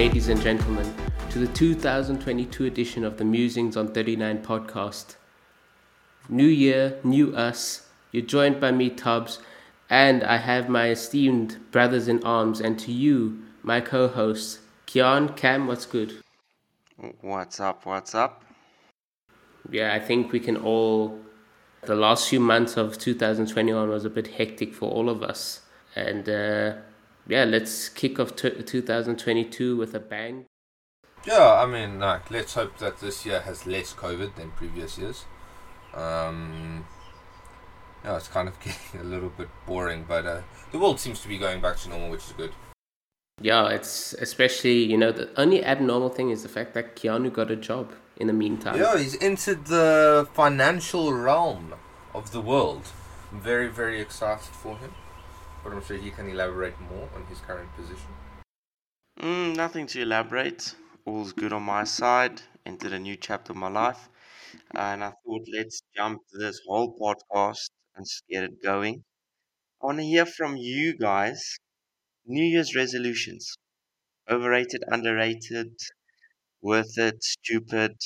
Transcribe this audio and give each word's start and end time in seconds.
ladies 0.00 0.30
and 0.30 0.40
gentlemen, 0.40 0.94
to 1.28 1.38
the 1.38 1.46
2022 1.48 2.64
edition 2.64 3.04
of 3.04 3.18
the 3.18 3.24
Musings 3.24 3.76
on 3.76 3.92
39 3.92 4.38
podcast. 4.38 5.16
New 6.26 6.46
year, 6.46 6.98
new 7.04 7.36
us. 7.36 7.86
You're 8.10 8.24
joined 8.24 8.62
by 8.62 8.70
me, 8.70 8.88
Tubbs, 8.88 9.40
and 9.90 10.24
I 10.24 10.38
have 10.38 10.70
my 10.70 10.88
esteemed 10.88 11.58
brothers 11.70 12.08
in 12.08 12.24
arms, 12.24 12.62
and 12.62 12.78
to 12.78 12.90
you, 12.90 13.42
my 13.62 13.82
co 13.82 14.08
hosts, 14.08 14.60
Kian, 14.86 15.36
Cam, 15.36 15.66
what's 15.66 15.84
good? 15.84 16.22
What's 17.20 17.60
up? 17.60 17.84
What's 17.84 18.14
up? 18.14 18.42
Yeah, 19.70 19.92
I 19.92 20.00
think 20.00 20.32
we 20.32 20.40
can 20.40 20.56
all. 20.56 21.20
The 21.82 21.94
last 21.94 22.26
few 22.30 22.40
months 22.40 22.78
of 22.78 22.96
2021 22.96 23.90
was 23.90 24.06
a 24.06 24.10
bit 24.10 24.28
hectic 24.28 24.72
for 24.72 24.90
all 24.90 25.10
of 25.10 25.22
us. 25.22 25.60
And 25.94 26.26
uh, 26.26 26.72
yeah, 27.30 27.44
let's 27.44 27.88
kick 27.88 28.18
off 28.18 28.34
t- 28.34 28.50
2022 28.50 29.76
with 29.76 29.94
a 29.94 30.00
bang. 30.00 30.46
Yeah, 31.24 31.62
I 31.62 31.66
mean, 31.66 32.00
like, 32.00 32.30
let's 32.30 32.54
hope 32.54 32.78
that 32.78 32.98
this 32.98 33.24
year 33.24 33.40
has 33.40 33.66
less 33.66 33.94
COVID 33.94 34.34
than 34.34 34.50
previous 34.50 34.98
years. 34.98 35.24
Um, 35.94 36.84
yeah, 38.04 38.16
it's 38.16 38.26
kind 38.26 38.48
of 38.48 38.58
getting 38.64 39.00
a 39.00 39.04
little 39.04 39.28
bit 39.28 39.48
boring, 39.64 40.04
but 40.08 40.26
uh, 40.26 40.40
the 40.72 40.78
world 40.78 40.98
seems 40.98 41.20
to 41.20 41.28
be 41.28 41.38
going 41.38 41.60
back 41.60 41.76
to 41.78 41.88
normal, 41.88 42.10
which 42.10 42.24
is 42.24 42.32
good. 42.32 42.52
Yeah, 43.40 43.68
it's 43.68 44.12
especially, 44.14 44.82
you 44.82 44.98
know, 44.98 45.12
the 45.12 45.30
only 45.40 45.64
abnormal 45.64 46.08
thing 46.08 46.30
is 46.30 46.42
the 46.42 46.48
fact 46.48 46.74
that 46.74 46.96
Keanu 46.96 47.32
got 47.32 47.50
a 47.50 47.56
job 47.56 47.92
in 48.16 48.26
the 48.26 48.32
meantime. 48.32 48.78
Yeah, 48.78 48.98
he's 48.98 49.20
entered 49.22 49.66
the 49.66 50.28
financial 50.34 51.12
realm 51.12 51.74
of 52.12 52.32
the 52.32 52.40
world. 52.40 52.88
I'm 53.30 53.40
very, 53.40 53.68
very 53.68 54.00
excited 54.00 54.52
for 54.52 54.76
him 54.78 54.92
but 55.62 55.72
I'm 55.72 55.82
sure 55.82 55.96
he 55.96 56.10
can 56.10 56.28
elaborate 56.28 56.78
more 56.80 57.08
on 57.14 57.24
his 57.26 57.40
current 57.40 57.70
position. 57.74 58.08
Mm, 59.20 59.54
nothing 59.54 59.86
to 59.86 60.02
elaborate. 60.02 60.74
All's 61.04 61.32
good 61.32 61.52
on 61.52 61.62
my 61.62 61.84
side. 61.84 62.42
Entered 62.66 62.92
a 62.92 62.98
new 62.98 63.16
chapter 63.16 63.52
of 63.52 63.56
my 63.56 63.68
life. 63.68 64.08
And 64.74 65.04
I 65.04 65.10
thought, 65.10 65.46
let's 65.52 65.82
jump 65.96 66.22
this 66.32 66.60
whole 66.66 66.98
podcast 66.98 67.70
and 67.94 68.04
get 68.28 68.42
it 68.44 68.62
going. 68.62 69.04
I 69.82 69.86
want 69.86 69.98
to 69.98 70.04
hear 70.04 70.26
from 70.26 70.56
you 70.56 70.96
guys 70.98 71.58
New 72.26 72.44
Year's 72.44 72.74
resolutions. 72.76 73.54
Overrated, 74.30 74.84
underrated, 74.88 75.78
worth 76.62 76.98
it, 76.98 77.22
stupid. 77.24 77.96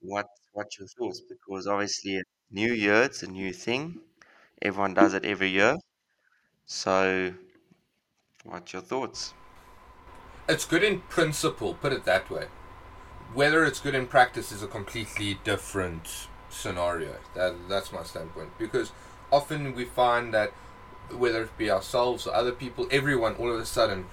What 0.00 0.26
what's 0.52 0.78
your 0.78 0.88
thoughts? 0.88 1.22
Because 1.26 1.66
obviously, 1.66 2.20
New 2.50 2.72
Year, 2.72 3.04
it's 3.04 3.22
a 3.22 3.26
new 3.30 3.52
thing. 3.52 4.02
Everyone 4.62 4.94
does 4.94 5.14
it 5.14 5.24
every 5.24 5.48
year. 5.50 5.76
So, 6.72 7.34
what's 8.44 8.72
your 8.72 8.82
thoughts? 8.82 9.34
It's 10.48 10.64
good 10.64 10.84
in 10.84 11.00
principle, 11.00 11.74
put 11.74 11.92
it 11.92 12.04
that 12.04 12.30
way. 12.30 12.46
Whether 13.34 13.64
it's 13.64 13.80
good 13.80 13.96
in 13.96 14.06
practice 14.06 14.52
is 14.52 14.62
a 14.62 14.68
completely 14.68 15.40
different 15.42 16.28
scenario. 16.48 17.16
That 17.34 17.56
that's 17.68 17.90
my 17.90 18.04
standpoint 18.04 18.56
because 18.56 18.92
often 19.32 19.74
we 19.74 19.84
find 19.84 20.32
that 20.32 20.52
whether 21.10 21.42
it 21.42 21.58
be 21.58 21.72
ourselves 21.72 22.24
or 22.28 22.36
other 22.36 22.52
people, 22.52 22.86
everyone 22.92 23.34
all 23.34 23.52
of 23.52 23.58
a 23.58 23.66
sudden 23.66 24.06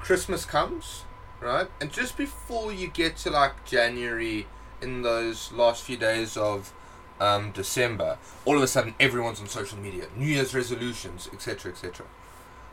Christmas 0.00 0.44
comes, 0.44 1.04
right? 1.40 1.68
And 1.80 1.92
just 1.92 2.16
before 2.16 2.72
you 2.72 2.88
get 2.88 3.16
to 3.18 3.30
like 3.30 3.64
January 3.64 4.48
in 4.80 5.02
those 5.02 5.52
last 5.52 5.84
few 5.84 5.96
days 5.96 6.36
of 6.36 6.72
um, 7.22 7.52
December, 7.52 8.18
all 8.44 8.56
of 8.56 8.62
a 8.62 8.66
sudden 8.66 8.94
everyone's 8.98 9.40
on 9.40 9.46
social 9.46 9.78
media, 9.78 10.06
New 10.16 10.26
Year's 10.26 10.54
resolutions, 10.54 11.28
etc., 11.32 11.70
etc. 11.70 12.04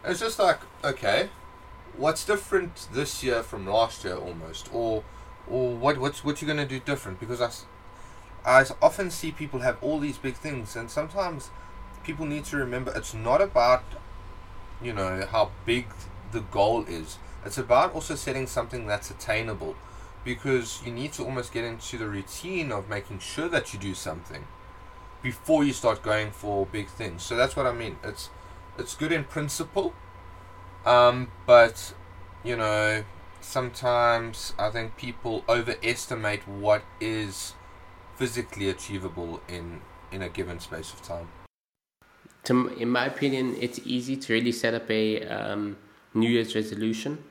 it's 0.04 0.20
just 0.20 0.40
like, 0.40 0.60
okay, 0.84 1.30
what's 1.96 2.26
different 2.26 2.88
this 2.92 3.24
year 3.24 3.44
from 3.44 3.68
last 3.68 4.04
year 4.04 4.16
almost, 4.16 4.74
or 4.74 5.04
or 5.48 5.76
what 5.76 6.00
what's 6.00 6.24
what 6.24 6.42
you're 6.42 6.48
gonna 6.48 6.68
do 6.68 6.80
different? 6.80 7.20
Because 7.20 7.42
I, 7.42 7.52
I 8.60 8.66
often 8.82 9.12
see 9.12 9.32
people 9.32 9.60
have 9.60 9.78
all 9.82 10.00
these 10.00 10.18
big 10.18 10.34
things, 10.34 10.76
and 10.76 10.90
sometimes 10.90 11.52
people 12.04 12.26
need 12.26 12.46
to 12.46 12.58
remember 12.58 12.92
it's 12.96 13.14
not 13.14 13.42
about, 13.42 13.84
you 14.82 14.94
know, 14.94 15.28
how 15.32 15.52
big 15.64 15.86
the 16.32 16.40
goal 16.40 16.86
is. 16.86 17.20
It's 17.46 17.60
about 17.60 17.94
also 17.94 18.16
setting 18.16 18.48
something 18.48 18.88
that's 18.88 19.12
attainable 19.12 19.76
because 20.24 20.82
you 20.86 20.92
need 20.92 21.14
to 21.14 21.24
almost 21.24 21.54
get 21.54 21.64
into 21.64 21.98
the 21.98 22.08
routine 22.08 22.72
of 22.72 22.90
making 22.90 23.20
sure 23.20 23.48
that 23.50 23.74
you 23.74 23.80
do 23.80 23.94
something 23.94 24.46
before 25.22 25.64
you 25.64 25.74
start 25.74 26.02
going 26.02 26.32
for 26.32 26.66
big 26.66 26.88
things. 26.88 27.24
So 27.24 27.36
that's 27.36 27.56
what 27.56 27.66
I 27.66 27.74
mean. 27.74 27.98
It's 28.04 28.30
it's 28.78 28.96
good 28.96 29.12
in 29.12 29.26
principle, 29.26 29.94
um, 30.86 31.32
but 31.46 31.94
you 32.44 32.56
know 32.56 33.04
sometimes 33.42 34.54
I 34.58 34.70
think 34.70 34.98
people 34.98 35.44
overestimate 35.48 36.48
what 36.48 36.84
is 37.00 37.54
physically 38.16 38.70
achievable 38.70 39.42
in 39.48 39.82
in 40.12 40.22
a 40.22 40.30
given 40.30 40.60
space 40.60 40.94
of 40.94 41.02
time. 41.02 41.28
To, 42.46 42.70
in 42.70 42.90
my 42.90 43.06
opinion, 43.06 43.56
it's 43.60 43.80
easy 43.86 44.16
to 44.16 44.34
really 44.34 44.54
set 44.54 44.74
up 44.74 44.90
a 44.90 45.28
um, 45.28 45.78
New 46.14 46.30
Year's 46.30 46.56
resolution 46.56 47.24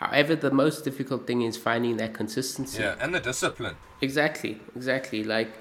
However, 0.00 0.34
the 0.34 0.50
most 0.50 0.82
difficult 0.82 1.26
thing 1.26 1.42
is 1.42 1.58
finding 1.58 1.98
that 1.98 2.14
consistency. 2.14 2.82
Yeah, 2.82 2.96
and 2.98 3.14
the 3.14 3.20
discipline. 3.20 3.76
Exactly, 4.00 4.58
exactly. 4.74 5.22
Like 5.22 5.52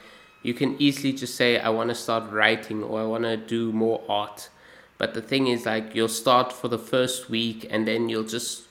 you 0.44 0.53
can 0.53 0.81
easily 0.81 1.11
just 1.11 1.35
say, 1.35 1.59
I 1.59 1.67
want 1.69 1.89
to 1.89 1.95
start 1.95 2.31
writing 2.31 2.81
or 2.81 3.01
I 3.01 3.03
want 3.03 3.25
to 3.25 3.35
do 3.35 3.73
more 3.73 4.01
art. 4.07 4.49
But 4.97 5.13
the 5.13 5.22
thing 5.22 5.47
is, 5.47 5.66
like, 5.66 5.94
you'll 5.94 6.07
start 6.07 6.53
for 6.53 6.69
the 6.69 6.78
first 6.78 7.29
week 7.29 7.67
and 7.69 7.85
then 7.85 8.09
you'll 8.09 8.23
just 8.23 8.63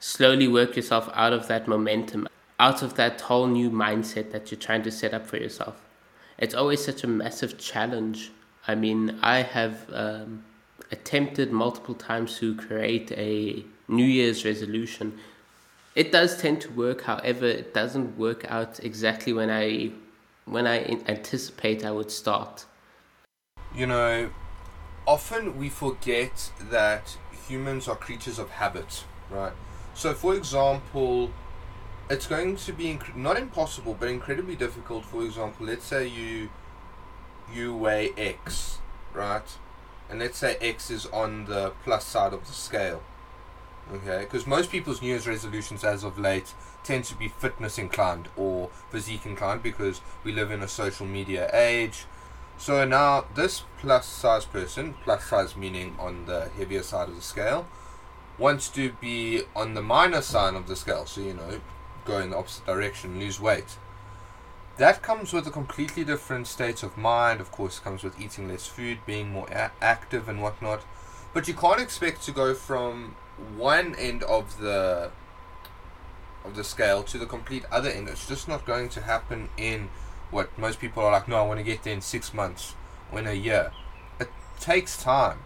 slowly 0.00 0.48
work 0.48 0.74
yourself 0.74 1.08
out 1.14 1.32
of 1.32 1.46
that 1.46 1.68
momentum, 1.68 2.28
out 2.58 2.82
of 2.82 2.94
that 2.94 3.20
whole 3.20 3.46
new 3.46 3.70
mindset 3.70 4.32
that 4.32 4.50
you're 4.50 4.58
trying 4.58 4.82
to 4.82 4.90
set 4.90 5.14
up 5.14 5.26
for 5.26 5.36
yourself. 5.36 5.76
It's 6.38 6.54
always 6.54 6.84
such 6.84 7.04
a 7.04 7.06
massive 7.06 7.58
challenge. 7.58 8.32
I 8.66 8.74
mean, 8.74 9.18
I 9.22 9.42
have 9.42 9.86
um, 9.92 10.44
attempted 10.90 11.52
multiple 11.52 11.94
times 11.94 12.38
to 12.38 12.56
create 12.56 13.12
a 13.12 13.64
New 13.88 14.04
Year's 14.04 14.44
resolution. 14.44 15.18
It 15.94 16.10
does 16.10 16.40
tend 16.40 16.60
to 16.62 16.70
work, 16.70 17.02
however, 17.02 17.46
it 17.46 17.74
doesn't 17.74 18.16
work 18.16 18.44
out 18.50 18.80
exactly 18.80 19.32
when 19.32 19.50
I 19.50 19.92
when 20.44 20.66
I 20.66 20.84
anticipate 21.06 21.84
I 21.84 21.90
would 21.90 22.10
start. 22.10 22.64
You 23.74 23.86
know, 23.86 24.30
often 25.06 25.58
we 25.58 25.68
forget 25.68 26.50
that 26.70 27.16
humans 27.46 27.88
are 27.88 27.96
creatures 27.96 28.38
of 28.38 28.50
habit, 28.50 29.04
right? 29.30 29.52
So, 29.94 30.14
for 30.14 30.34
example, 30.34 31.30
it's 32.08 32.26
going 32.26 32.56
to 32.56 32.72
be 32.72 32.84
inc- 32.84 33.14
not 33.14 33.36
impossible, 33.38 33.96
but 33.98 34.08
incredibly 34.08 34.56
difficult. 34.56 35.04
For 35.04 35.22
example, 35.22 35.66
let's 35.66 35.84
say 35.84 36.06
you 36.06 36.48
you 37.52 37.76
weigh 37.76 38.10
X, 38.16 38.78
right? 39.12 39.46
And 40.08 40.18
let's 40.18 40.38
say 40.38 40.56
X 40.60 40.90
is 40.90 41.06
on 41.06 41.44
the 41.46 41.72
plus 41.84 42.06
side 42.06 42.32
of 42.32 42.46
the 42.46 42.52
scale. 42.52 43.02
Okay, 43.92 44.20
because 44.20 44.46
most 44.46 44.70
people's 44.70 45.02
New 45.02 45.08
Year's 45.08 45.26
resolutions 45.26 45.84
as 45.84 46.02
of 46.02 46.18
late 46.18 46.54
tend 46.82 47.04
to 47.04 47.14
be 47.14 47.28
fitness 47.28 47.76
inclined 47.76 48.28
or 48.36 48.70
physique 48.90 49.26
inclined 49.26 49.62
because 49.62 50.00
we 50.24 50.32
live 50.32 50.50
in 50.50 50.62
a 50.62 50.68
social 50.68 51.04
media 51.04 51.50
age. 51.52 52.06
So 52.56 52.86
now 52.86 53.26
this 53.34 53.64
plus 53.78 54.06
size 54.06 54.46
person, 54.46 54.94
plus 55.04 55.24
size 55.26 55.56
meaning 55.56 55.94
on 55.98 56.24
the 56.24 56.48
heavier 56.56 56.82
side 56.82 57.10
of 57.10 57.16
the 57.16 57.22
scale, 57.22 57.66
wants 58.38 58.70
to 58.70 58.92
be 58.92 59.42
on 59.54 59.74
the 59.74 59.82
minor 59.82 60.22
side 60.22 60.54
of 60.54 60.68
the 60.68 60.76
scale. 60.76 61.04
So 61.04 61.20
you 61.20 61.34
know, 61.34 61.60
go 62.06 62.18
in 62.18 62.30
the 62.30 62.36
opposite 62.38 62.64
direction, 62.64 63.18
lose 63.18 63.40
weight. 63.40 63.76
That 64.78 65.02
comes 65.02 65.34
with 65.34 65.46
a 65.46 65.50
completely 65.50 66.02
different 66.02 66.46
state 66.46 66.82
of 66.82 66.96
mind. 66.96 67.42
Of 67.42 67.52
course, 67.52 67.78
comes 67.78 68.02
with 68.02 68.18
eating 68.18 68.48
less 68.48 68.66
food, 68.66 69.00
being 69.04 69.30
more 69.30 69.48
a- 69.48 69.72
active 69.82 70.30
and 70.30 70.40
whatnot. 70.40 70.82
But 71.34 71.46
you 71.46 71.52
can't 71.52 71.80
expect 71.80 72.22
to 72.22 72.32
go 72.32 72.54
from 72.54 73.16
one 73.56 73.94
end 73.96 74.22
of 74.24 74.58
the 74.58 75.10
of 76.44 76.56
the 76.56 76.64
scale 76.64 77.02
to 77.04 77.18
the 77.18 77.26
complete 77.26 77.64
other 77.70 77.88
end. 77.88 78.08
It's 78.08 78.26
just 78.26 78.48
not 78.48 78.66
going 78.66 78.88
to 78.90 79.00
happen 79.00 79.48
in 79.56 79.90
what 80.30 80.56
most 80.58 80.80
people 80.80 81.02
are 81.02 81.12
like. 81.12 81.28
No, 81.28 81.36
I 81.36 81.46
want 81.46 81.60
to 81.60 81.64
get 81.64 81.84
there 81.84 81.94
in 81.94 82.00
six 82.00 82.34
months 82.34 82.74
or 83.12 83.20
in 83.20 83.26
a 83.26 83.32
year. 83.32 83.72
It 84.18 84.28
takes 84.58 85.00
time. 85.00 85.38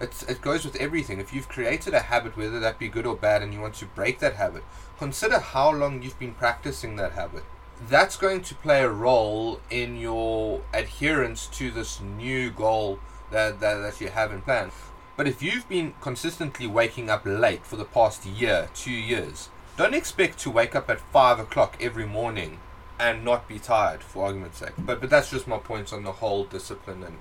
It's, 0.00 0.22
it 0.22 0.40
goes 0.40 0.64
with 0.64 0.76
everything. 0.76 1.20
If 1.20 1.34
you've 1.34 1.48
created 1.48 1.92
a 1.92 2.00
habit, 2.00 2.36
whether 2.36 2.58
that 2.58 2.78
be 2.78 2.88
good 2.88 3.06
or 3.06 3.14
bad, 3.14 3.42
and 3.42 3.52
you 3.52 3.60
want 3.60 3.74
to 3.74 3.86
break 3.86 4.18
that 4.20 4.34
habit, 4.34 4.64
consider 4.98 5.38
how 5.38 5.70
long 5.70 6.02
you've 6.02 6.18
been 6.18 6.34
practicing 6.34 6.96
that 6.96 7.12
habit. 7.12 7.44
That's 7.88 8.16
going 8.16 8.42
to 8.42 8.54
play 8.54 8.82
a 8.82 8.90
role 8.90 9.60
in 9.70 9.96
your 9.96 10.62
adherence 10.72 11.46
to 11.48 11.70
this 11.70 12.00
new 12.00 12.50
goal 12.50 12.98
that, 13.30 13.60
that, 13.60 13.74
that 13.74 14.00
you 14.00 14.08
have 14.08 14.32
in 14.32 14.40
plan. 14.40 14.70
But 15.20 15.28
if 15.28 15.42
you've 15.42 15.68
been 15.68 15.92
consistently 16.00 16.66
waking 16.66 17.10
up 17.10 17.26
late 17.26 17.66
for 17.66 17.76
the 17.76 17.84
past 17.84 18.24
year, 18.24 18.70
two 18.74 18.90
years, 18.90 19.50
don't 19.76 19.92
expect 19.92 20.38
to 20.38 20.50
wake 20.50 20.74
up 20.74 20.88
at 20.88 20.98
five 20.98 21.38
o'clock 21.38 21.76
every 21.78 22.06
morning 22.06 22.58
and 22.98 23.22
not 23.22 23.46
be 23.46 23.58
tired, 23.58 24.02
for 24.02 24.24
argument's 24.24 24.60
sake. 24.60 24.72
But 24.78 24.98
but 24.98 25.10
that's 25.10 25.30
just 25.30 25.46
my 25.46 25.58
points 25.58 25.92
on 25.92 26.04
the 26.04 26.12
whole 26.12 26.44
discipline 26.44 27.02
and. 27.02 27.18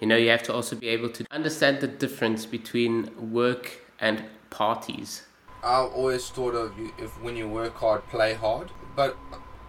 You 0.00 0.08
know, 0.08 0.16
you 0.16 0.28
have 0.30 0.42
to 0.42 0.52
also 0.52 0.74
be 0.74 0.88
able 0.88 1.08
to 1.10 1.24
understand 1.30 1.80
the 1.80 1.86
difference 1.86 2.46
between 2.46 3.12
work 3.32 3.78
and 4.00 4.24
parties. 4.50 5.22
I've 5.62 5.92
always 5.92 6.28
thought 6.28 6.56
of 6.56 6.76
you 6.76 6.90
if 6.98 7.12
when 7.22 7.36
you 7.36 7.46
work 7.48 7.76
hard, 7.76 8.08
play 8.08 8.34
hard. 8.34 8.72
But 8.96 9.14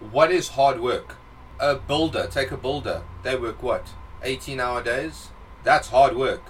what 0.00 0.32
is 0.32 0.48
hard 0.48 0.80
work? 0.80 1.14
A 1.60 1.76
builder, 1.76 2.26
take 2.28 2.50
a 2.50 2.56
builder. 2.56 3.02
They 3.22 3.36
work 3.36 3.62
what? 3.62 3.86
18 4.24 4.58
hour 4.58 4.82
days? 4.82 5.28
That's 5.62 5.90
hard 5.90 6.16
work. 6.16 6.42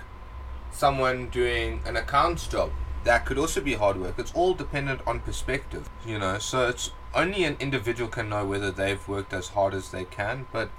Someone 0.72 1.28
doing 1.28 1.80
an 1.86 1.96
accounts 1.96 2.46
job, 2.46 2.70
that 3.04 3.24
could 3.24 3.38
also 3.38 3.60
be 3.60 3.74
hard 3.74 4.00
work. 4.00 4.18
It's 4.18 4.32
all 4.32 4.54
dependent 4.54 5.00
on 5.06 5.20
perspective, 5.20 5.88
you 6.06 6.18
know. 6.18 6.38
So 6.38 6.68
it's 6.68 6.90
only 7.14 7.44
an 7.44 7.56
individual 7.58 8.08
can 8.08 8.28
know 8.28 8.44
whether 8.44 8.70
they've 8.70 9.06
worked 9.08 9.32
as 9.32 9.48
hard 9.48 9.74
as 9.74 9.90
they 9.90 10.04
can, 10.04 10.46
but 10.52 10.70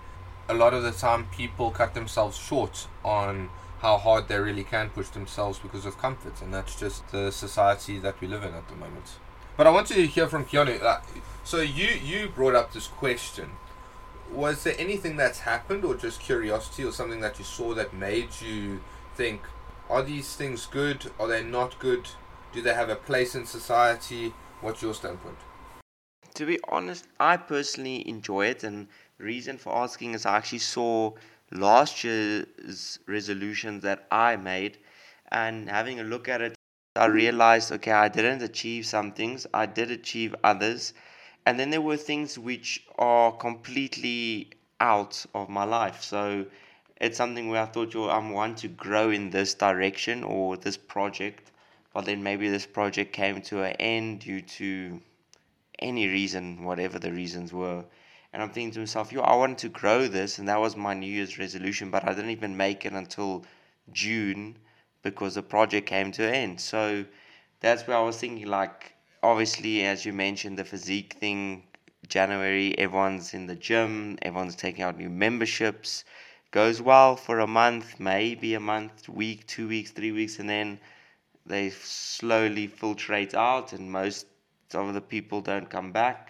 a 0.47 0.53
lot 0.53 0.73
of 0.73 0.83
the 0.83 0.91
time 0.91 1.27
people 1.31 1.71
cut 1.71 1.93
themselves 1.93 2.37
short 2.37 2.87
on 3.03 3.49
how 3.81 3.97
hard 3.97 4.27
they 4.27 4.37
really 4.37 4.63
can 4.63 4.89
push 4.89 5.07
themselves 5.09 5.59
because 5.59 5.85
of 5.85 5.97
comfort, 5.97 6.41
and 6.41 6.53
that's 6.53 6.75
just 6.75 7.07
the 7.11 7.31
society 7.31 7.97
that 7.99 8.19
we 8.19 8.27
live 8.27 8.43
in 8.43 8.53
at 8.53 8.67
the 8.67 8.75
moment. 8.75 9.17
But 9.55 9.67
I 9.67 9.71
want 9.71 9.87
to 9.87 10.05
hear 10.05 10.27
from 10.27 10.45
Keanu. 10.45 11.01
So 11.43 11.61
you 11.61 11.87
you 11.87 12.29
brought 12.29 12.55
up 12.55 12.73
this 12.73 12.87
question. 12.87 13.51
Was 14.31 14.63
there 14.63 14.75
anything 14.77 15.17
that's 15.17 15.39
happened, 15.39 15.83
or 15.83 15.95
just 15.95 16.19
curiosity, 16.19 16.83
or 16.83 16.91
something 16.91 17.21
that 17.21 17.39
you 17.39 17.45
saw 17.45 17.73
that 17.73 17.93
made 17.93 18.29
you 18.41 18.81
think, 19.15 19.41
are 19.89 20.03
these 20.03 20.35
things 20.35 20.65
good? 20.67 21.11
Are 21.19 21.27
they 21.27 21.43
not 21.43 21.79
good? 21.79 22.07
Do 22.53 22.61
they 22.61 22.73
have 22.73 22.89
a 22.89 22.95
place 22.95 23.35
in 23.35 23.45
society? 23.45 24.33
What's 24.61 24.81
your 24.81 24.93
standpoint? 24.93 25.37
To 26.35 26.45
be 26.45 26.59
honest, 26.69 27.07
I 27.19 27.37
personally 27.37 28.07
enjoy 28.07 28.45
it, 28.47 28.63
and 28.63 28.87
the 29.17 29.23
reason 29.23 29.57
for 29.57 29.75
asking 29.75 30.13
is 30.13 30.25
I 30.25 30.37
actually 30.37 30.59
saw 30.59 31.13
last 31.51 32.03
year's 32.03 32.99
resolutions 33.07 33.83
that 33.83 34.07
I 34.11 34.35
made, 34.35 34.77
and 35.31 35.69
having 35.69 35.99
a 35.99 36.03
look 36.03 36.29
at 36.29 36.41
it, 36.41 36.55
I 36.95 37.05
realized 37.05 37.71
okay, 37.71 37.91
I 37.91 38.09
didn't 38.09 38.43
achieve 38.43 38.85
some 38.85 39.11
things, 39.11 39.47
I 39.53 39.65
did 39.65 39.91
achieve 39.91 40.35
others, 40.43 40.93
and 41.45 41.59
then 41.59 41.71
there 41.71 41.81
were 41.81 41.97
things 41.97 42.37
which 42.37 42.85
are 42.97 43.31
completely 43.31 44.51
out 44.79 45.25
of 45.33 45.49
my 45.49 45.63
life. 45.63 46.03
So 46.03 46.45
it's 46.99 47.17
something 47.17 47.49
where 47.49 47.61
I 47.61 47.65
thought, 47.65 47.93
yo, 47.93 48.09
I'm 48.09 48.31
want 48.31 48.57
to 48.59 48.67
grow 48.67 49.09
in 49.09 49.29
this 49.29 49.53
direction 49.53 50.23
or 50.23 50.57
this 50.57 50.77
project, 50.77 51.51
but 51.93 52.05
then 52.05 52.21
maybe 52.21 52.49
this 52.49 52.65
project 52.65 53.13
came 53.13 53.41
to 53.43 53.63
an 53.63 53.73
end 53.79 54.19
due 54.21 54.41
to 54.41 55.01
any 55.79 56.07
reason, 56.07 56.63
whatever 56.63 56.99
the 56.99 57.11
reasons 57.11 57.53
were. 57.53 57.85
And 58.33 58.43
I'm 58.43 58.49
thinking 58.49 58.71
to 58.73 58.79
myself, 58.79 59.11
yo, 59.11 59.21
I 59.21 59.35
wanted 59.35 59.57
to 59.59 59.69
grow 59.69 60.07
this, 60.07 60.37
and 60.37 60.47
that 60.49 60.59
was 60.59 60.75
my 60.75 60.93
New 60.93 61.11
Year's 61.11 61.39
resolution, 61.39 61.89
but 61.89 62.07
I 62.07 62.13
didn't 62.13 62.31
even 62.31 62.55
make 62.55 62.85
it 62.85 62.93
until 62.93 63.45
June 63.91 64.57
because 65.01 65.35
the 65.35 65.41
project 65.41 65.87
came 65.87 66.11
to 66.11 66.27
an 66.27 66.33
end. 66.33 66.61
So 66.61 67.05
that's 67.61 67.87
where 67.87 67.97
I 67.97 68.01
was 68.01 68.17
thinking, 68.17 68.47
like, 68.47 68.93
obviously, 69.23 69.83
as 69.85 70.05
you 70.05 70.13
mentioned, 70.13 70.59
the 70.59 70.65
physique 70.65 71.13
thing, 71.19 71.63
January, 72.07 72.77
everyone's 72.77 73.33
in 73.33 73.47
the 73.47 73.55
gym, 73.55 74.17
everyone's 74.21 74.55
taking 74.55 74.83
out 74.83 74.97
new 74.97 75.09
memberships. 75.09 76.03
Goes 76.51 76.81
well 76.81 77.15
for 77.15 77.39
a 77.39 77.47
month, 77.47 77.99
maybe 77.99 78.53
a 78.55 78.59
month, 78.59 79.07
week, 79.07 79.45
two 79.47 79.67
weeks, 79.67 79.91
three 79.91 80.11
weeks, 80.11 80.39
and 80.39 80.49
then 80.49 80.79
they 81.45 81.69
slowly 81.69 82.67
filtrate 82.67 83.33
out, 83.33 83.73
and 83.73 83.91
most 83.91 84.25
of 84.73 84.93
the 84.93 85.01
people 85.01 85.41
don't 85.41 85.69
come 85.69 85.91
back 85.91 86.29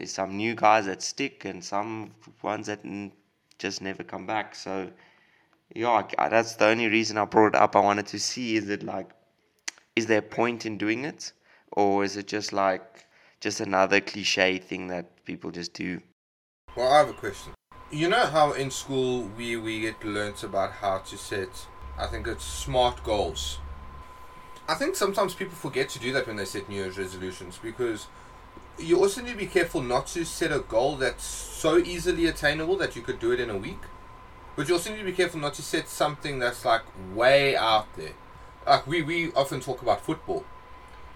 there's 0.00 0.14
some 0.14 0.34
new 0.34 0.54
guys 0.54 0.86
that 0.86 1.02
stick 1.02 1.44
and 1.44 1.62
some 1.62 2.10
ones 2.40 2.68
that 2.68 2.80
just 3.58 3.82
never 3.82 4.02
come 4.02 4.24
back. 4.24 4.54
So 4.54 4.90
yeah, 5.74 6.06
that's 6.16 6.54
the 6.54 6.68
only 6.68 6.88
reason 6.88 7.18
I 7.18 7.26
brought 7.26 7.48
it 7.48 7.54
up. 7.56 7.76
I 7.76 7.80
wanted 7.80 8.06
to 8.06 8.18
see 8.18 8.56
is 8.56 8.70
it 8.70 8.82
like, 8.82 9.10
is 9.94 10.06
there 10.06 10.20
a 10.20 10.22
point 10.22 10.64
in 10.64 10.78
doing 10.78 11.04
it, 11.04 11.32
or 11.72 12.02
is 12.02 12.16
it 12.16 12.28
just 12.28 12.54
like 12.54 13.04
just 13.40 13.60
another 13.60 14.00
cliche 14.00 14.56
thing 14.56 14.86
that 14.86 15.22
people 15.26 15.50
just 15.50 15.74
do? 15.74 16.00
Well, 16.74 16.90
I 16.90 16.98
have 17.00 17.10
a 17.10 17.12
question. 17.12 17.52
You 17.92 18.08
know 18.08 18.26
how 18.26 18.52
in 18.52 18.70
school 18.70 19.28
we 19.36 19.56
we 19.56 19.80
get 19.80 20.04
learnt 20.04 20.44
about 20.44 20.74
how 20.74 20.98
to 20.98 21.18
set, 21.18 21.66
I 21.98 22.06
think 22.06 22.28
it's 22.28 22.44
smart 22.44 23.02
goals. 23.02 23.58
I 24.68 24.74
think 24.74 24.94
sometimes 24.94 25.34
people 25.34 25.56
forget 25.56 25.88
to 25.88 25.98
do 25.98 26.12
that 26.12 26.28
when 26.28 26.36
they 26.36 26.44
set 26.44 26.68
New 26.68 26.76
Year's 26.76 26.96
resolutions 26.96 27.58
because 27.60 28.06
you 28.78 29.00
also 29.00 29.22
need 29.22 29.32
to 29.32 29.36
be 29.36 29.46
careful 29.46 29.82
not 29.82 30.06
to 30.08 30.24
set 30.24 30.52
a 30.52 30.60
goal 30.60 30.98
that's 30.98 31.24
so 31.24 31.78
easily 31.78 32.26
attainable 32.26 32.76
that 32.76 32.94
you 32.94 33.02
could 33.02 33.18
do 33.18 33.32
it 33.32 33.40
in 33.40 33.50
a 33.50 33.56
week. 33.56 33.82
But 34.54 34.68
you 34.68 34.74
also 34.74 34.90
need 34.90 34.98
to 34.98 35.04
be 35.04 35.12
careful 35.12 35.40
not 35.40 35.54
to 35.54 35.62
set 35.62 35.88
something 35.88 36.38
that's 36.38 36.64
like 36.64 36.82
way 37.12 37.56
out 37.56 37.88
there. 37.96 38.14
Like 38.68 38.86
we, 38.86 39.02
we 39.02 39.32
often 39.32 39.58
talk 39.58 39.82
about 39.82 40.04
football, 40.04 40.44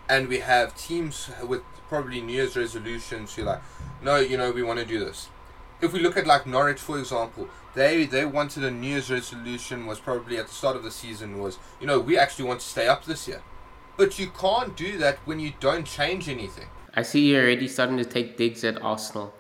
and 0.09 0.27
we 0.27 0.41
have 0.41 0.77
teams 0.77 1.31
with 1.47 1.63
probably 1.89 2.21
New 2.21 2.33
Year's 2.33 2.57
resolutions. 2.57 3.37
You're 3.37 3.47
like, 3.47 3.63
no, 4.03 4.17
you 4.17 4.37
know, 4.37 4.51
we 4.51 4.65
want 4.65 4.81
to 4.81 4.85
do 4.85 4.99
this. 4.99 5.29
If 5.81 5.93
we 5.93 6.01
look 6.01 6.17
at 6.17 6.27
like 6.27 6.47
Norwich, 6.47 6.81
for 6.81 6.99
example, 6.99 7.49
they 7.75 8.07
they 8.07 8.25
wanted 8.25 8.65
a 8.65 8.71
New 8.71 8.89
Year's 8.89 9.11
resolution 9.11 9.87
was 9.87 9.99
probably 9.99 10.39
at 10.39 10.49
the 10.49 10.55
start 10.55 10.77
of 10.77 10.83
the 10.83 10.91
season 10.91 11.39
was, 11.39 11.59
you 11.81 11.87
know, 11.87 12.01
we 12.01 12.17
actually 12.17 12.47
want 12.47 12.61
to 12.61 12.67
stay 12.67 12.87
up 12.87 13.05
this 13.05 13.29
year. 13.29 13.43
But 13.97 14.19
you 14.19 14.29
can't 14.29 14.77
do 14.77 14.99
that 14.99 15.19
when 15.25 15.39
you 15.39 15.53
don't 15.61 15.87
change 15.87 16.29
anything. 16.29 16.67
I 16.95 17.03
see 17.03 17.31
you're 17.31 17.43
already 17.43 17.69
starting 17.69 17.97
to 17.99 18.05
take 18.05 18.37
digs 18.37 18.65
at 18.65 18.81
Arsenal. 18.83 19.35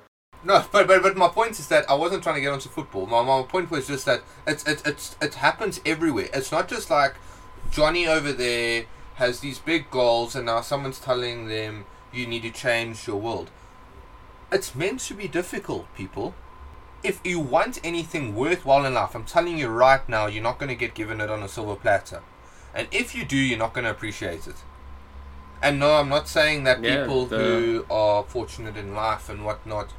No, 0.44 0.64
but, 0.70 0.86
but 0.86 1.02
but 1.02 1.16
my 1.16 1.28
point 1.28 1.58
is 1.58 1.68
that 1.68 1.88
I 1.88 1.94
wasn't 1.94 2.22
trying 2.22 2.34
to 2.36 2.40
get 2.42 2.52
onto 2.52 2.68
football. 2.68 3.06
My, 3.06 3.22
my 3.22 3.42
point 3.42 3.70
was 3.70 3.86
just 3.86 4.04
that 4.04 4.22
it's 4.46 4.66
it, 4.66 4.82
it's 4.84 5.16
it 5.22 5.34
happens 5.34 5.80
everywhere. 5.86 6.28
It's 6.34 6.52
not 6.52 6.68
just 6.68 6.90
like 6.90 7.14
Johnny 7.70 8.06
over 8.06 8.32
there 8.32 8.84
has 9.14 9.40
these 9.40 9.58
big 9.58 9.90
goals 9.90 10.34
and 10.34 10.46
now 10.46 10.60
someone's 10.60 10.98
telling 10.98 11.48
them 11.48 11.86
you 12.12 12.26
need 12.26 12.42
to 12.42 12.50
change 12.50 13.06
your 13.06 13.16
world. 13.16 13.50
It's 14.52 14.74
meant 14.74 15.00
to 15.00 15.14
be 15.14 15.28
difficult, 15.28 15.86
people. 15.94 16.34
If 17.02 17.20
you 17.24 17.38
want 17.38 17.80
anything 17.84 18.34
worthwhile 18.34 18.86
in 18.86 18.94
life, 18.94 19.14
I'm 19.14 19.24
telling 19.24 19.58
you 19.58 19.68
right 19.68 20.08
now, 20.08 20.26
you're 20.26 20.42
not 20.42 20.58
going 20.58 20.70
to 20.70 20.74
get 20.74 20.94
given 20.94 21.20
it 21.20 21.30
on 21.30 21.42
a 21.42 21.48
silver 21.48 21.76
platter. 21.76 22.22
And 22.74 22.88
if 22.90 23.14
you 23.14 23.24
do, 23.24 23.36
you're 23.36 23.58
not 23.58 23.74
going 23.74 23.84
to 23.84 23.90
appreciate 23.90 24.46
it. 24.46 24.56
And 25.62 25.78
no, 25.78 25.94
I'm 25.94 26.08
not 26.08 26.28
saying 26.28 26.64
that 26.64 26.82
yeah, 26.82 27.00
people 27.00 27.26
the... 27.26 27.38
who 27.38 27.86
are 27.90 28.22
fortunate 28.24 28.76
in 28.76 28.94
life 28.94 29.28
and 29.28 29.44
whatnot 29.44 29.92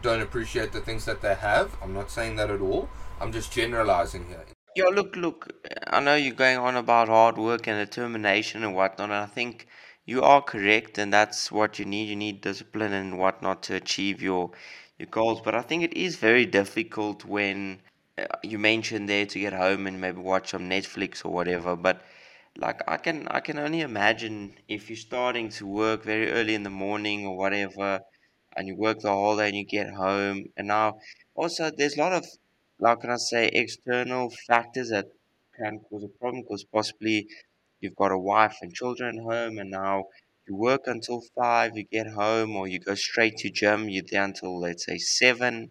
don't 0.00 0.20
appreciate 0.20 0.72
the 0.72 0.80
things 0.80 1.04
that 1.04 1.20
they 1.20 1.34
have. 1.34 1.76
I'm 1.82 1.94
not 1.94 2.10
saying 2.10 2.36
that 2.36 2.50
at 2.50 2.60
all. 2.60 2.88
I'm 3.20 3.32
just 3.32 3.52
generalizing 3.52 4.26
here. 4.26 4.44
Yeah, 4.74 4.86
look, 4.86 5.14
look. 5.16 5.52
I 5.86 6.00
know 6.00 6.14
you're 6.14 6.34
going 6.34 6.56
on 6.56 6.76
about 6.76 7.08
hard 7.08 7.36
work 7.36 7.68
and 7.68 7.78
determination 7.78 8.64
and 8.64 8.74
whatnot, 8.74 9.10
and 9.10 9.18
I 9.18 9.26
think 9.26 9.66
you 10.06 10.22
are 10.22 10.42
correct, 10.42 10.98
and 10.98 11.12
that's 11.12 11.50
what 11.52 11.78
you 11.78 11.84
need. 11.84 12.08
You 12.08 12.16
need 12.16 12.40
discipline 12.40 12.92
and 12.92 13.18
whatnot 13.18 13.62
to 13.64 13.74
achieve 13.74 14.22
your 14.22 14.50
your 14.98 15.06
goals. 15.08 15.40
But 15.40 15.54
I 15.54 15.62
think 15.62 15.82
it 15.84 15.94
is 15.94 16.16
very 16.16 16.46
difficult 16.46 17.24
when 17.24 17.80
uh, 18.18 18.24
you 18.42 18.58
mentioned 18.58 19.08
there 19.08 19.26
to 19.26 19.38
get 19.38 19.52
home 19.52 19.86
and 19.86 20.00
maybe 20.00 20.20
watch 20.20 20.50
some 20.50 20.68
Netflix 20.68 21.24
or 21.24 21.30
whatever. 21.30 21.76
But 21.76 22.02
like 22.56 22.80
I 22.88 22.96
can 22.96 23.28
I 23.28 23.40
can 23.40 23.58
only 23.58 23.80
imagine 23.80 24.54
if 24.68 24.88
you're 24.90 24.96
starting 24.96 25.48
to 25.50 25.66
work 25.66 26.04
very 26.04 26.30
early 26.30 26.54
in 26.54 26.62
the 26.62 26.70
morning 26.70 27.26
or 27.26 27.36
whatever, 27.36 28.00
and 28.56 28.68
you 28.68 28.76
work 28.76 29.00
the 29.00 29.10
whole 29.10 29.36
day 29.36 29.48
and 29.48 29.56
you 29.56 29.64
get 29.64 29.90
home, 29.94 30.46
and 30.56 30.68
now 30.68 30.98
also 31.34 31.70
there's 31.70 31.96
a 31.96 32.00
lot 32.00 32.12
of 32.12 32.26
how 32.84 32.94
can 32.96 33.10
I 33.10 33.16
say 33.16 33.48
external 33.48 34.30
factors 34.48 34.90
that 34.90 35.06
can 35.56 35.80
cause 35.88 36.04
a 36.04 36.08
problem 36.08 36.42
because 36.42 36.64
possibly 36.64 37.28
you've 37.82 37.96
got 37.96 38.12
a 38.12 38.18
wife 38.18 38.56
and 38.62 38.74
children 38.74 39.18
at 39.18 39.24
home, 39.24 39.58
and 39.58 39.70
now 39.70 40.06
you 40.48 40.56
work 40.56 40.82
until 40.86 41.22
five, 41.36 41.76
you 41.76 41.84
get 41.84 42.08
home, 42.08 42.56
or 42.56 42.68
you 42.68 42.78
go 42.80 42.94
straight 42.94 43.36
to 43.38 43.50
gym, 43.50 43.88
you're 43.88 44.04
there 44.10 44.24
until 44.24 44.58
let's 44.60 44.86
say 44.86 44.98
seven. 44.98 45.70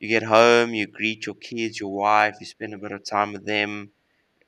You 0.00 0.08
get 0.08 0.24
home, 0.24 0.74
you 0.74 0.86
greet 0.88 1.26
your 1.26 1.36
kids, 1.36 1.80
your 1.80 1.92
wife, 1.94 2.36
you 2.40 2.46
spend 2.46 2.74
a 2.74 2.78
bit 2.78 2.92
of 2.92 3.04
time 3.04 3.32
with 3.34 3.46
them. 3.46 3.92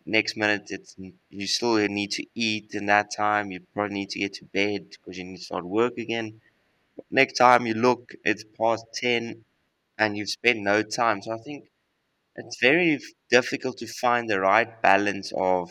Next 0.07 0.37
minute 0.37 0.67
it's 0.71 0.97
you 1.31 1.47
still 1.49 1.77
need 1.89 2.13
to 2.13 2.25
eat 2.37 2.75
in 2.75 2.87
that 2.87 3.11
time 3.11 3.51
you 3.51 3.61
probably 3.75 3.95
need 3.95 4.11
to 4.11 4.21
get 4.21 4.35
to 4.35 4.45
bed 4.45 4.91
because 4.91 5.19
you 5.19 5.25
need 5.25 5.39
to 5.39 5.43
start 5.45 5.65
work 5.65 5.99
again. 5.99 6.41
Next 7.11 7.35
time 7.35 7.67
you 7.67 7.75
look 7.75 8.15
it's 8.25 8.45
past 8.59 8.87
10 8.95 9.45
and 9.99 10.17
you've 10.17 10.31
spent 10.31 10.61
no 10.61 10.83
time. 10.83 11.23
So 11.23 11.33
i 11.33 11.39
think 11.39 11.71
it's 12.37 12.59
very 12.61 13.01
difficult 13.31 13.79
to 13.79 13.87
find 13.87 14.29
the 14.31 14.41
right 14.41 14.83
balance 14.83 15.33
of 15.37 15.71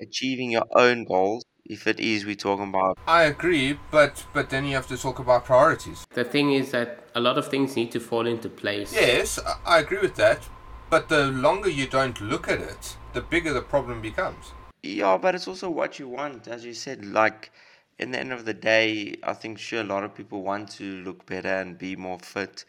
achieving 0.00 0.50
your 0.50 0.66
own 0.74 1.04
goals 1.04 1.44
if 1.64 1.86
it 1.86 2.00
is 2.00 2.24
we're 2.24 2.34
talking 2.34 2.68
about 2.68 2.98
i 3.06 3.24
agree 3.24 3.78
but 3.90 4.24
but 4.32 4.50
then 4.50 4.64
you 4.64 4.74
have 4.74 4.86
to 4.86 4.96
talk 4.96 5.18
about 5.18 5.44
priorities 5.44 6.06
the 6.14 6.24
thing 6.24 6.52
is 6.52 6.70
that 6.70 7.04
a 7.14 7.20
lot 7.20 7.36
of 7.36 7.48
things 7.48 7.76
need 7.76 7.90
to 7.90 8.00
fall 8.00 8.26
into 8.26 8.48
place 8.48 8.92
yes 8.94 9.38
i 9.66 9.78
agree 9.78 9.98
with 9.98 10.16
that 10.16 10.48
but 10.90 11.08
the 11.08 11.26
longer 11.26 11.68
you 11.68 11.86
don't 11.86 12.20
look 12.20 12.48
at 12.48 12.60
it 12.60 12.96
the 13.12 13.20
bigger 13.20 13.52
the 13.52 13.62
problem 13.62 14.00
becomes. 14.00 14.52
Yeah, 14.82 15.18
but 15.18 15.34
it's 15.34 15.48
also 15.48 15.70
what 15.70 15.98
you 15.98 16.08
want, 16.08 16.46
as 16.46 16.64
you 16.64 16.74
said. 16.74 17.04
Like, 17.04 17.50
in 17.98 18.12
the 18.12 18.20
end 18.20 18.32
of 18.32 18.44
the 18.44 18.54
day, 18.54 19.16
I 19.22 19.32
think 19.32 19.58
sure 19.58 19.80
a 19.80 19.84
lot 19.84 20.04
of 20.04 20.14
people 20.14 20.42
want 20.42 20.70
to 20.72 21.02
look 21.02 21.26
better 21.26 21.48
and 21.48 21.76
be 21.76 21.96
more 21.96 22.18
fit, 22.20 22.64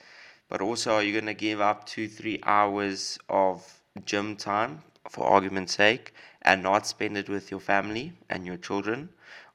but 0.47 0.61
also 0.61 0.95
are 0.95 1.03
you 1.03 1.13
going 1.13 1.27
to 1.27 1.33
give 1.33 1.61
up 1.61 1.85
two, 1.85 2.07
three 2.07 2.39
hours 2.43 3.19
of 3.29 3.81
gym 4.05 4.35
time 4.35 4.81
for 5.07 5.25
argument's 5.25 5.75
sake 5.75 6.13
and 6.41 6.63
not 6.63 6.87
spend 6.87 7.17
it 7.17 7.29
with 7.29 7.51
your 7.51 7.59
family 7.59 8.13
and 8.29 8.45
your 8.45 8.57
children? 8.57 9.09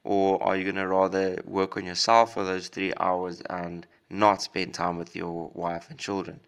or 0.05 0.41
are 0.41 0.55
you 0.55 0.63
going 0.63 0.75
to 0.75 0.87
rather 0.87 1.41
work 1.45 1.75
on 1.75 1.83
yourself 1.83 2.35
for 2.35 2.43
those 2.45 2.69
three 2.69 2.93
hours 2.99 3.41
and 3.49 3.85
not 4.09 4.41
spend 4.41 4.73
time 4.73 4.97
with 4.97 5.15
your 5.15 5.51
wife 5.53 5.89
and 5.89 5.99
children? 5.99 6.39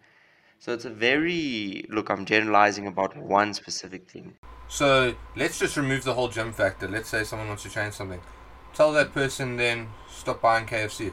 So 0.60 0.72
it's 0.72 0.84
a 0.84 0.90
very 0.90 1.84
look. 1.90 2.08
I'm 2.08 2.24
generalizing 2.24 2.86
about 2.86 3.16
one 3.16 3.52
specific 3.54 4.08
thing. 4.08 4.34
So 4.68 5.14
let's 5.36 5.58
just 5.58 5.76
remove 5.76 6.04
the 6.04 6.14
whole 6.14 6.28
gym 6.28 6.52
factor. 6.52 6.88
Let's 6.88 7.08
say 7.08 7.24
someone 7.24 7.48
wants 7.48 7.64
to 7.64 7.70
change 7.70 7.94
something. 7.94 8.20
Tell 8.74 8.92
that 8.92 9.12
person 9.12 9.56
then 9.56 9.88
stop 10.08 10.40
buying 10.40 10.66
KFC, 10.66 11.12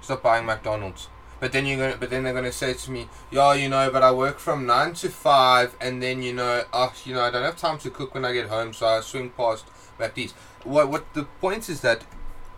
stop 0.00 0.22
buying 0.22 0.46
McDonald's. 0.46 1.08
But 1.40 1.52
then 1.52 1.66
you're 1.66 1.78
gonna, 1.78 1.96
but 1.98 2.10
then 2.10 2.24
they're 2.24 2.34
gonna 2.34 2.52
say 2.52 2.74
to 2.74 2.90
me, 2.90 3.08
"Yo, 3.30 3.52
you 3.52 3.68
know, 3.68 3.90
but 3.90 4.02
I 4.02 4.10
work 4.12 4.38
from 4.38 4.66
nine 4.66 4.94
to 4.94 5.08
five, 5.08 5.76
and 5.80 6.02
then 6.02 6.22
you 6.22 6.32
know, 6.32 6.64
oh, 6.72 6.92
you 7.04 7.14
know, 7.14 7.22
I 7.22 7.30
don't 7.30 7.42
have 7.44 7.56
time 7.56 7.78
to 7.78 7.90
cook 7.90 8.14
when 8.14 8.24
I 8.24 8.32
get 8.32 8.48
home, 8.48 8.72
so 8.72 8.86
I 8.86 9.00
swing 9.00 9.30
past 9.30 9.66
McD's. 9.98 10.32
What, 10.64 10.88
what 10.90 11.14
the 11.14 11.24
point 11.24 11.68
is 11.68 11.80
that 11.82 12.04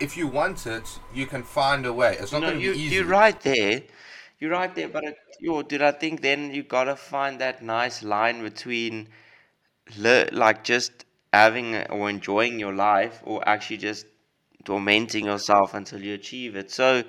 if 0.00 0.16
you 0.16 0.26
want 0.26 0.66
it, 0.66 0.98
you 1.12 1.26
can 1.26 1.42
find 1.42 1.84
a 1.86 1.92
way. 1.92 2.16
It's 2.18 2.32
not 2.32 2.40
No, 2.40 2.46
gonna 2.46 2.60
you 2.60 2.72
be 2.72 2.78
easy. 2.78 2.96
you're 2.96 3.06
right 3.06 3.38
there. 3.40 3.82
You're 4.38 4.50
right 4.50 4.74
there, 4.74 4.88
but 4.88 5.04
it, 5.04 5.16
yo, 5.38 5.62
dude, 5.62 5.82
I 5.82 5.92
think 5.92 6.22
then 6.22 6.52
you 6.54 6.62
gotta 6.62 6.96
find 6.96 7.40
that 7.40 7.62
nice 7.62 8.02
line 8.02 8.42
between, 8.42 9.08
le- 9.96 10.28
like 10.32 10.64
just 10.64 11.04
having 11.32 11.76
or 11.88 12.10
enjoying 12.10 12.58
your 12.60 12.74
life, 12.74 13.20
or 13.24 13.46
actually 13.48 13.78
just 13.78 14.06
tormenting 14.64 15.26
yourself 15.26 15.74
until 15.74 16.00
you 16.02 16.14
achieve 16.14 16.56
it. 16.56 16.70
So 16.70 17.04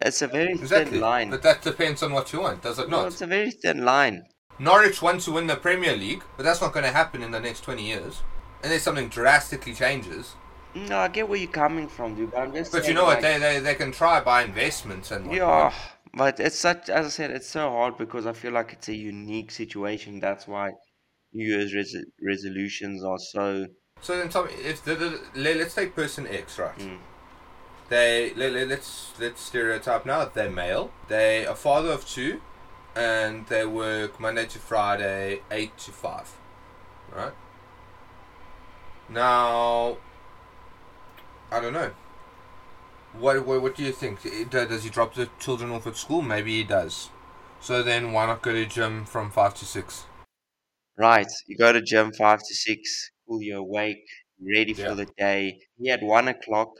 it's 0.00 0.22
a 0.22 0.26
very 0.28 0.52
Exactly. 0.52 0.92
thin 0.92 1.00
line. 1.00 1.30
But 1.30 1.42
that 1.42 1.62
depends 1.62 2.02
on 2.02 2.12
what 2.12 2.32
you 2.32 2.40
want, 2.40 2.62
does 2.62 2.78
it 2.78 2.88
No, 2.88 2.98
not? 3.02 3.08
it's 3.08 3.22
a 3.22 3.26
very 3.26 3.50
thin 3.50 3.84
line. 3.84 4.24
Norwich 4.58 5.02
want 5.02 5.22
to 5.22 5.32
win 5.32 5.46
the 5.46 5.56
Premier 5.56 5.96
League, 5.96 6.22
but 6.36 6.44
that's 6.44 6.60
not 6.60 6.72
going 6.72 6.84
to 6.84 6.92
happen 6.92 7.22
in 7.22 7.30
the 7.30 7.40
next 7.40 7.62
20 7.62 7.82
years. 7.84 8.22
Unless 8.62 8.82
something 8.82 9.08
drastically 9.08 9.74
changes. 9.74 10.34
No, 10.74 10.98
I 10.98 11.08
get 11.08 11.28
where 11.28 11.38
you're 11.38 11.50
coming 11.50 11.88
from, 11.88 12.14
dude. 12.14 12.30
But. 12.30 12.52
But 12.70 12.86
you 12.86 12.94
know 12.94 13.04
what? 13.04 13.22
like, 13.22 13.22
They, 13.22 13.38
they, 13.38 13.58
they 13.58 13.74
can 13.74 13.92
try 13.92 14.20
by 14.20 14.42
investments 14.44 15.10
and 15.10 15.26
whatnot. 15.26 15.72
Yeah, 15.72 15.74
but 16.14 16.38
it's 16.40 16.58
such, 16.58 16.88
as 16.88 17.06
I 17.06 17.08
said, 17.08 17.30
it's 17.30 17.48
so 17.48 17.70
hard 17.70 17.98
because 17.98 18.24
I 18.26 18.32
feel 18.32 18.52
like 18.52 18.72
it's 18.72 18.88
a 18.88 18.94
unique 18.94 19.50
situation. 19.50 20.20
That's 20.20 20.46
why 20.46 20.70
New 21.32 21.46
Year's 21.46 21.74
res 21.74 21.94
resolutions 22.22 23.02
are 23.04 23.18
so. 23.18 23.66
So 24.00 24.16
then 24.16 24.28
tell 24.28 24.44
me, 24.44 24.52
if 24.54 24.84
the, 24.84 24.94
the, 24.94 25.20
let, 25.34 25.56
let's 25.56 25.74
take 25.74 25.94
person 25.94 26.26
X, 26.28 26.58
right? 26.58 26.76
Mm. 26.78 26.98
They 27.92 28.32
let, 28.34 28.54
let, 28.54 28.68
let's 28.68 29.12
let's 29.20 29.42
stereotype 29.42 30.06
now. 30.06 30.24
They're 30.24 30.48
male. 30.50 30.90
They 31.08 31.44
are 31.44 31.54
father 31.54 31.90
of 31.90 32.06
two, 32.08 32.40
and 32.96 33.46
they 33.48 33.66
work 33.66 34.18
Monday 34.18 34.46
to 34.46 34.58
Friday, 34.58 35.42
eight 35.50 35.76
to 35.84 35.90
five, 35.92 36.34
right? 37.14 37.34
Now, 39.10 39.98
I 41.50 41.60
don't 41.60 41.74
know. 41.74 41.90
What 43.12 43.44
what, 43.44 43.60
what 43.60 43.74
do 43.76 43.82
you 43.84 43.92
think? 43.92 44.22
Does 44.50 44.84
he 44.84 44.88
drop 44.88 45.12
the 45.12 45.28
children 45.38 45.70
off 45.70 45.86
at 45.86 45.96
school? 45.98 46.22
Maybe 46.22 46.56
he 46.56 46.64
does. 46.64 47.10
So 47.60 47.82
then, 47.82 48.12
why 48.12 48.24
not 48.24 48.40
go 48.40 48.54
to 48.54 48.64
gym 48.64 49.04
from 49.04 49.30
five 49.30 49.52
to 49.56 49.66
six? 49.66 50.06
Right, 50.96 51.30
you 51.46 51.58
go 51.58 51.74
to 51.74 51.82
gym 51.82 52.10
five 52.12 52.38
to 52.38 52.54
six, 52.54 53.10
cool, 53.28 53.42
you're 53.42 53.58
awake, 53.58 54.06
ready 54.40 54.72
Yeah. 54.72 54.88
for 54.88 54.94
the 54.94 55.06
day. 55.18 55.58
You 55.76 55.92
at 55.92 56.02
one 56.02 56.28
o'clock, 56.28 56.70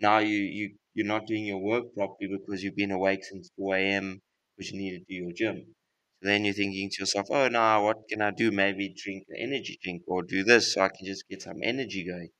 now 0.00 0.18
you 0.18 0.38
you 0.38 0.76
you're 0.94 1.06
not 1.06 1.26
doing 1.26 1.44
your 1.46 1.58
work 1.62 1.94
properly 1.94 2.28
because 2.36 2.62
you've 2.62 2.76
been 2.76 2.90
awake 2.90 3.24
since 3.24 3.50
four 3.56 3.76
a.m. 3.76 4.20
because 4.56 4.70
you 4.72 4.78
need 4.78 4.98
to 4.98 5.04
do 5.08 5.14
your 5.14 5.32
gym. 5.32 5.74
So 6.22 6.28
then 6.28 6.44
you're 6.44 6.54
thinking 6.54 6.90
to 6.90 7.02
yourself, 7.02 7.26
oh, 7.30 7.48
now 7.48 7.84
what 7.84 8.08
can 8.08 8.22
I 8.22 8.30
do? 8.32 8.50
Maybe 8.50 8.94
drink 8.96 9.24
an 9.28 9.36
energy 9.38 9.78
drink 9.82 10.02
or 10.08 10.22
do 10.22 10.42
this 10.44 10.74
so 10.74 10.82
I 10.82 10.88
can 10.88 11.06
just 11.06 11.28
get 11.28 11.42
some 11.42 11.62
energy 11.62 12.04
going. 12.04 12.30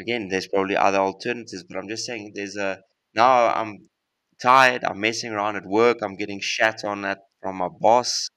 Again, 0.00 0.26
there's 0.26 0.48
probably 0.48 0.74
other 0.76 0.98
alternatives, 0.98 1.62
but 1.62 1.76
I'm 1.76 1.86
just 1.88 2.04
saying 2.04 2.32
there's 2.34 2.56
a 2.56 2.82
now 3.14 3.48
I'm 3.54 3.88
tired, 4.42 4.82
I'm 4.82 4.98
messing 5.00 5.30
around 5.30 5.54
at 5.56 5.64
work, 5.66 5.98
I'm 6.02 6.16
getting 6.16 6.40
shat 6.40 6.84
on 6.84 7.04
at 7.04 7.20
from 7.40 7.56
my 7.56 7.68
boss. 7.68 8.28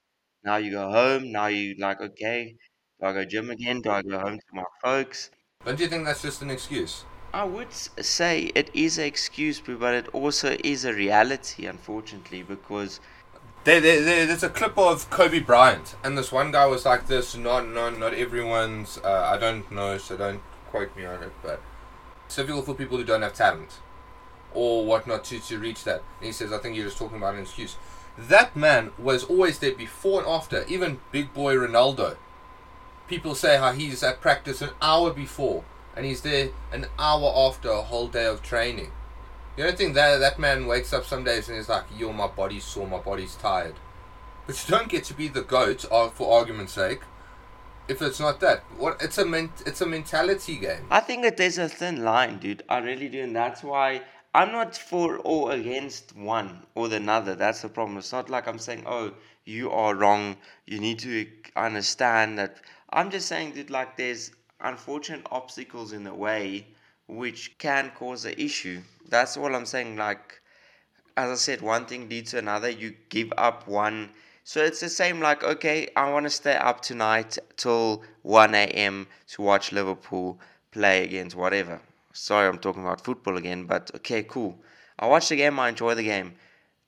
Now 0.43 0.57
you 0.57 0.71
go 0.71 0.91
home, 0.91 1.31
now 1.31 1.47
you 1.47 1.75
like, 1.79 1.99
okay, 2.01 2.55
do 2.99 3.05
I 3.07 3.13
go 3.13 3.25
gym 3.25 3.49
again? 3.49 3.81
Do 3.81 3.89
I 3.89 4.03
go 4.03 4.19
home 4.19 4.37
to 4.37 4.45
my 4.53 4.65
folks? 4.83 5.31
Don't 5.65 5.79
you 5.79 5.87
think 5.87 6.05
that's 6.05 6.21
just 6.21 6.41
an 6.41 6.51
excuse? 6.51 7.05
I 7.33 7.45
would 7.45 7.73
say 7.73 8.51
it 8.53 8.69
is 8.75 8.99
an 8.99 9.05
excuse, 9.05 9.59
but 9.59 9.93
it 9.95 10.07
also 10.09 10.55
is 10.63 10.85
a 10.85 10.93
reality, 10.93 11.65
unfortunately, 11.65 12.43
because 12.43 12.99
There, 13.63 13.81
there, 13.81 14.03
there, 14.03 14.25
there's 14.27 14.43
a 14.43 14.49
clip 14.49 14.77
of 14.77 15.09
Kobe 15.09 15.39
Bryant, 15.39 15.95
and 16.03 16.15
this 16.17 16.31
one 16.31 16.51
guy 16.51 16.67
was 16.67 16.85
like 16.85 17.07
this. 17.07 17.35
Not, 17.35 17.67
not, 17.67 17.97
not 17.97 18.13
everyone's. 18.13 18.99
Uh, 19.03 19.31
I 19.33 19.37
don't 19.37 19.71
know, 19.71 19.97
so 19.97 20.15
don't 20.15 20.41
quote 20.69 20.95
me 20.95 21.05
on 21.05 21.23
it. 21.23 21.31
But 21.41 21.61
it's 22.25 22.35
for 22.35 22.73
people 22.75 22.97
who 22.97 23.03
don't 23.03 23.21
have 23.21 23.33
talent 23.33 23.79
or 24.53 24.85
whatnot 24.85 25.23
to 25.25 25.39
to 25.39 25.57
reach 25.57 25.83
that. 25.85 26.03
And 26.19 26.27
he 26.27 26.31
says, 26.31 26.53
I 26.53 26.59
think 26.59 26.75
you're 26.75 26.85
just 26.85 26.97
talking 26.97 27.17
about 27.17 27.35
an 27.35 27.41
excuse. 27.41 27.77
That 28.17 28.55
man 28.55 28.91
was 28.99 29.23
always 29.23 29.59
there 29.59 29.73
before 29.73 30.19
and 30.19 30.29
after. 30.29 30.65
Even 30.67 30.99
big 31.11 31.33
boy 31.33 31.55
Ronaldo. 31.55 32.17
People 33.07 33.33
say 33.33 33.57
how 33.57 33.71
he's 33.71 34.03
at 34.03 34.21
practice 34.21 34.61
an 34.61 34.69
hour 34.81 35.11
before, 35.11 35.63
and 35.95 36.05
he's 36.05 36.21
there 36.21 36.49
an 36.71 36.87
hour 36.99 37.31
after 37.47 37.69
a 37.69 37.81
whole 37.81 38.07
day 38.07 38.25
of 38.25 38.41
training. 38.41 38.91
You 39.57 39.65
don't 39.65 39.77
think 39.77 39.93
that 39.93 40.17
that 40.17 40.39
man 40.39 40.65
wakes 40.65 40.93
up 40.93 41.05
some 41.05 41.23
days 41.23 41.47
and 41.47 41.57
is 41.57 41.69
like, 41.69 41.83
"Yo, 41.95 42.11
my 42.11 42.27
body's 42.27 42.63
sore, 42.63 42.87
my 42.87 42.97
body's 42.97 43.35
tired," 43.35 43.75
but 44.47 44.55
you 44.57 44.75
don't 44.75 44.89
get 44.89 45.03
to 45.05 45.13
be 45.13 45.27
the 45.27 45.43
goat, 45.43 45.85
uh, 45.91 46.09
for 46.09 46.39
argument's 46.39 46.73
sake. 46.73 47.01
If 47.87 48.01
it's 48.01 48.19
not 48.19 48.39
that, 48.39 48.63
what 48.77 49.01
it's 49.01 49.17
a 49.17 49.25
ment- 49.25 49.63
it's 49.65 49.81
a 49.81 49.85
mentality 49.85 50.57
game. 50.57 50.87
I 50.89 51.01
think 51.01 51.21
that 51.23 51.37
there's 51.37 51.57
a 51.57 51.69
thin 51.69 52.03
line, 52.03 52.39
dude. 52.39 52.63
I 52.69 52.79
really 52.79 53.09
do, 53.09 53.21
and 53.21 53.35
that's 53.35 53.61
why 53.61 54.01
I'm 54.33 54.51
not 54.51 54.75
for 54.75 55.17
or 55.17 55.51
against 55.51 56.15
one 56.15 56.65
or 56.73 56.87
the 56.87 56.99
other. 57.11 57.35
That's 57.35 57.61
the 57.61 57.69
problem. 57.69 57.97
It's 57.99 58.11
not 58.11 58.31
like 58.31 58.47
I'm 58.47 58.57
saying, 58.57 58.83
oh, 58.87 59.11
you 59.45 59.69
are 59.69 59.93
wrong. 59.93 60.37
You 60.65 60.79
need 60.79 60.99
to 60.99 61.27
understand 61.55 62.39
that. 62.39 62.57
I'm 62.89 63.11
just 63.11 63.27
saying 63.27 63.53
that, 63.55 63.69
like, 63.69 63.95
there's 63.95 64.31
unfortunate 64.63 65.25
obstacles 65.31 65.93
in 65.93 66.03
the 66.03 66.13
way 66.13 66.65
which 67.07 67.57
can 67.57 67.91
cause 67.91 68.25
an 68.25 68.33
issue. 68.37 68.81
That's 69.09 69.37
all 69.37 69.53
I'm 69.53 69.65
saying. 69.65 69.97
Like, 69.97 70.41
as 71.17 71.29
I 71.29 71.35
said, 71.35 71.61
one 71.61 71.85
thing 71.85 72.09
leads 72.09 72.31
to 72.31 72.39
another. 72.39 72.69
You 72.69 72.95
give 73.09 73.31
up 73.37 73.67
one. 73.67 74.09
So 74.43 74.63
it's 74.63 74.79
the 74.79 74.89
same 74.89 75.19
like, 75.19 75.43
okay, 75.43 75.89
I 75.95 76.11
want 76.11 76.25
to 76.25 76.29
stay 76.29 76.55
up 76.55 76.81
tonight 76.81 77.37
till 77.55 78.03
1 78.23 78.55
a.m. 78.55 79.07
to 79.29 79.41
watch 79.41 79.71
Liverpool 79.71 80.39
play 80.71 81.03
against 81.03 81.35
whatever. 81.35 81.81
Sorry, 82.13 82.47
I'm 82.47 82.59
talking 82.59 82.83
about 82.83 83.03
football 83.03 83.37
again, 83.37 83.65
but 83.65 83.91
okay, 83.95 84.23
cool. 84.23 84.59
I 84.99 85.07
watch 85.07 85.29
the 85.29 85.35
game, 85.35 85.59
I 85.59 85.69
enjoy 85.69 85.95
the 85.95 86.03
game. 86.03 86.35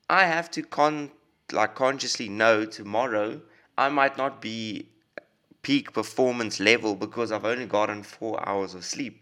I 0.08 0.24
have 0.24 0.50
to 0.52 0.62
con 0.62 1.10
like 1.52 1.74
consciously 1.74 2.28
know 2.28 2.64
tomorrow 2.64 3.40
I 3.78 3.88
might 3.88 4.16
not 4.16 4.40
be 4.40 4.88
peak 5.66 5.92
performance 5.92 6.60
level 6.60 6.94
because 6.94 7.32
I've 7.32 7.44
only 7.44 7.66
gotten 7.66 8.04
four 8.04 8.48
hours 8.48 8.76
of 8.76 8.84
sleep. 8.84 9.20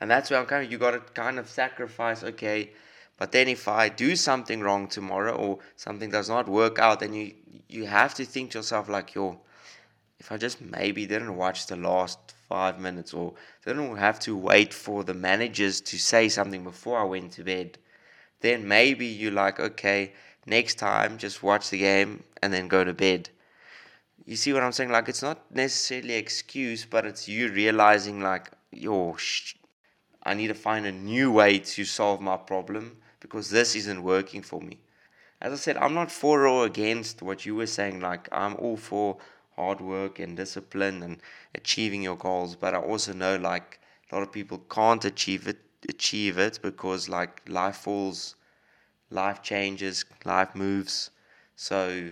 And 0.00 0.10
that's 0.10 0.30
where 0.30 0.40
I'm 0.40 0.46
kind 0.46 0.64
of, 0.64 0.72
you 0.72 0.78
got 0.78 0.92
to 0.92 1.00
kind 1.12 1.38
of 1.38 1.50
sacrifice, 1.50 2.24
okay, 2.24 2.70
but 3.18 3.30
then 3.30 3.46
if 3.48 3.68
I 3.68 3.90
do 3.90 4.16
something 4.16 4.62
wrong 4.62 4.88
tomorrow 4.88 5.34
or 5.34 5.58
something 5.76 6.08
does 6.08 6.30
not 6.30 6.48
work 6.48 6.78
out, 6.78 7.00
then 7.00 7.12
you, 7.12 7.34
you 7.68 7.84
have 7.84 8.14
to 8.14 8.24
think 8.24 8.52
to 8.52 8.58
yourself, 8.60 8.88
like, 8.88 9.14
yo, 9.14 9.42
if 10.18 10.32
I 10.32 10.38
just 10.38 10.62
maybe 10.62 11.04
didn't 11.04 11.36
watch 11.36 11.66
the 11.66 11.76
last 11.76 12.18
five 12.48 12.80
minutes 12.80 13.12
or 13.12 13.34
didn't 13.66 13.98
have 13.98 14.18
to 14.20 14.34
wait 14.34 14.72
for 14.72 15.04
the 15.04 15.12
managers 15.12 15.82
to 15.82 15.98
say 15.98 16.30
something 16.30 16.64
before 16.64 16.98
I 16.98 17.04
went 17.04 17.32
to 17.32 17.44
bed, 17.44 17.76
then 18.40 18.66
maybe 18.66 19.04
you're 19.04 19.30
like, 19.30 19.60
okay, 19.60 20.14
next 20.46 20.76
time 20.76 21.18
just 21.18 21.42
watch 21.42 21.68
the 21.68 21.76
game 21.76 22.24
and 22.40 22.50
then 22.50 22.66
go 22.66 22.82
to 22.82 22.94
bed. 22.94 23.28
You 24.24 24.36
see 24.36 24.52
what 24.52 24.62
I'm 24.62 24.72
saying? 24.72 24.90
Like, 24.90 25.08
it's 25.08 25.22
not 25.22 25.50
necessarily 25.54 26.14
excuse, 26.14 26.84
but 26.86 27.04
it's 27.06 27.28
you 27.28 27.50
realizing, 27.52 28.20
like, 28.20 28.50
yo, 28.70 29.14
sh- 29.16 29.56
I 30.22 30.34
need 30.34 30.48
to 30.48 30.54
find 30.54 30.86
a 30.86 30.92
new 30.92 31.32
way 31.32 31.58
to 31.58 31.84
solve 31.84 32.20
my 32.20 32.36
problem 32.36 32.98
because 33.20 33.50
this 33.50 33.74
isn't 33.76 34.02
working 34.02 34.42
for 34.42 34.60
me. 34.60 34.78
As 35.40 35.52
I 35.52 35.56
said, 35.56 35.76
I'm 35.78 35.94
not 35.94 36.10
for 36.10 36.46
or 36.46 36.66
against 36.66 37.22
what 37.22 37.46
you 37.46 37.54
were 37.54 37.66
saying. 37.66 38.00
Like, 38.00 38.28
I'm 38.32 38.56
all 38.56 38.76
for 38.76 39.18
hard 39.56 39.80
work 39.80 40.18
and 40.18 40.36
discipline 40.36 41.02
and 41.02 41.18
achieving 41.54 42.02
your 42.02 42.16
goals, 42.16 42.56
but 42.56 42.74
I 42.74 42.78
also 42.78 43.12
know 43.12 43.36
like 43.36 43.80
a 44.10 44.14
lot 44.14 44.22
of 44.22 44.32
people 44.32 44.58
can't 44.70 45.04
achieve 45.04 45.46
it 45.48 45.58
achieve 45.88 46.38
it 46.38 46.58
because 46.62 47.08
like 47.08 47.42
life 47.48 47.76
falls, 47.76 48.36
life 49.10 49.42
changes, 49.42 50.04
life 50.24 50.54
moves. 50.54 51.10
So 51.56 52.10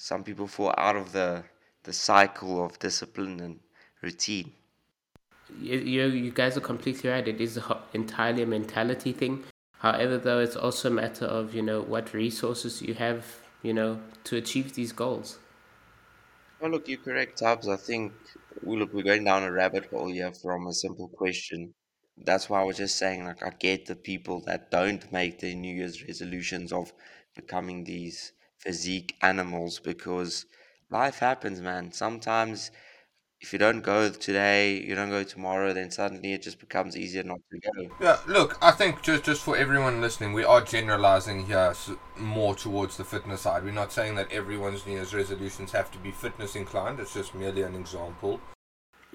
some 0.00 0.24
people 0.24 0.46
fall 0.46 0.74
out 0.78 0.96
of 0.96 1.12
the 1.12 1.44
the 1.82 1.92
cycle 1.92 2.64
of 2.64 2.78
discipline 2.78 3.38
and 3.40 3.60
routine. 4.00 4.50
You, 5.58 5.78
you, 5.78 6.06
you 6.06 6.30
guys 6.30 6.56
are 6.56 6.62
completely 6.62 7.10
right. 7.10 7.26
It 7.26 7.40
is 7.40 7.60
entirely 7.92 8.42
a 8.42 8.46
mentality 8.46 9.12
thing. 9.12 9.44
However, 9.78 10.16
though, 10.16 10.40
it's 10.40 10.56
also 10.56 10.88
a 10.88 10.92
matter 10.92 11.26
of, 11.26 11.54
you 11.54 11.62
know, 11.62 11.82
what 11.82 12.14
resources 12.14 12.80
you 12.80 12.94
have, 12.94 13.26
you 13.62 13.74
know, 13.74 14.00
to 14.24 14.36
achieve 14.36 14.74
these 14.74 14.92
goals. 14.92 15.38
Well, 16.60 16.70
look, 16.70 16.88
you're 16.88 16.98
correct, 16.98 17.38
Tubbs. 17.38 17.68
I 17.68 17.76
think 17.76 18.12
we 18.62 18.76
look 18.76 18.94
we're 18.94 19.02
going 19.02 19.24
down 19.24 19.42
a 19.42 19.52
rabbit 19.52 19.86
hole 19.86 20.10
here 20.10 20.32
from 20.32 20.66
a 20.66 20.72
simple 20.72 21.08
question. 21.08 21.74
That's 22.16 22.48
why 22.48 22.60
I 22.60 22.64
was 22.64 22.78
just 22.78 22.96
saying, 22.96 23.24
like, 23.24 23.42
I 23.42 23.50
get 23.50 23.86
the 23.86 23.96
people 23.96 24.40
that 24.46 24.70
don't 24.70 25.10
make 25.12 25.40
their 25.40 25.54
New 25.54 25.74
Year's 25.74 26.02
resolutions 26.06 26.72
of 26.72 26.92
becoming 27.34 27.84
these 27.84 28.32
physique 28.60 29.16
animals 29.22 29.80
because 29.80 30.46
life 30.90 31.18
happens, 31.18 31.60
man. 31.60 31.92
Sometimes 31.92 32.70
if 33.40 33.52
you 33.52 33.58
don't 33.58 33.82
go 33.82 34.10
today, 34.10 34.80
you 34.82 34.94
don't 34.94 35.10
go 35.10 35.24
tomorrow, 35.24 35.72
then 35.72 35.90
suddenly 35.90 36.34
it 36.34 36.42
just 36.42 36.60
becomes 36.60 36.96
easier 36.96 37.22
not 37.24 37.40
to 37.52 37.60
go. 37.60 37.96
Yeah, 38.00 38.20
look, 38.26 38.58
I 38.62 38.70
think 38.72 39.02
just 39.02 39.24
just 39.24 39.42
for 39.42 39.56
everyone 39.56 40.00
listening, 40.00 40.32
we 40.32 40.44
are 40.44 40.60
generalizing 40.62 41.46
here 41.46 41.74
more 42.16 42.54
towards 42.54 42.96
the 42.96 43.04
fitness 43.04 43.42
side. 43.42 43.62
We're 43.64 43.72
not 43.72 43.92
saying 43.92 44.16
that 44.16 44.32
everyone's 44.32 44.86
New 44.86 44.92
Year's 44.94 45.14
resolutions 45.14 45.72
have 45.72 45.90
to 45.92 45.98
be 45.98 46.10
fitness 46.12 46.56
inclined. 46.56 47.00
It's 47.00 47.14
just 47.14 47.34
merely 47.34 47.62
an 47.62 47.74
example. 47.74 48.40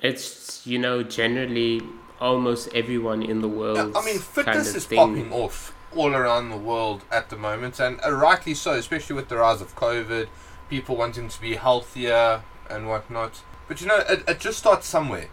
It's 0.02 0.66
you 0.66 0.80
know 0.80 1.04
generally 1.04 1.82
almost 2.20 2.74
everyone 2.74 3.22
in 3.24 3.42
the 3.42 3.48
world. 3.50 3.94
Yeah, 3.94 4.00
I 4.00 4.06
mean, 4.06 4.20
kind 4.46 4.66
fitness 4.66 4.68
of 4.68 4.78
is 4.78 4.86
thing. 4.86 4.98
popping 4.98 5.32
off 5.34 5.74
all 5.96 6.14
around 6.14 6.50
the 6.50 6.58
world 6.58 7.04
at 7.12 7.30
the 7.30 7.38
moment, 7.38 7.80
and 7.80 8.00
uh, 8.06 8.12
rightly 8.12 8.54
so, 8.54 8.74
especially 8.74 9.16
with 9.16 9.30
the 9.30 9.38
rise 9.38 9.62
of 9.62 9.75
COVID, 9.75 10.28
people 10.70 10.96
wanting 10.96 11.30
to 11.30 11.42
be 11.42 11.56
healthier 11.56 12.42
and 12.70 12.88
whatnot. 12.88 13.42
But 13.68 13.82
you 13.82 13.88
know, 13.88 13.98
it, 14.10 14.24
it 14.28 14.40
just 14.40 14.60
starts 14.60 14.88
somewhere. 14.88 15.28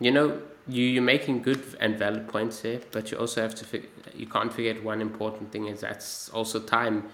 You 0.00 0.10
know, 0.10 0.42
you 0.66 0.84
you're 0.84 1.02
making 1.02 1.42
good 1.42 1.62
and 1.80 1.98
valid 1.98 2.28
points 2.28 2.62
here, 2.62 2.80
but 2.90 3.10
you 3.10 3.18
also 3.18 3.42
have 3.42 3.54
to 3.56 3.64
fig- 3.64 3.90
you 4.14 4.26
can't 4.26 4.52
forget 4.52 4.82
one 4.82 5.00
important 5.00 5.52
thing 5.52 5.66
is 5.66 5.80
that's 5.80 6.28
also 6.30 6.60
time. 6.60 7.04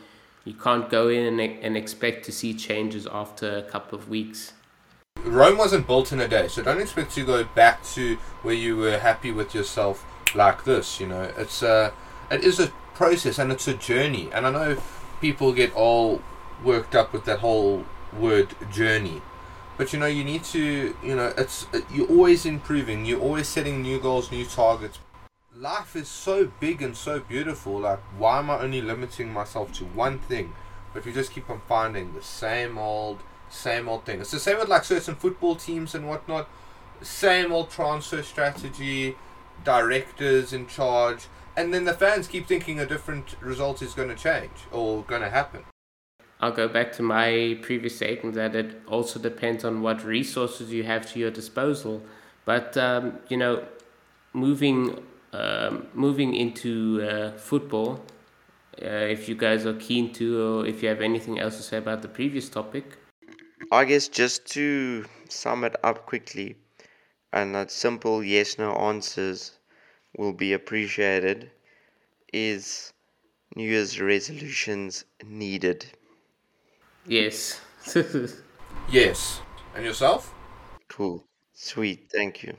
You 0.45 0.55
can't 0.55 0.88
go 0.88 1.09
in 1.09 1.26
and, 1.26 1.40
and 1.40 1.76
expect 1.76 2.25
to 2.25 2.33
see 2.33 2.55
changes 2.55 3.07
after 3.07 3.59
a 3.59 3.62
couple 3.62 3.99
of 3.99 4.09
weeks. 4.09 4.55
Rome 5.25 5.59
wasn't 5.59 5.87
built 5.87 6.12
in 6.12 6.21
a 6.21 6.29
day, 6.29 6.49
so 6.49 6.62
don't 6.62 6.81
expect 6.81 7.14
to 7.14 7.25
go 7.25 7.45
back 7.45 7.85
to 7.95 8.17
where 8.43 8.55
you 8.55 8.76
were 8.76 8.99
happy 8.99 9.33
with 9.33 9.55
yourself 9.55 10.05
like 10.35 10.64
this. 10.64 10.99
You 10.99 11.09
know, 11.09 11.31
it's 11.37 11.62
a, 11.62 11.93
it 12.30 12.44
is 12.44 12.60
a 12.60 12.68
process 12.94 13.38
and 13.38 13.50
it's 13.50 13.66
a 13.68 13.75
journey. 13.75 14.28
And 14.32 14.46
I 14.46 14.50
know 14.50 14.82
people 15.20 15.52
get 15.52 15.75
all 15.75 16.22
worked 16.64 16.94
up 16.94 17.12
with 17.12 17.25
that 17.25 17.40
whole 17.40 17.84
word 18.18 18.54
journey, 18.72 19.22
but 19.76 19.92
you 19.92 19.99
know, 19.99 20.06
you 20.06 20.25
need 20.25 20.44
to, 20.44 20.94
you 21.02 21.16
know, 21.16 21.32
it's 21.38 21.66
you're 21.92 22.08
always 22.08 22.44
improving. 22.44 23.04
You're 23.06 23.20
always 23.20 23.49
setting 23.49 23.82
new 23.82 23.99
goals, 23.99 24.30
new 24.30 24.44
targets. 24.44 24.99
Life 25.56 25.96
is 25.96 26.08
so 26.08 26.52
big 26.60 26.80
and 26.82 26.96
so 26.96 27.20
beautiful. 27.20 27.80
Like, 27.80 28.00
why 28.16 28.38
am 28.38 28.50
I 28.50 28.60
only 28.60 28.80
limiting 28.80 29.32
myself 29.32 29.72
to 29.75 29.84
one 29.84 30.18
thing? 30.18 30.52
But 30.92 31.04
we 31.04 31.12
just 31.12 31.32
keep 31.32 31.49
on 31.49 31.60
finding 31.68 32.14
the 32.14 32.22
same 32.22 32.78
old 32.78 33.22
same 33.49 33.88
old 33.88 34.04
thing. 34.04 34.20
It's 34.20 34.30
the 34.30 34.38
same 34.38 34.58
with 34.58 34.68
like 34.68 34.84
certain 34.84 35.14
football 35.14 35.56
teams 35.56 35.94
and 35.94 36.08
whatnot. 36.08 36.49
Same 37.02 37.50
old 37.52 37.70
transfer 37.70 38.22
strategy, 38.22 39.16
directors 39.64 40.52
in 40.52 40.66
charge, 40.66 41.26
and 41.57 41.73
then 41.75 41.85
the 41.85 41.95
fans 41.95 42.26
keep 42.26 42.47
thinking 42.47 42.80
a 42.80 42.87
different 42.87 43.40
result 43.40 43.83
is 43.83 43.95
going 43.95 44.09
to 44.09 44.14
change 44.14 44.50
or 44.73 45.02
going 45.02 45.23
to 45.23 45.30
happen. 45.30 45.64
I'll 46.40 46.52
go 46.52 46.69
back 46.69 46.92
to 46.92 47.02
my 47.02 47.59
previous 47.61 47.97
statement 47.97 48.35
that 48.37 48.57
it 48.57 48.80
also 48.87 49.21
depends 49.21 49.62
on 49.64 49.83
what 49.83 50.02
resources 50.04 50.73
you 50.73 50.85
have 50.85 51.11
to 51.12 51.19
your 51.19 51.30
disposal. 51.30 52.02
But 52.47 52.76
um, 52.78 53.19
you 53.28 53.37
know, 53.37 53.64
moving 54.33 55.02
um, 55.33 55.87
moving 55.95 56.35
into 56.35 57.02
uh, 57.02 57.33
football, 57.33 58.00
uh, 58.83 58.87
if 58.87 59.28
you 59.28 59.35
guys 59.35 59.66
are 59.66 59.75
keen 59.75 60.12
to, 60.14 60.42
or 60.42 60.66
if 60.66 60.83
you 60.83 60.88
have 60.88 61.02
anything 61.02 61.38
else 61.38 61.59
to 61.59 61.62
say 61.62 61.76
about 61.76 62.00
the 62.00 62.09
previous 62.09 62.49
topic. 62.49 62.97
I 63.71 63.85
guess 63.85 64.08
just 64.08 64.47
to 64.52 65.04
sum 65.28 65.65
it 65.65 65.76
up 65.84 66.06
quickly, 66.06 66.56
and 67.34 67.54
that 67.54 67.71
simple 67.71 68.25
yes 68.25 68.58
no 68.58 68.73
answers 68.73 69.59
will 70.16 70.32
be 70.32 70.52
appreciated, 70.52 71.52
is 72.32 72.92
New 73.56 73.68
Year's 73.70 74.00
resolutions 74.00 75.04
needed. 75.25 75.92
Yes. 77.06 77.60
Yes. 78.90 79.40
And 79.75 79.84
yourself? 79.84 80.34
Cool. 80.88 81.26
Sweet. 81.54 82.10
Thank 82.12 82.42
you. 82.42 82.54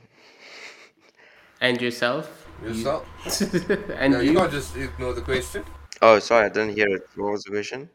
and 1.60 1.80
yourself? 1.80 2.48
Yourself? 2.62 3.06
and 3.90 4.12
no, 4.12 4.20
you? 4.20 4.32
you 4.32 4.36
can't 4.36 4.50
just 4.52 4.76
ignore 4.76 5.14
the 5.14 5.22
question. 5.22 5.64
Oh, 6.02 6.18
sorry, 6.18 6.44
I 6.44 6.48
didn't 6.50 6.76
hear 6.76 6.88
it. 6.88 7.08
What 7.14 7.32
was 7.32 7.44
the 7.44 7.50
question? 7.50 7.88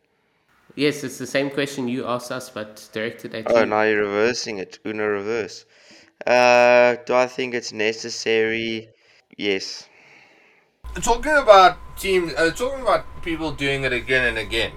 Yes, 0.76 1.04
it's 1.04 1.18
the 1.18 1.28
same 1.28 1.50
question 1.50 1.90
you 1.90 2.06
asked 2.08 2.32
us, 2.32 2.50
but 2.50 2.88
directed 2.94 3.36
at 3.36 3.52
Oh, 3.52 3.66
you. 3.66 3.66
now 3.66 3.82
you're 3.82 4.04
reversing 4.04 4.60
it. 4.60 4.78
Uno 4.86 5.08
reverse. 5.08 5.66
Uh, 6.26 6.98
do 7.06 7.16
I 7.16 7.28
think 7.28 7.54
it's 7.56 7.72
necessary? 7.74 8.90
Yes. 9.38 9.88
Talking 10.96 11.38
about 11.38 11.78
team, 11.96 12.32
uh, 12.36 12.50
talking 12.50 12.82
about 12.82 13.06
people 13.22 13.52
doing 13.52 13.84
it 13.84 13.94
again 13.94 14.26
and 14.26 14.36
again. 14.36 14.72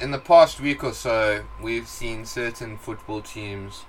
In 0.00 0.10
the 0.10 0.18
past 0.18 0.60
week 0.60 0.82
or 0.82 0.92
so, 0.92 1.44
we've 1.62 1.86
seen 1.86 2.26
certain 2.26 2.76
football 2.76 3.22
teams 3.22 3.84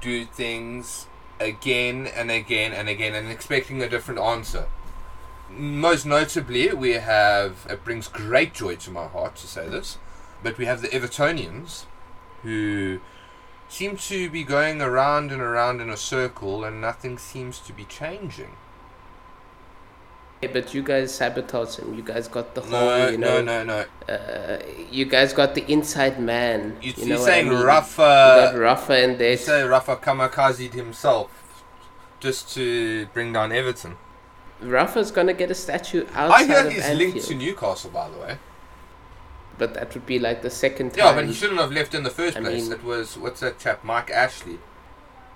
do 0.00 0.24
things 0.24 1.08
again 1.38 2.06
and 2.06 2.30
again 2.30 2.72
and 2.72 2.88
again 2.88 3.14
and 3.14 3.28
expecting 3.28 3.82
a 3.82 3.88
different 3.88 4.18
answer. 4.18 4.66
Most 5.50 6.06
notably, 6.06 6.72
we 6.72 6.92
have, 6.92 7.66
it 7.68 7.84
brings 7.84 8.08
great 8.08 8.54
joy 8.54 8.76
to 8.76 8.90
my 8.90 9.08
heart 9.08 9.36
to 9.36 9.46
say 9.46 9.68
this, 9.68 9.98
but 10.42 10.56
we 10.56 10.64
have 10.64 10.80
the 10.80 10.88
Evertonians 10.88 11.84
who 12.42 13.00
seem 13.68 13.98
to 13.98 14.30
be 14.30 14.42
going 14.42 14.80
around 14.80 15.30
and 15.30 15.42
around 15.42 15.82
in 15.82 15.90
a 15.90 15.98
circle 15.98 16.64
and 16.64 16.80
nothing 16.80 17.18
seems 17.18 17.58
to 17.58 17.74
be 17.74 17.84
changing. 17.84 18.56
But 20.52 20.74
you 20.74 20.82
guys 20.82 21.14
sabotage 21.14 21.76
him. 21.76 21.94
You 21.94 22.02
guys 22.02 22.26
got 22.26 22.54
the 22.54 22.62
whole, 22.62 22.70
No, 22.70 23.08
you 23.08 23.16
know, 23.18 23.40
no, 23.42 23.62
no, 23.62 23.84
no. 24.08 24.12
Uh, 24.14 24.58
you 24.90 25.04
guys 25.04 25.32
got 25.32 25.54
the 25.54 25.64
inside 25.70 26.20
man. 26.20 26.76
You, 26.82 26.92
You, 26.96 27.06
know 27.06 27.16
what 27.18 27.24
saying 27.26 27.46
I 27.46 27.50
mean? 27.50 27.58
You 27.60 27.64
Rafa, 27.64 27.96
got 28.00 28.56
Rafa 28.58 29.02
in 29.04 29.18
there. 29.18 29.30
you 29.32 29.36
say 29.36 29.62
Rafa 29.62 29.96
kamikazed 29.96 30.72
himself 30.74 31.30
just 32.18 32.52
to 32.54 33.06
bring 33.14 33.32
down 33.32 33.52
Everton. 33.52 33.96
Rafa's 34.60 35.10
gonna 35.10 35.32
get 35.32 35.50
a 35.50 35.54
statue 35.54 36.06
outside. 36.14 36.42
I 36.42 36.44
hear 36.44 36.70
he's 36.70 36.82
Anfield. 36.84 36.98
linked 37.14 37.28
to 37.28 37.34
Newcastle, 37.34 37.90
by 37.90 38.08
the 38.08 38.18
way. 38.18 38.38
But 39.58 39.74
that 39.74 39.92
would 39.94 40.06
be 40.06 40.18
like 40.18 40.42
the 40.42 40.50
second 40.50 40.90
time. 40.94 40.98
Yeah, 41.04 41.14
but 41.14 41.26
he 41.26 41.32
shouldn't 41.32 41.60
have 41.60 41.70
left 41.72 41.94
in 41.94 42.02
the 42.02 42.10
first 42.10 42.36
I 42.36 42.40
place. 42.40 42.64
mean- 42.64 42.72
it 42.72 42.82
was 42.84 43.16
what's 43.16 43.40
that 43.40 43.58
chap, 43.58 43.84
Mike 43.84 44.10
Ashley. 44.10 44.58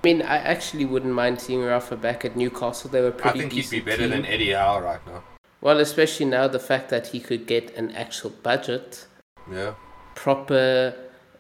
I 0.07 0.09
mean, 0.09 0.23
I 0.23 0.37
actually 0.37 0.85
wouldn't 0.85 1.15
mind 1.15 1.41
seeing 1.41 1.65
Rafa 1.65 1.97
back 1.97 2.25
at 2.25 2.37
Newcastle. 2.37 2.89
They 2.89 3.01
were 3.01 3.09
a 3.09 3.15
I 3.15 3.21
pretty 3.23 3.41
think 3.41 3.53
he'd 3.55 3.71
be 3.71 3.81
better 3.81 4.03
team. 4.03 4.11
than 4.11 4.25
Eddie 4.25 4.53
Howe 4.53 4.79
right 4.81 5.05
now. 5.05 5.25
Well, 5.61 5.81
especially 5.81 6.27
now 6.27 6.47
the 6.47 6.61
fact 6.61 6.91
that 6.91 7.09
he 7.09 7.19
could 7.19 7.49
get 7.49 7.75
an 7.77 7.91
actual 7.91 8.31
budget, 8.31 9.09
Yeah. 9.51 9.75
proper 10.15 10.95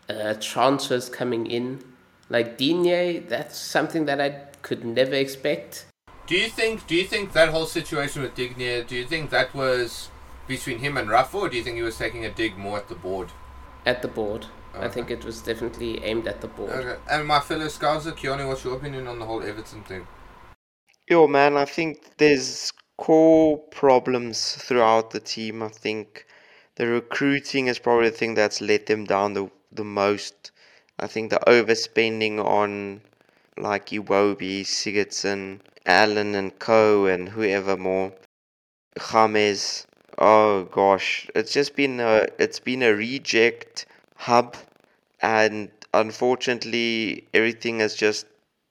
uh, 0.09 0.35
transfers 0.41 1.09
coming 1.09 1.47
in. 1.47 1.85
Like 2.29 2.59
Digne, 2.59 3.21
that's 3.29 3.57
something 3.57 4.07
that 4.07 4.21
I 4.21 4.31
could 4.63 4.85
never 4.85 5.15
expect. 5.15 5.87
Do 6.27 6.35
you 6.37 6.49
think? 6.49 6.89
Do 6.89 6.97
you 6.97 7.05
think 7.05 7.35
that 7.35 7.51
whole 7.51 7.67
situation 7.67 8.23
with 8.23 8.35
Digne? 8.35 8.83
Do 8.83 8.97
you 8.97 9.07
think 9.07 9.31
that 9.31 9.55
was 9.55 10.09
between 10.49 10.81
him 10.81 10.97
and 10.97 11.09
Rafa, 11.09 11.37
or 11.39 11.49
do 11.49 11.57
you 11.57 11.63
think 11.63 11.77
he 11.77 11.83
was 11.83 11.97
taking 11.99 12.25
a 12.25 12.31
dig 12.31 12.59
more 12.59 12.79
at 12.79 12.89
the 12.89 12.97
board? 12.97 13.29
At 13.85 14.03
the 14.03 14.09
board, 14.09 14.47
I 14.81 14.89
think 14.89 15.11
it 15.11 15.25
was 15.25 15.43
definitely 15.43 16.03
aimed 16.05 16.27
at 16.27 16.41
the 16.41 16.49
board. 16.49 16.71
Okay. 16.71 17.01
And 17.11 17.27
my 17.27 17.41
fellow 17.41 17.67
Scouser, 17.67 18.13
Keanu, 18.13 18.49
what's 18.49 18.65
your 18.65 18.77
opinion 18.77 19.07
on 19.07 19.19
the 19.19 19.25
whole 19.25 19.43
Everton 19.43 19.83
thing? 19.83 20.07
Yo, 21.09 21.27
man, 21.27 21.57
I 21.57 21.65
think 21.65 22.17
there's 22.19 22.73
core 22.99 23.59
problems 23.59 24.57
throughout 24.57 25.11
the 25.11 25.21
team. 25.21 25.63
I 25.63 25.69
think 25.69 26.27
the 26.77 26.87
recruiting 26.87 27.69
is 27.69 27.79
probably 27.79 28.11
the 28.11 28.17
thing 28.17 28.35
that's 28.35 28.61
let 28.61 28.87
them 28.87 29.05
down 29.05 29.35
the, 29.35 29.51
the 29.73 29.85
most. 29.85 30.51
I 30.99 31.07
think 31.07 31.31
the 31.31 31.41
overspending 31.47 32.45
on 32.45 33.03
like 33.59 33.87
Iwobi, 33.87 34.63
Sigurdsson, 34.63 35.61
Allan 35.87 36.35
and 36.35 36.59
Co 36.59 37.07
and 37.07 37.29
whoever 37.29 37.77
more. 37.77 38.13
James. 39.13 39.87
Oh 40.19 40.65
gosh. 40.65 41.29
It's 41.35 41.53
just 41.53 41.77
been 41.77 42.01
a 42.01 42.27
it's 42.39 42.61
been 42.61 42.83
a 42.83 42.95
reject 42.95 43.87
hub 44.17 44.57
and 45.21 45.71
unfortunately 45.95 47.27
everything 47.33 47.81
has 47.81 47.95
just 47.95 48.27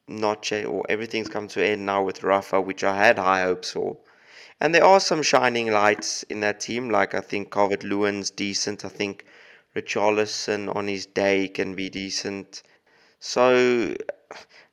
not 0.07 0.43
changed 0.43 0.67
or 0.67 0.85
everything's 0.89 1.29
come 1.29 1.47
to 1.47 1.63
an 1.63 1.71
end 1.71 1.85
now 1.85 2.03
with 2.03 2.23
Rafa, 2.23 2.61
which 2.61 2.83
I 2.83 2.95
had 2.97 3.17
high 3.17 3.43
hopes 3.43 3.71
for. 3.71 3.97
And 4.61 4.73
there 4.73 4.83
are 4.83 4.99
some 4.99 5.23
shining 5.23 5.71
lights 5.71 6.23
in 6.23 6.39
that 6.41 6.59
team, 6.59 6.89
like 6.89 7.13
I 7.13 7.21
think 7.21 7.51
Calvert 7.51 7.83
Lewin's 7.83 8.29
decent. 8.29 8.85
I 8.85 8.89
think 8.89 9.25
Richarlison 9.75 10.73
on 10.75 10.87
his 10.87 11.05
day 11.05 11.47
can 11.47 11.75
be 11.75 11.89
decent. 11.89 12.63
So 13.19 13.95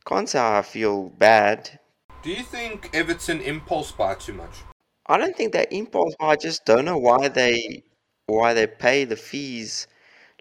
can't 0.04 0.28
say 0.28 0.40
I 0.40 0.62
feel 0.62 1.08
bad. 1.08 1.78
Do 2.22 2.30
you 2.30 2.42
think 2.42 2.90
Everton 2.94 3.40
impulse 3.40 3.90
buy 3.92 4.14
too 4.14 4.34
much? 4.34 4.58
I 5.06 5.18
don't 5.18 5.36
think 5.36 5.52
they're 5.52 5.66
impulse. 5.70 6.14
I 6.20 6.36
just 6.36 6.64
don't 6.64 6.84
know 6.84 6.98
why 6.98 7.28
they 7.28 7.82
why 8.26 8.54
they 8.54 8.66
pay 8.66 9.04
the 9.04 9.16
fees. 9.16 9.88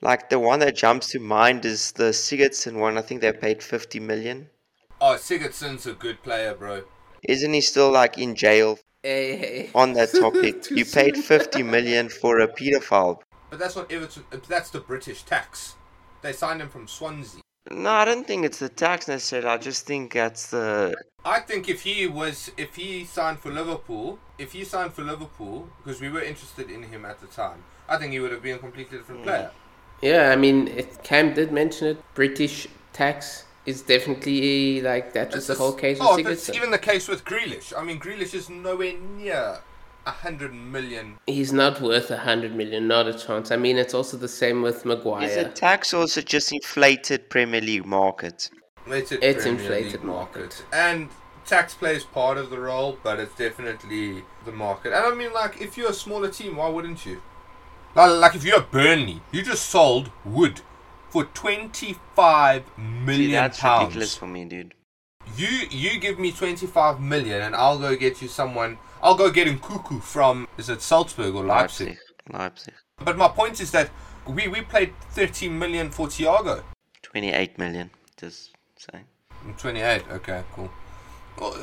Like 0.02 0.30
the 0.30 0.40
one 0.40 0.60
that 0.60 0.76
jumps 0.76 1.10
to 1.12 1.20
mind 1.20 1.64
is 1.64 1.92
the 1.92 2.12
Sigurdsson 2.12 2.80
one. 2.80 2.98
I 2.98 3.02
think 3.02 3.22
they 3.22 3.32
paid 3.32 3.62
50 3.62 4.00
million. 4.00 4.50
Oh, 5.00 5.16
Sigurdsson's 5.16 5.86
a 5.86 5.94
good 5.94 6.22
player, 6.24 6.56
bro. 6.56 6.84
Isn't 7.24 7.54
he 7.54 7.62
still 7.62 7.92
like 7.92 8.18
in 8.18 8.36
jail 8.36 8.80
Hey, 9.04 9.38
hey. 9.38 9.70
on 9.76 9.94
that 9.94 10.12
topic? 10.20 10.64
Too 10.64 10.76
you 10.76 10.86
paid 10.86 11.18
50 11.18 11.64
million 11.64 12.10
for 12.10 12.40
a 12.40 12.48
pedophile. 12.48 13.20
But 13.52 13.60
that's 13.60 13.76
what 13.76 13.92
Everton. 13.92 14.24
That's 14.48 14.72
the 14.72 14.80
British 14.80 15.24
tax. 15.24 15.76
They 16.22 16.34
signed 16.34 16.62
him 16.62 16.70
from 16.70 16.88
Swansea. 16.88 17.42
No, 17.70 17.92
I 17.92 18.06
don't 18.06 18.26
think 18.26 18.44
it's 18.44 18.60
the 18.60 18.70
tax 18.70 19.08
necessarily. 19.08 19.50
I 19.50 19.58
just 19.58 19.86
think 19.86 20.14
that's 20.14 20.50
the. 20.50 20.96
I 21.24 21.40
think 21.40 21.70
if 21.70 21.84
he 21.84 22.08
was, 22.08 22.52
if 22.58 22.76
he 22.76 23.06
signed 23.06 23.40
for 23.40 23.52
Liverpool, 23.52 24.18
if 24.40 24.54
he 24.54 24.64
signed 24.64 24.94
for 24.94 25.04
Liverpool, 25.04 25.70
because 25.84 26.02
we 26.02 26.10
were 26.10 26.22
interested 26.22 26.72
in 26.72 26.84
him 26.84 27.06
at 27.06 27.20
the 27.22 27.28
time, 27.28 27.64
I 27.88 27.98
think 27.98 28.14
he 28.14 28.20
would 28.20 28.32
have 28.32 28.42
been 28.42 28.56
a 28.56 28.60
completely 28.60 28.98
different 28.98 29.22
hmm. 29.22 29.28
player. 29.28 29.52
Yeah, 30.02 30.32
I 30.32 30.36
mean, 30.36 30.68
it, 30.70 31.04
Cam 31.04 31.34
did 31.34 31.52
mention 31.52 31.88
it. 31.90 32.04
British 32.16 32.68
tax 32.94 33.46
is 33.66 33.82
definitely 33.84 34.82
like 34.82 35.14
that 35.14 35.34
was 35.34 35.48
the 35.48 35.56
whole 35.56 35.74
case 35.74 36.00
Oh, 36.02 36.16
with 36.16 36.26
that's 36.26 36.50
even 36.50 36.72
the 36.72 36.80
case 36.80 37.08
with 37.08 37.24
Grealish. 37.26 37.74
I 37.78 37.84
mean, 37.84 38.00
Grealish 38.00 38.34
is 38.34 38.50
nowhere 38.50 38.94
near 39.18 39.60
a 40.08 40.12
hundred 40.12 40.54
million. 40.54 41.18
He's 41.28 41.54
not 41.54 41.80
worth 41.80 42.10
a 42.10 42.18
hundred 42.18 42.56
million, 42.56 42.88
not 42.88 43.08
a 43.08 43.14
chance. 43.14 43.52
I 43.52 43.58
mean, 43.58 43.78
it's 43.78 43.94
also 43.94 44.18
the 44.18 44.28
same 44.28 44.64
with 44.64 44.84
Maguire. 44.86 45.24
Is 45.30 45.38
it 45.38 45.56
tax 45.56 45.94
or 45.94 46.04
is 46.04 46.18
it 46.18 46.26
just 46.26 46.52
inflated 46.52 47.30
Premier 47.30 47.62
League 47.62 47.86
market? 47.86 48.50
It's, 48.88 49.12
It's 49.12 49.44
Premier 49.44 49.60
inflated 49.62 49.92
League 49.94 50.04
market. 50.04 50.66
and 50.74 51.10
tax 51.46 51.76
plays 51.76 52.04
part 52.04 52.38
of 52.40 52.50
the 52.50 52.60
role, 52.60 52.98
but 53.04 53.20
it's 53.20 53.36
definitely 53.36 54.24
the 54.46 54.52
market. 54.52 54.94
And 54.94 55.06
I 55.06 55.14
mean, 55.14 55.34
like, 55.34 55.62
if 55.62 55.78
you're 55.78 55.92
a 55.92 55.94
smaller 55.94 56.30
team, 56.30 56.56
why 56.56 56.68
wouldn't 56.70 57.06
you? 57.06 57.22
Like, 57.96 58.20
like 58.20 58.36
if 58.36 58.44
you're 58.46 58.62
Burnley, 58.62 59.22
you 59.32 59.44
just 59.44 59.66
sold 59.70 60.12
Wood 60.24 60.62
for 61.10 61.26
twenty-five 61.26 62.64
million 62.78 63.30
See, 63.30 63.32
that's 63.32 63.60
pounds. 63.60 63.82
ridiculous 63.88 64.18
for 64.18 64.28
me, 64.28 64.46
dude. 64.46 64.74
You 65.38 65.48
you 65.70 66.00
give 66.00 66.20
me 66.20 66.32
25 66.32 67.00
million 67.00 67.42
and 67.42 67.56
I'll 67.56 67.78
go 67.80 67.96
get 67.96 68.22
you 68.22 68.28
someone. 68.28 68.78
I'll 69.02 69.16
go 69.16 69.30
get 69.32 69.48
him, 69.48 69.60
Cuckoo 69.60 70.00
from 70.00 70.48
is 70.58 70.70
it 70.70 70.82
Salzburg 70.82 71.36
or 71.36 71.44
Leipzig? 71.46 71.88
Leipzig. 71.88 72.34
Leipzig. 72.34 72.74
But 73.04 73.18
my 73.18 73.28
point 73.30 73.62
is 73.62 73.72
that 73.72 73.90
we 74.28 74.48
we 74.48 74.62
paid 74.62 74.94
30 75.12 75.50
million 75.50 75.90
for 75.90 76.08
Thiago. 76.08 76.64
28 77.04 77.58
million. 77.58 77.90
Just 78.18 78.52
saying. 78.78 79.06
28. 79.58 80.04
Okay, 80.12 80.44
cool. 80.54 80.70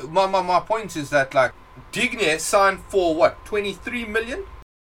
My, 0.09 0.25
my 0.25 0.41
my 0.41 0.59
point 0.59 0.95
is 0.95 1.09
that 1.11 1.33
like 1.33 1.53
Digne 1.91 2.37
signed 2.39 2.79
for 2.89 3.13
what 3.15 3.45
23 3.45 4.05
million. 4.05 4.45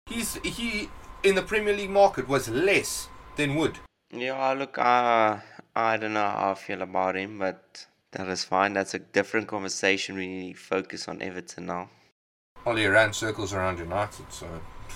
He's 0.06 0.36
he 0.44 0.90
in 1.28 1.36
the 1.36 1.42
Premier 1.42 1.76
League 1.76 1.90
market 1.90 2.28
was 2.28 2.48
less 2.48 3.10
than 3.36 3.56
Wood. 3.56 3.80
Yeah, 4.12 4.54
look, 4.54 4.78
uh, 4.78 5.38
I 5.76 5.98
don't 5.98 6.14
know 6.14 6.22
how 6.22 6.52
I 6.52 6.54
feel 6.56 6.82
about 6.82 7.16
him, 7.16 7.38
but 7.38 7.86
that 8.12 8.28
is 8.30 8.46
fine. 8.46 8.74
That's 8.74 8.94
a 8.94 9.00
different 9.00 9.48
conversation. 9.50 10.16
We 10.16 10.54
focus 10.54 11.08
on 11.10 11.22
Everton 11.22 11.66
now. 11.66 11.90
Only 12.66 12.86
ran 12.88 13.12
circles 13.12 13.54
around 13.54 13.80
United, 13.80 14.32
so 14.32 14.48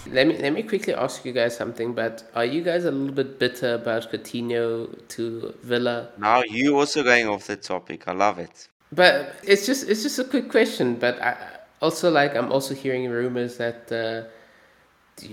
Let 0.08 0.28
me 0.28 0.38
let 0.38 0.54
me 0.54 0.64
quickly 0.64 0.94
ask 0.94 1.26
you 1.26 1.34
guys 1.34 1.56
something. 1.56 1.94
But 1.94 2.24
are 2.34 2.46
you 2.46 2.64
guys 2.64 2.86
a 2.86 2.92
little 2.92 3.14
bit 3.14 3.38
bitter 3.38 3.76
about 3.76 4.10
Coutinho 4.12 5.08
to 5.10 5.54
Villa? 5.62 6.10
Now 6.18 6.44
you 6.44 6.80
also 6.80 7.04
going 7.04 7.28
off 7.28 7.48
the 7.48 7.58
topic. 7.58 8.08
I 8.08 8.14
love 8.14 8.40
it. 8.40 8.70
But 8.92 9.36
it's 9.44 9.66
just 9.66 9.90
it's 9.90 10.04
just 10.04 10.18
a 10.20 10.24
quick 10.24 10.50
question. 10.50 10.96
But 10.96 11.22
I 11.22 11.36
also 11.82 12.10
like 12.10 12.36
I'm 12.36 12.52
also 12.52 12.74
hearing 12.74 13.10
rumors 13.10 13.58
that 13.58 13.92
uh, 13.92 14.30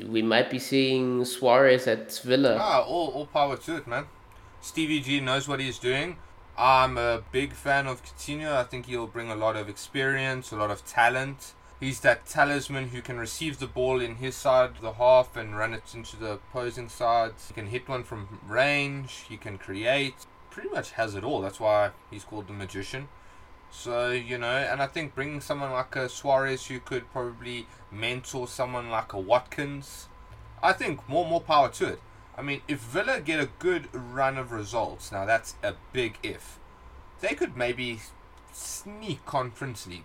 we 0.09 0.23
might 0.23 0.51
be 0.51 0.59
seeing 0.59 1.25
Suarez 1.25 1.87
at 1.87 2.13
Villa. 2.19 2.57
Ah, 2.61 2.83
all, 2.83 3.09
all 3.09 3.27
power 3.27 3.57
to 3.57 3.77
it, 3.77 3.87
man. 3.87 4.07
Stevie 4.61 5.01
G 5.01 5.21
knows 5.21 5.49
what 5.49 5.61
he's 5.61 5.79
doing. 5.79 6.17
I'm 6.57 6.99
a 6.99 7.23
big 7.31 7.53
fan 7.53 7.87
of 7.87 8.05
Coutinho. 8.05 8.53
I 8.53 8.65
think 8.65 8.87
he'll 8.87 9.07
bring 9.07 9.31
a 9.31 9.37
lot 9.37 9.57
of 9.57 9.69
experience, 9.69 10.51
a 10.51 10.57
lot 10.57 10.71
of 10.71 10.85
talent. 10.85 11.55
He's 11.79 12.01
that 12.01 12.27
talisman 12.27 12.89
who 12.89 13.01
can 13.01 13.19
receive 13.19 13.61
the 13.61 13.69
ball 13.69 14.01
in 14.01 14.17
his 14.17 14.35
side 14.35 14.71
of 14.71 14.81
the 14.81 14.95
half 14.95 15.37
and 15.37 15.57
run 15.57 15.73
it 15.73 15.95
into 15.95 16.17
the 16.17 16.33
opposing 16.33 16.89
side. 16.89 17.35
He 17.47 17.55
can 17.55 17.69
hit 17.69 17.89
one 17.89 18.03
from 18.03 18.41
range. 18.49 19.25
He 19.29 19.37
can 19.37 19.59
create. 19.59 20.15
Pretty 20.51 20.71
much 20.71 20.93
has 20.93 21.15
it 21.15 21.23
all. 21.23 21.41
That's 21.41 21.61
why 21.61 21.93
he's 22.11 22.25
called 22.25 22.49
the 22.49 22.53
magician. 22.53 23.07
So, 23.71 24.11
you 24.11 24.39
know, 24.39 24.47
and 24.47 24.81
I 24.83 24.87
think 24.87 25.15
bringing 25.15 25.41
someone 25.41 25.73
like 25.73 25.95
a 25.95 26.09
Suarez 26.09 26.67
who 26.67 26.81
could 26.81 27.11
probably 27.13 27.67
mentor 27.91 28.49
someone 28.49 28.91
like 28.91 29.13
a 29.13 29.21
Watkins, 29.21 30.09
I 30.63 30.73
think 30.73 31.09
more 31.09 31.27
more 31.27 31.41
power 31.41 31.69
to 31.71 31.87
it. 31.89 32.01
I 32.37 32.43
mean, 32.43 32.63
if 32.69 32.81
Villa 32.81 33.21
get 33.21 33.41
a 33.41 33.51
good 33.59 33.89
run 33.93 34.39
of 34.39 34.53
results, 34.53 35.11
now 35.13 35.27
that's 35.27 35.55
a 35.63 35.75
big 35.93 36.19
if. 36.23 36.59
They 37.21 37.35
could 37.35 37.57
maybe 37.57 38.01
sneak 38.53 39.25
Conference 39.27 39.87
League. 39.87 40.05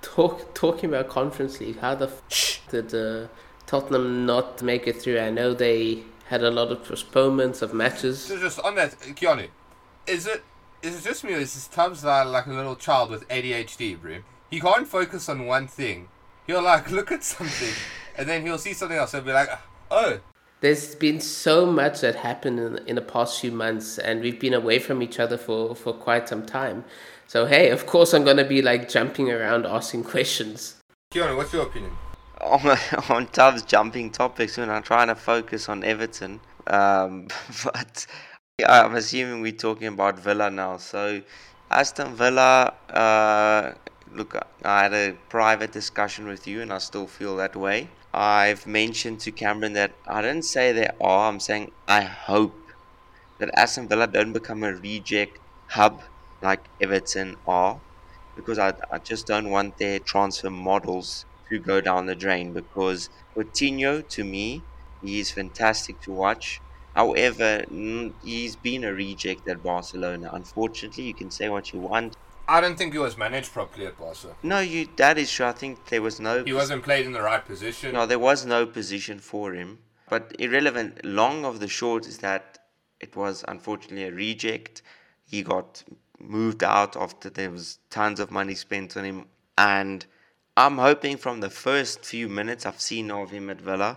Talk 0.00 0.54
talking 0.54 0.90
about 0.90 1.08
Conference 1.08 1.60
League. 1.60 1.78
How 1.80 1.94
the 1.94 2.06
f- 2.08 2.60
did 2.70 2.94
uh, 2.94 3.28
Tottenham 3.66 4.26
not 4.26 4.62
make 4.62 4.86
it 4.86 5.00
through? 5.00 5.18
I 5.18 5.30
know 5.30 5.54
they 5.54 6.04
had 6.26 6.42
a 6.42 6.50
lot 6.50 6.72
of 6.72 6.84
postponements 6.84 7.62
of 7.62 7.74
matches. 7.74 8.20
So 8.20 8.38
just 8.38 8.58
on 8.60 8.74
that, 8.76 8.92
Keanu, 9.00 9.48
is 10.06 10.26
it 10.26 10.42
is 10.84 10.98
it 10.98 11.08
just 11.08 11.24
me 11.24 11.34
or 11.34 11.38
is 11.38 11.54
this 11.54 11.66
Tubbs 11.66 12.04
like, 12.04 12.26
like 12.26 12.46
a 12.46 12.52
little 12.52 12.76
child 12.76 13.10
with 13.10 13.26
ADHD, 13.28 14.00
bro? 14.00 14.18
He 14.50 14.60
can't 14.60 14.86
focus 14.86 15.28
on 15.28 15.46
one 15.46 15.66
thing. 15.66 16.08
He'll 16.46 16.62
like 16.62 16.90
look 16.98 17.10
at 17.10 17.24
something 17.24 17.72
and 18.16 18.28
then 18.28 18.42
he'll 18.42 18.58
see 18.58 18.74
something 18.74 18.96
else 18.96 19.14
and 19.14 19.24
be 19.24 19.32
like, 19.32 19.48
oh, 19.90 20.20
There's 20.60 20.94
been 20.94 21.20
so 21.20 21.66
much 21.66 22.00
that 22.02 22.16
happened 22.16 22.60
in, 22.60 22.78
in 22.86 22.94
the 22.96 23.02
past 23.02 23.40
few 23.40 23.50
months, 23.50 23.98
and 23.98 24.20
we've 24.20 24.38
been 24.38 24.54
away 24.54 24.78
from 24.78 25.02
each 25.02 25.18
other 25.18 25.36
for, 25.36 25.74
for 25.74 25.92
quite 25.92 26.28
some 26.28 26.44
time. 26.46 26.84
So 27.26 27.46
hey, 27.46 27.70
of 27.70 27.86
course 27.86 28.12
I'm 28.12 28.24
gonna 28.24 28.44
be 28.44 28.62
like 28.62 28.88
jumping 28.88 29.30
around 29.30 29.66
asking 29.78 30.04
questions. 30.04 30.76
Keanu, 31.10 31.36
what's 31.36 31.52
your 31.52 31.62
opinion? 31.62 31.92
on, 32.40 32.78
on 33.08 33.26
Tubbs 33.28 33.62
jumping 33.62 34.10
topics 34.10 34.56
when 34.56 34.70
I'm 34.70 34.82
trying 34.82 35.08
to 35.08 35.14
focus 35.14 35.68
on 35.68 35.82
Everton. 35.82 36.40
Um, 36.66 37.28
but 37.64 38.06
yeah, 38.58 38.84
I'm 38.84 38.94
assuming 38.94 39.40
we're 39.42 39.52
talking 39.52 39.88
about 39.88 40.18
Villa 40.18 40.50
now. 40.50 40.76
So 40.76 41.22
Aston 41.70 42.14
Villa, 42.14 42.74
uh, 42.90 43.72
look, 44.12 44.36
I 44.64 44.82
had 44.84 44.92
a 44.94 45.12
private 45.28 45.72
discussion 45.72 46.26
with 46.26 46.46
you, 46.46 46.62
and 46.62 46.72
I 46.72 46.78
still 46.78 47.06
feel 47.06 47.36
that 47.36 47.56
way. 47.56 47.90
I've 48.12 48.66
mentioned 48.66 49.20
to 49.20 49.32
Cameron 49.32 49.72
that 49.72 49.98
I 50.06 50.22
didn't 50.22 50.44
say 50.44 50.72
they 50.72 50.88
are. 51.00 51.28
I'm 51.28 51.40
saying 51.40 51.72
I 51.88 52.02
hope 52.02 52.70
that 53.38 53.50
Aston 53.56 53.88
Villa 53.88 54.06
don't 54.08 54.32
become 54.34 54.62
a 54.64 54.74
reject 54.74 55.38
hub 55.70 56.02
like 56.42 56.68
Everton 56.80 57.36
are, 57.46 57.82
because 58.36 58.58
I, 58.58 58.74
I 58.92 58.98
just 59.00 59.26
don't 59.26 59.50
want 59.50 59.78
their 59.78 60.00
transfer 60.00 60.50
models 60.50 61.26
to 61.50 61.60
go 61.60 61.80
down 61.80 62.06
the 62.06 62.16
drain. 62.16 62.52
Because 62.54 63.10
Coutinho, 63.36 64.08
to 64.10 64.24
me, 64.24 64.66
he 65.00 65.20
is 65.20 65.32
fantastic 65.32 66.00
to 66.02 66.12
watch. 66.12 66.62
However, 66.94 67.64
he's 68.24 68.56
been 68.56 68.84
a 68.84 68.92
reject 68.92 69.48
at 69.48 69.62
Barcelona. 69.62 70.30
Unfortunately, 70.32 71.04
you 71.04 71.14
can 71.14 71.30
say 71.30 71.48
what 71.48 71.72
you 71.72 71.80
want. 71.80 72.16
I 72.46 72.60
don't 72.60 72.76
think 72.76 72.92
he 72.92 72.98
was 72.98 73.16
managed 73.16 73.52
properly 73.52 73.86
at 73.86 73.98
Barca. 73.98 74.36
No, 74.42 74.60
you 74.60 74.88
that 74.96 75.16
is 75.18 75.32
true. 75.32 75.46
I 75.46 75.52
think 75.52 75.86
there 75.86 76.02
was 76.02 76.20
no 76.20 76.44
He 76.44 76.52
wasn't 76.52 76.82
played 76.84 77.06
in 77.06 77.12
the 77.12 77.22
right 77.22 77.44
position. 77.44 77.94
no, 77.94 78.06
there 78.06 78.18
was 78.18 78.44
no 78.44 78.66
position 78.66 79.18
for 79.18 79.54
him. 79.54 79.78
But 80.10 80.36
irrelevant. 80.38 81.04
Long 81.04 81.44
of 81.44 81.60
the 81.60 81.68
short 81.68 82.06
is 82.06 82.18
that 82.18 82.58
it 83.00 83.16
was 83.16 83.44
unfortunately 83.48 84.04
a 84.04 84.12
reject. 84.12 84.82
He 85.26 85.42
got 85.42 85.82
moved 86.18 86.62
out 86.62 86.96
after 86.96 87.30
there 87.30 87.50
was 87.50 87.78
tons 87.90 88.20
of 88.20 88.30
money 88.30 88.54
spent 88.54 88.96
on 88.96 89.04
him. 89.04 89.26
And 89.56 90.04
I'm 90.56 90.78
hoping 90.78 91.16
from 91.16 91.40
the 91.40 91.50
first 91.50 92.04
few 92.04 92.28
minutes 92.28 92.66
I've 92.66 92.80
seen 92.80 93.10
of 93.10 93.30
him 93.30 93.48
at 93.50 93.60
Villa, 93.60 93.96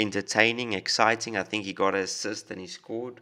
entertaining, 0.00 0.72
exciting. 0.72 1.36
I 1.36 1.42
think 1.44 1.64
he 1.64 1.72
got 1.72 1.94
an 1.94 2.02
assist 2.02 2.50
and 2.50 2.60
he 2.60 2.66
scored. 2.66 3.20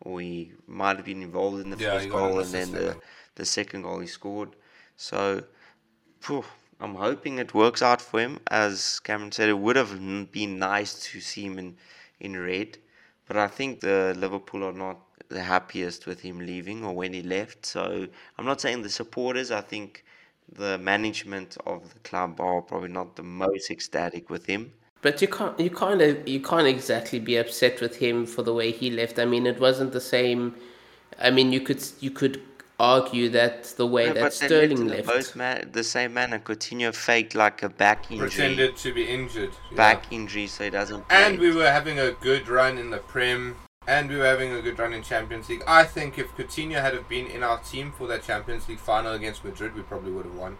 Or 0.00 0.20
he 0.20 0.52
might 0.66 0.96
have 0.96 1.04
been 1.06 1.22
involved 1.22 1.60
in 1.60 1.70
the 1.70 1.76
Yeah, 1.76 1.90
first 1.94 2.08
got 2.08 2.24
an 2.24 2.32
goal 2.32 2.40
and 2.40 2.54
then 2.54 2.74
the, 2.74 2.98
the 3.36 3.44
second 3.46 3.82
goal 3.82 4.00
he 4.00 4.06
scored. 4.06 4.56
So 4.96 5.44
Phew, 6.20 6.44
I'm 6.80 6.96
hoping 6.96 7.38
it 7.38 7.54
works 7.54 7.80
out 7.82 8.02
for 8.02 8.20
him. 8.20 8.40
As 8.50 8.98
Cameron 9.00 9.30
said, 9.32 9.48
it 9.48 9.58
would 9.58 9.76
have 9.76 9.92
been 10.32 10.58
nice 10.58 11.00
to 11.10 11.20
see 11.20 11.44
him 11.46 11.58
in, 11.58 11.76
in 12.18 12.36
red, 12.36 12.78
but 13.26 13.36
I 13.36 13.46
think 13.48 13.80
the 13.80 14.14
Liverpool 14.16 14.64
are 14.64 14.72
not 14.72 15.00
the 15.28 15.42
happiest 15.42 16.06
with 16.06 16.20
him 16.22 16.38
leaving 16.40 16.84
or 16.84 16.94
when 16.94 17.12
he 17.12 17.22
left. 17.22 17.66
So 17.66 18.08
I'm 18.38 18.44
not 18.46 18.60
saying 18.60 18.82
the 18.82 18.90
supporters. 18.90 19.50
I 19.52 19.60
think 19.60 20.04
the 20.50 20.78
management 20.78 21.56
of 21.66 21.92
the 21.94 22.00
club 22.00 22.40
are 22.40 22.62
probably 22.62 22.88
not 22.90 23.16
the 23.16 23.22
most 23.22 23.70
ecstatic 23.70 24.28
with 24.30 24.46
him. 24.46 24.72
But 25.04 25.20
you 25.20 25.28
can't 25.28 25.60
you 25.60 25.68
can't 25.70 26.26
you 26.26 26.40
can't 26.40 26.66
exactly 26.66 27.18
be 27.20 27.36
upset 27.36 27.80
with 27.82 27.96
him 27.96 28.24
for 28.24 28.42
the 28.42 28.54
way 28.54 28.68
he 28.72 28.90
left. 28.90 29.18
I 29.18 29.26
mean, 29.26 29.46
it 29.46 29.60
wasn't 29.60 29.92
the 29.92 30.00
same. 30.00 30.54
I 31.20 31.30
mean, 31.30 31.52
you 31.52 31.60
could 31.60 31.82
you 32.00 32.10
could 32.10 32.40
argue 32.80 33.28
that 33.28 33.64
the 33.76 33.86
way 33.86 34.06
Yeah, 34.06 34.14
that 34.14 34.20
but 34.22 34.32
Sterling 34.32 34.88
left. 34.88 35.06
the 35.06 35.12
both 35.12 35.36
ma- 35.36 35.60
the 35.70 35.84
same 35.84 36.14
manner. 36.14 36.38
Coutinho 36.38 36.94
faked 36.94 37.34
like 37.34 37.62
a 37.62 37.68
back 37.68 38.10
injury, 38.10 38.28
Pretended 38.30 38.76
to 38.78 38.94
be 38.94 39.04
injured. 39.18 39.50
yeah. 39.70 39.76
back 39.76 40.00
injury, 40.10 40.46
so 40.46 40.64
he 40.64 40.70
doesn't. 40.70 41.04
And 41.10 41.38
we 41.38 41.50
were 41.54 41.70
having 41.70 41.98
a 41.98 42.12
good 42.28 42.48
run 42.48 42.78
in 42.78 42.88
the 42.90 42.98
Prem. 43.12 43.56
and 43.86 44.08
we 44.08 44.16
were 44.16 44.24
having 44.34 44.50
a 44.54 44.62
good 44.62 44.78
run 44.78 44.94
in 44.94 45.02
Champions 45.02 45.50
League. 45.50 45.62
I 45.80 45.84
think 45.84 46.18
if 46.18 46.28
Coutinho 46.38 46.80
had 46.80 46.94
have 46.94 47.06
been 47.16 47.26
in 47.26 47.42
our 47.42 47.58
team 47.58 47.92
for 47.98 48.06
that 48.08 48.22
Champions 48.30 48.66
League 48.70 48.78
final 48.92 49.12
against 49.12 49.44
Madrid, 49.44 49.74
we 49.76 49.82
probably 49.82 50.10
would 50.16 50.24
have 50.24 50.34
won. 50.44 50.56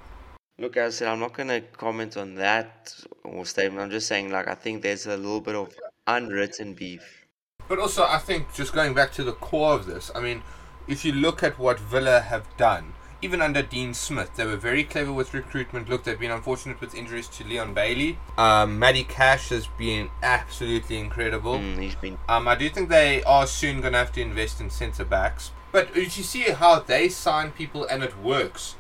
Look, 0.57 0.77
as 0.77 0.95
I 0.95 0.99
said, 0.99 1.09
I'm 1.09 1.19
not 1.19 1.35
going 1.35 1.49
to 1.49 1.61
comment 1.61 2.17
on 2.17 2.37
that 2.37 2.95
or 3.25 3.45
statement. 3.45 3.83
I'm 3.83 3.91
just 3.91 4.07
saying, 4.07 4.31
like, 4.31 4.47
I 4.47 4.55
think 4.55 4.83
there's 4.83 5.07
a 5.07 5.17
little 5.17 5.41
bit 5.41 5.57
of 5.57 5.75
unwritten 6.07 6.75
beef. 6.75 7.27
But 7.67 7.81
also, 7.81 8.05
I 8.05 8.19
think 8.19 8.55
just 8.55 8.73
going 8.73 8.95
back 8.95 9.13
to 9.15 9.25
the 9.25 9.33
core 9.33 9.73
of 9.73 9.87
this, 9.87 10.13
I 10.15 10.21
mean, 10.21 10.43
if 10.87 11.05
you 11.05 11.13
look 11.13 11.43
at 11.43 11.59
what 11.59 11.81
Villa 11.81 12.21
have 12.21 12.47
done, 12.57 12.93
even 13.21 13.43
under 13.43 13.63
Dean 13.63 13.95
Smith, 13.95 14.37
they 14.37 14.45
were 14.45 14.57
very 14.57 14.85
clever 14.85 15.13
with 15.13 15.35
recruitment. 15.35 15.89
Look, 15.89 16.05
they've 16.05 16.21
been 16.21 16.31
unfortunate 16.31 16.81
with 16.81 16.95
injuries 16.95 17.27
to 17.29 17.45
Leon 17.45 17.75
Bailey. 17.75 18.19
Um, 18.39 18.79
Matty 18.79 19.03
Cash 19.03 19.49
has 19.49 19.67
been 19.67 20.09
absolutely 20.23 20.99
incredible. 20.99 21.59
Mm, 21.59 21.83
he's 21.83 21.95
been. 21.97 22.19
Um, 22.29 22.47
I 22.47 22.55
do 22.55 22.69
think 22.69 22.91
they 22.91 23.25
are 23.25 23.49
soon 23.49 23.81
going 23.81 23.95
to 23.95 23.99
have 23.99 24.13
to 24.13 24.21
invest 24.21 24.61
in 24.61 24.71
centre 24.71 25.05
backs. 25.05 25.51
But 25.73 25.89
if 25.97 26.17
you 26.17 26.23
see 26.23 26.43
how 26.43 26.79
they 26.79 27.09
sign 27.09 27.51
people 27.51 27.87
and 27.87 28.05
it 28.05 28.17
works, 28.19 28.77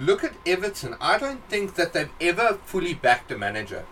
look 0.00 0.24
at 0.24 0.32
Everton. 0.46 0.96
I 1.00 1.18
don't 1.18 1.46
think 1.48 1.74
that 1.74 1.92
they've 1.92 2.10
ever 2.20 2.58
fully 2.64 2.94
backed 2.94 3.30
a 3.30 3.38
manager. 3.38 3.84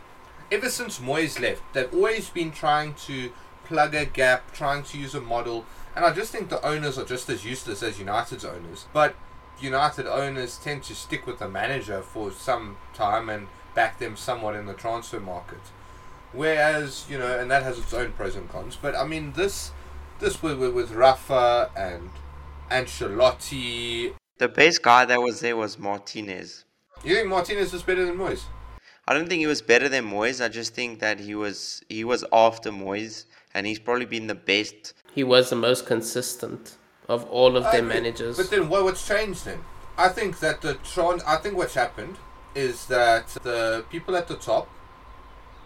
Ever 0.50 0.70
since 0.70 0.98
Moyes 0.98 1.38
left, 1.40 1.62
they've 1.74 1.92
always 1.92 2.30
been 2.30 2.50
trying 2.50 2.94
to 3.06 3.30
plug 3.64 3.94
a 3.94 4.06
gap, 4.06 4.52
trying 4.52 4.82
to 4.84 4.98
use 4.98 5.14
a 5.14 5.20
model. 5.20 5.66
And 5.94 6.04
I 6.04 6.12
just 6.12 6.32
think 6.32 6.48
the 6.48 6.64
owners 6.66 6.98
are 6.98 7.04
just 7.04 7.28
as 7.28 7.44
useless 7.44 7.82
as 7.82 7.98
United's 7.98 8.44
owners. 8.44 8.86
But 8.92 9.14
United 9.60 10.06
owners 10.06 10.58
tend 10.58 10.84
to 10.84 10.94
stick 10.94 11.26
with 11.26 11.38
the 11.38 11.48
manager 11.48 12.00
for 12.00 12.30
some 12.30 12.78
time 12.94 13.28
and 13.28 13.48
back 13.74 13.98
them 13.98 14.16
somewhat 14.16 14.54
in 14.54 14.66
the 14.66 14.74
transfer 14.74 15.20
market. 15.20 15.60
Whereas, 16.32 17.06
you 17.08 17.18
know, 17.18 17.38
and 17.38 17.50
that 17.50 17.62
has 17.62 17.78
its 17.78 17.92
own 17.92 18.12
pros 18.12 18.36
and 18.36 18.48
cons. 18.48 18.76
But 18.80 18.94
I 18.94 19.06
mean, 19.06 19.32
this 19.32 19.72
this 20.20 20.42
with, 20.42 20.58
with, 20.58 20.92
Rafa 20.92 21.70
and 21.76 22.10
Ancelotti. 22.70 24.14
The 24.38 24.48
best 24.48 24.82
guy 24.82 25.04
that 25.04 25.20
was 25.20 25.40
there 25.40 25.56
was 25.56 25.78
Martinez. 25.78 26.64
You 27.04 27.14
think 27.16 27.28
Martinez 27.28 27.74
is 27.74 27.82
better 27.82 28.04
than 28.06 28.16
Moyes? 28.16 28.42
I 29.06 29.14
don't 29.14 29.28
think 29.28 29.40
he 29.40 29.46
was 29.46 29.62
better 29.62 29.88
than 29.88 30.04
Moyes. 30.04 30.44
I 30.44 30.48
just 30.48 30.74
think 30.74 31.00
that 31.00 31.18
he 31.18 31.34
was 31.34 31.82
he 31.88 32.04
was 32.04 32.24
after 32.32 32.70
Moyes, 32.70 33.24
and 33.54 33.66
he's 33.66 33.80
probably 33.80 34.04
been 34.04 34.28
the 34.28 34.36
best. 34.36 34.94
He 35.12 35.24
was 35.24 35.50
the 35.50 35.56
most 35.56 35.86
consistent 35.86 36.76
of 37.08 37.24
all 37.30 37.56
of 37.56 37.64
I 37.64 37.72
their 37.72 37.80
agree. 37.80 37.94
managers. 37.94 38.36
But 38.36 38.50
then 38.50 38.68
what, 38.68 38.84
what's 38.84 39.06
changed 39.06 39.44
then? 39.44 39.58
I 39.96 40.08
think 40.08 40.38
that 40.38 40.60
the 40.60 40.74
trans. 40.74 41.22
I 41.24 41.36
think 41.36 41.56
what's 41.56 41.74
happened 41.74 42.16
is 42.54 42.86
that 42.86 43.28
the 43.42 43.84
people 43.90 44.16
at 44.16 44.28
the 44.28 44.36
top 44.36 44.68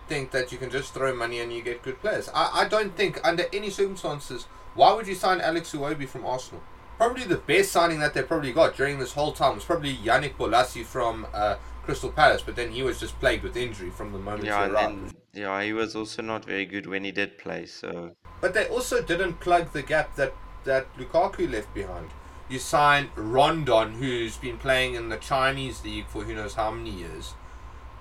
think 0.09 0.31
that 0.31 0.51
you 0.51 0.59
can 0.59 0.71
just 0.71 0.95
throw 0.95 1.15
money 1.15 1.41
and 1.41 1.53
you 1.53 1.63
get 1.63 1.83
good 1.83 2.01
players. 2.01 2.31
I, 2.35 2.63
I 2.63 2.69
don't 2.69 2.97
think 2.97 3.21
under 3.23 3.45
any 3.53 3.71
circumstances 3.71 4.47
why 4.75 4.93
would 4.95 5.07
you 5.07 5.15
sign 5.15 5.41
Alex 5.41 5.73
Iwobi 5.73 6.09
from 6.09 6.25
Arsenal? 6.25 6.63
Probably 7.03 7.25
the 7.25 7.39
best 7.39 7.73
signing 7.73 7.99
that 7.99 8.15
they 8.15 8.23
probably 8.23 8.53
got 8.53 8.77
during 8.77 9.01
this 9.01 9.13
whole 9.13 9.33
time 9.33 9.57
was 9.57 9.65
probably 9.65 9.97
Yannick 9.97 10.37
Bolasie 10.37 10.85
from 10.85 11.27
uh, 11.35 11.57
Crystal 11.83 12.13
Palace, 12.13 12.43
but 12.43 12.55
then 12.55 12.71
he 12.71 12.85
was 12.85 13.01
just 13.01 13.19
plagued 13.19 13.43
with 13.43 13.57
injury 13.57 13.91
from 13.91 14.13
the 14.13 14.21
moment 14.21 14.45
Yeah, 14.45 14.67
he 14.67 14.71
arrived. 14.71 15.17
yeah, 15.33 15.63
he 15.65 15.73
was 15.73 15.97
also 15.97 16.23
not 16.23 16.45
very 16.45 16.65
good 16.65 16.87
when 16.87 17.03
he 17.03 17.11
did 17.11 17.39
play. 17.39 17.67
So 17.67 18.15
But 18.41 18.55
they 18.55 18.69
also 18.69 19.03
didn't 19.03 19.41
plug 19.41 19.73
the 19.73 19.83
gap 19.83 20.15
that, 20.15 20.33
that 20.63 20.97
Lukaku 20.97 21.51
left 21.51 21.75
behind. 21.75 22.11
You 22.49 22.61
sign 22.61 23.11
Rondon, 23.17 23.95
who's 23.95 24.37
been 24.37 24.59
playing 24.59 24.95
in 24.95 25.09
the 25.09 25.17
Chinese 25.17 25.83
league 25.85 26.07
for 26.07 26.23
who 26.23 26.37
knows 26.37 26.55
how 26.55 26.71
many 26.71 26.91
years. 26.91 27.35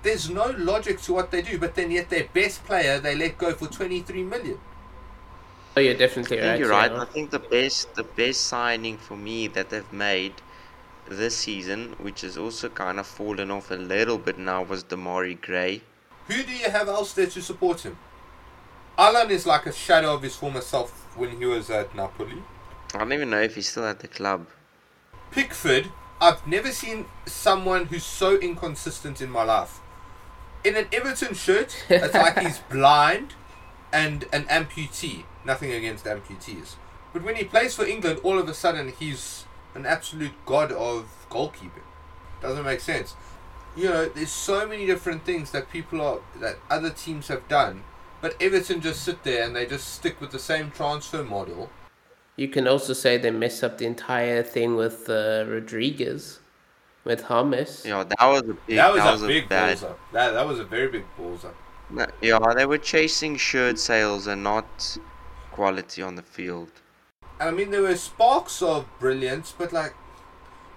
There's 0.04 0.30
no 0.30 0.54
logic 0.56 1.00
to 1.02 1.12
what 1.12 1.32
they 1.32 1.42
do, 1.42 1.58
but 1.58 1.74
then 1.74 1.90
yet 1.90 2.08
their 2.08 2.28
best 2.32 2.64
player 2.64 3.00
they 3.00 3.16
let 3.16 3.36
go 3.36 3.52
for 3.52 3.66
23 3.66 4.22
million. 4.22 4.60
Oh, 5.76 5.80
you're 5.80 5.94
definitely 5.94 6.38
I 6.38 6.40
think 6.40 6.50
right. 6.50 6.60
you're 6.60 6.68
right. 6.70 6.92
yeah. 6.92 7.00
I 7.00 7.04
think 7.06 7.30
the 7.30 7.38
best 7.38 7.94
the 7.94 8.02
best 8.02 8.42
signing 8.42 8.98
for 8.98 9.16
me 9.16 9.46
that 9.48 9.70
they've 9.70 9.92
made 9.92 10.34
this 11.08 11.36
season, 11.36 11.94
which 11.98 12.20
has 12.20 12.36
also 12.36 12.68
kind 12.68 13.00
of 13.00 13.06
fallen 13.06 13.50
off 13.50 13.70
a 13.70 13.74
little 13.74 14.18
bit 14.18 14.38
now, 14.38 14.62
was 14.62 14.84
Demarai 14.84 15.40
Gray. 15.40 15.82
Who 16.28 16.42
do 16.42 16.52
you 16.52 16.70
have 16.70 16.88
else 16.88 17.14
there 17.14 17.26
to 17.26 17.42
support 17.42 17.80
him? 17.80 17.96
Allan 18.98 19.30
is 19.30 19.46
like 19.46 19.66
a 19.66 19.72
shadow 19.72 20.14
of 20.14 20.22
his 20.22 20.36
former 20.36 20.60
self 20.60 20.90
when 21.16 21.38
he 21.38 21.46
was 21.46 21.70
at 21.70 21.94
Napoli. 21.94 22.42
I 22.94 22.98
don't 22.98 23.12
even 23.12 23.30
know 23.30 23.40
if 23.40 23.54
he's 23.54 23.68
still 23.68 23.86
at 23.86 24.00
the 24.00 24.08
club. 24.08 24.46
Pickford, 25.30 25.90
I've 26.20 26.46
never 26.46 26.70
seen 26.70 27.06
someone 27.26 27.86
who's 27.86 28.04
so 28.04 28.36
inconsistent 28.36 29.22
in 29.22 29.30
my 29.30 29.42
life. 29.42 29.80
In 30.62 30.76
an 30.76 30.86
Everton 30.92 31.34
shirt, 31.34 31.84
it's 31.88 32.14
like 32.14 32.38
he's 32.46 32.58
blind 32.58 33.34
and 33.92 34.26
an 34.32 34.44
amputee. 34.44 35.24
Nothing 35.44 35.72
against 35.72 36.04
amputees. 36.04 36.76
But 37.12 37.22
when 37.22 37.36
he 37.36 37.44
plays 37.44 37.74
for 37.74 37.84
England, 37.84 38.20
all 38.22 38.38
of 38.38 38.48
a 38.48 38.54
sudden 38.54 38.92
he's 38.98 39.44
an 39.74 39.86
absolute 39.86 40.32
god 40.46 40.72
of 40.72 41.26
goalkeeping. 41.30 41.86
Doesn't 42.40 42.64
make 42.64 42.80
sense. 42.80 43.14
You 43.76 43.84
know, 43.84 44.08
there's 44.08 44.30
so 44.30 44.66
many 44.66 44.86
different 44.86 45.24
things 45.24 45.50
that 45.52 45.70
people 45.70 46.00
are 46.00 46.20
that 46.40 46.58
other 46.70 46.90
teams 46.90 47.28
have 47.28 47.48
done, 47.48 47.84
but 48.20 48.36
Everton 48.40 48.80
just 48.80 49.02
sit 49.02 49.22
there 49.24 49.44
and 49.44 49.56
they 49.56 49.66
just 49.66 49.94
stick 49.94 50.20
with 50.20 50.30
the 50.30 50.38
same 50.38 50.70
transfer 50.70 51.24
model. 51.24 51.70
You 52.36 52.48
can 52.48 52.66
also 52.66 52.92
say 52.92 53.18
they 53.18 53.30
mess 53.30 53.62
up 53.62 53.78
the 53.78 53.86
entire 53.86 54.42
thing 54.42 54.76
with 54.76 55.08
uh, 55.08 55.44
Rodriguez, 55.46 56.40
with 57.04 57.28
James. 57.28 57.84
Yeah, 57.84 58.04
that 58.04 58.26
was 58.26 58.42
a 58.42 58.54
big. 58.54 58.76
that 58.76 58.92
was 58.92 59.22
a 59.22 59.24
a 59.24 59.28
big 59.28 59.48
bad. 59.48 59.78
balls 59.78 59.84
up. 59.84 59.98
That 60.12 60.30
that 60.32 60.46
was 60.46 60.58
a 60.58 60.64
very 60.64 60.88
big 60.88 61.04
balls 61.16 61.44
up. 61.44 61.54
No, 61.90 62.06
Yeah, 62.22 62.38
they 62.56 62.64
were 62.64 62.78
chasing 62.78 63.36
shirt 63.36 63.78
sales 63.78 64.26
and 64.26 64.42
not 64.42 64.96
quality 65.52 66.02
on 66.02 66.16
the 66.16 66.22
field. 66.22 66.70
And 67.38 67.48
I 67.48 67.52
mean, 67.52 67.70
there 67.70 67.82
were 67.82 67.96
sparks 67.96 68.62
of 68.62 68.86
brilliance, 68.98 69.54
but 69.56 69.72
like, 69.72 69.94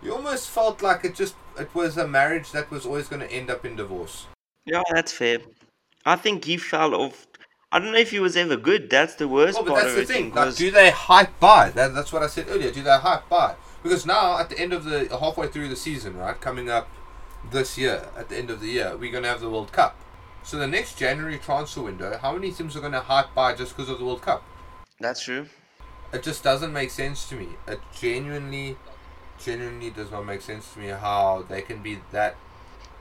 you 0.01 0.13
almost 0.13 0.49
felt 0.49 0.81
like 0.81 1.03
it 1.03 1.15
just 1.15 1.35
it 1.59 1.73
was 1.73 1.97
a 1.97 2.07
marriage 2.07 2.51
that 2.51 2.69
was 2.69 2.85
always 2.85 3.07
going 3.07 3.21
to 3.21 3.31
end 3.31 3.49
up 3.49 3.65
in 3.65 3.75
divorce. 3.75 4.27
Yeah, 4.65 4.83
that's 4.93 5.11
fair. 5.11 5.39
I 6.05 6.15
think 6.15 6.45
he 6.45 6.57
fell 6.57 6.93
off. 6.93 7.27
I 7.71 7.79
don't 7.79 7.91
know 7.91 7.99
if 7.99 8.11
he 8.11 8.19
was 8.19 8.37
ever 8.37 8.55
good. 8.55 8.89
That's 8.89 9.15
the 9.15 9.27
worst 9.27 9.55
Well, 9.55 9.65
but 9.65 9.73
part 9.73 9.83
that's 9.83 9.97
of 9.97 10.07
the 10.07 10.13
thing. 10.13 10.33
Like, 10.33 10.55
do 10.55 10.71
they 10.71 10.91
hype 10.91 11.39
by? 11.39 11.71
That, 11.71 11.93
that's 11.93 12.13
what 12.13 12.23
I 12.23 12.27
said 12.27 12.45
earlier. 12.49 12.71
Do 12.71 12.83
they 12.83 12.97
hype 12.97 13.27
by? 13.27 13.55
Because 13.83 14.05
now, 14.05 14.39
at 14.39 14.49
the 14.49 14.57
end 14.57 14.73
of 14.73 14.83
the 14.85 15.07
halfway 15.19 15.47
through 15.47 15.67
the 15.67 15.75
season, 15.75 16.17
right, 16.17 16.39
coming 16.39 16.69
up 16.69 16.89
this 17.51 17.77
year, 17.77 18.07
at 18.17 18.29
the 18.29 18.37
end 18.37 18.49
of 18.49 18.59
the 18.61 18.67
year, 18.67 18.95
we're 18.97 19.11
going 19.11 19.23
to 19.23 19.29
have 19.29 19.41
the 19.41 19.49
World 19.49 19.71
Cup. 19.71 19.95
So 20.43 20.57
the 20.57 20.67
next 20.67 20.97
January 20.97 21.37
transfer 21.37 21.81
window, 21.81 22.17
how 22.21 22.33
many 22.33 22.51
teams 22.51 22.75
are 22.75 22.79
going 22.79 22.93
to 22.93 23.01
hype 23.01 23.33
by 23.33 23.55
just 23.55 23.75
because 23.75 23.89
of 23.89 23.99
the 23.99 24.05
World 24.05 24.21
Cup? 24.21 24.43
That's 24.99 25.23
true. 25.23 25.47
It 26.13 26.23
just 26.23 26.43
doesn't 26.43 26.73
make 26.73 26.89
sense 26.91 27.27
to 27.29 27.35
me. 27.35 27.49
It 27.67 27.79
genuinely, 27.91 28.77
genuinely 29.37 29.91
does 29.91 30.11
not 30.11 30.25
make 30.25 30.41
sense 30.41 30.73
to 30.73 30.79
me 30.79 30.87
how 30.87 31.43
they 31.43 31.61
can 31.61 31.81
be 31.83 31.99
that 32.11 32.37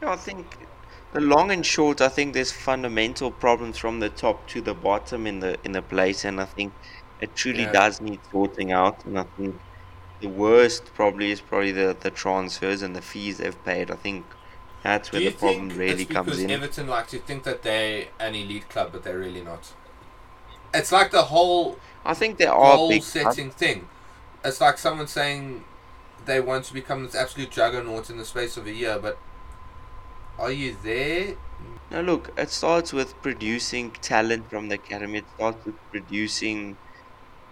I 0.02 0.16
think 0.16 0.68
the 1.12 1.20
long 1.20 1.50
and 1.50 1.64
short. 1.66 2.00
I 2.00 2.09
think 2.09 2.35
there's 2.35 2.52
fundamental 2.52 3.33
problems 3.33 3.78
from 3.78 3.98
the 4.00 4.11
top 4.11 4.46
to 4.48 4.61
the 4.61 4.74
bottom 4.74 5.26
in 5.26 5.40
the 5.40 5.59
in 5.64 5.72
the 5.72 5.83
place, 5.83 6.24
and 6.24 6.40
I 6.40 6.44
think 6.46 6.76
it 7.20 7.35
truly 7.35 7.64
Yeah. 7.64 7.72
does 7.72 8.00
need 8.00 8.20
sorting 8.30 8.70
out. 8.72 9.04
And 9.04 9.18
I 9.18 9.24
think 9.37 9.61
the 10.20 10.28
worst 10.28 10.94
probably 10.94 11.30
is 11.30 11.40
probably 11.40 11.72
the 11.72 11.96
the 12.00 12.11
transfers 12.11 12.83
and 12.83 12.94
the 12.96 13.02
fees 13.02 13.38
they've 13.38 13.62
paid. 13.64 13.90
I 13.90 13.96
think 13.96 14.35
that's 14.83 15.12
where 15.12 15.22
the 15.22 15.30
problem 15.33 15.70
really 15.76 16.07
comes 16.07 16.38
because 16.38 16.38
in. 16.38 16.50
Everton 16.50 16.87
like 16.87 17.09
to 17.09 17.18
think 17.18 17.44
that 17.44 17.62
they're 17.62 18.09
an 18.20 18.35
elite 18.35 18.68
club, 18.68 18.92
but 18.92 19.02
they're 19.04 19.18
really 19.18 19.42
not. 19.42 19.74
It's 20.74 20.92
like 20.92 21.10
the 21.10 21.22
whole 21.22 21.78
I 22.04 22.14
think 22.14 22.38
there 22.38 22.52
are 22.52 22.76
goal 22.76 22.88
big 22.88 23.02
setting 23.02 23.50
thing. 23.50 23.88
It's 24.44 24.60
like 24.60 24.76
someone 24.78 25.06
saying 25.06 25.64
they 26.26 26.40
want 26.40 26.64
to 26.66 26.74
become 26.74 27.04
this 27.04 27.14
absolute 27.14 27.50
juggernaut 27.50 28.10
in 28.10 28.18
the 28.18 28.24
space 28.24 28.56
of 28.56 28.66
a 28.66 28.72
year, 28.72 28.98
but 29.00 29.18
are 30.38 30.50
you 30.50 30.76
there? 30.82 31.37
Now, 31.90 32.00
look, 32.00 32.30
it 32.37 32.50
starts 32.50 32.92
with 32.92 33.20
producing 33.22 33.92
talent 33.92 34.50
from 34.50 34.68
the 34.68 34.74
academy. 34.74 35.18
It 35.18 35.26
starts 35.37 35.64
with 35.64 35.76
producing 35.90 36.76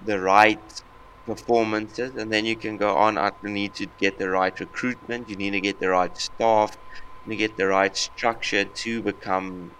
the 0.05 0.21
right 0.21 0.83
performances, 1.25 2.17
and 2.17 2.33
then 2.33 2.45
you 2.45 2.57
can 2.57 2.77
go 2.77 2.97
on. 2.97 3.19
I 3.19 3.31
need 3.43 3.75
to 3.75 3.87
get 3.87 4.19
the 4.19 4.29
right 4.29 4.59
recruitment. 4.59 5.29
You 5.29 5.37
need 5.37 5.53
to 5.53 5.61
get 5.61 5.79
the 5.79 5.91
right 5.91 6.17
staff. 6.19 6.77
You 7.25 7.31
need 7.31 7.37
to 7.37 7.49
get 7.49 7.57
the 7.57 7.69
right 7.69 7.97
structure 7.97 8.65
to 8.65 9.03
become 9.03 9.73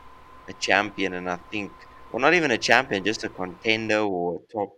a 0.49 0.53
champion. 0.53 1.15
And 1.15 1.29
I 1.29 1.39
think, 1.51 1.73
well, 2.13 2.21
not 2.21 2.35
even 2.35 2.51
a 2.51 2.59
champion, 2.59 3.05
just 3.05 3.25
a 3.25 3.29
contender 3.29 4.01
or 4.01 4.37
a 4.37 4.53
top 4.53 4.71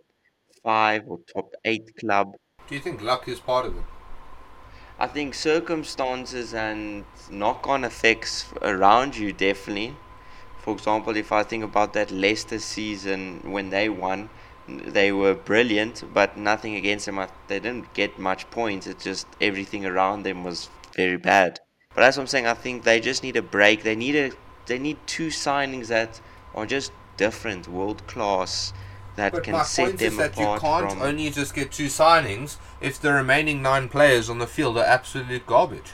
five 0.63 1.03
or 1.09 1.19
top 1.33 1.53
eight 1.65 1.97
club. 1.99 2.37
Do 2.69 2.75
you 2.75 2.81
think 2.81 3.03
luck 3.03 3.29
is 3.29 3.41
part 3.41 3.67
of 3.67 3.77
it? 3.77 3.83
I 4.99 5.09
think 5.09 5.35
circumstances 5.35 6.55
and 6.55 7.05
knock 7.29 7.67
on 7.67 7.83
effects 7.85 8.47
around 8.63 9.17
you 9.17 9.33
definitely. 9.33 9.97
For 10.59 10.73
example, 10.73 11.17
if 11.17 11.33
I 11.33 11.43
think 11.43 11.65
about 11.65 11.93
that 11.95 12.11
Leicester 12.11 12.61
season 12.61 13.41
when 13.45 13.71
they 13.71 13.89
won, 13.89 14.31
they 14.69 15.13
were 15.13 15.35
brilliant, 15.35 16.05
but 16.15 16.37
nothing 16.39 16.77
against 16.77 17.07
them. 17.07 17.19
They 17.49 17.61
didn't 17.61 17.93
get 17.93 18.19
much 18.19 18.49
points. 18.51 18.87
It's 18.87 19.05
just 19.05 19.27
everything 19.41 19.85
around 19.85 20.23
them 20.23 20.45
was 20.45 20.71
very 20.95 21.19
bad. 21.19 21.61
But 21.95 22.05
as 22.05 22.17
I'm 22.17 22.27
saying. 22.27 22.47
I 22.47 22.55
think 22.55 22.85
they 22.85 23.01
just 23.01 23.23
need 23.23 23.37
a 23.37 23.43
break. 23.43 23.83
They 23.83 23.97
need 23.97 24.17
a 24.17 24.33
they 24.67 24.79
need 24.79 24.97
two 25.07 25.29
signings 25.29 25.89
that 25.89 26.21
are 26.55 26.67
just 26.67 26.93
different, 27.17 27.69
world 27.69 28.07
class 28.07 28.73
that 29.17 29.33
But 29.33 29.45
can 29.45 29.53
my 29.53 29.63
set 29.63 29.87
point 29.87 29.99
them 29.99 30.13
is 30.13 30.17
that 30.19 30.37
you 30.37 30.45
apart 30.45 30.61
can't 30.61 30.91
from. 30.91 31.03
only 31.03 31.31
just 31.31 31.55
get 31.55 31.73
two 31.73 31.87
signings 31.87 32.57
if 32.81 33.01
the 33.01 33.13
remaining 33.13 33.63
nine 33.63 33.89
players 33.89 34.29
on 34.29 34.39
the 34.39 34.47
field 34.47 34.77
are 34.79 34.85
absolute 34.85 35.47
garbage. 35.47 35.93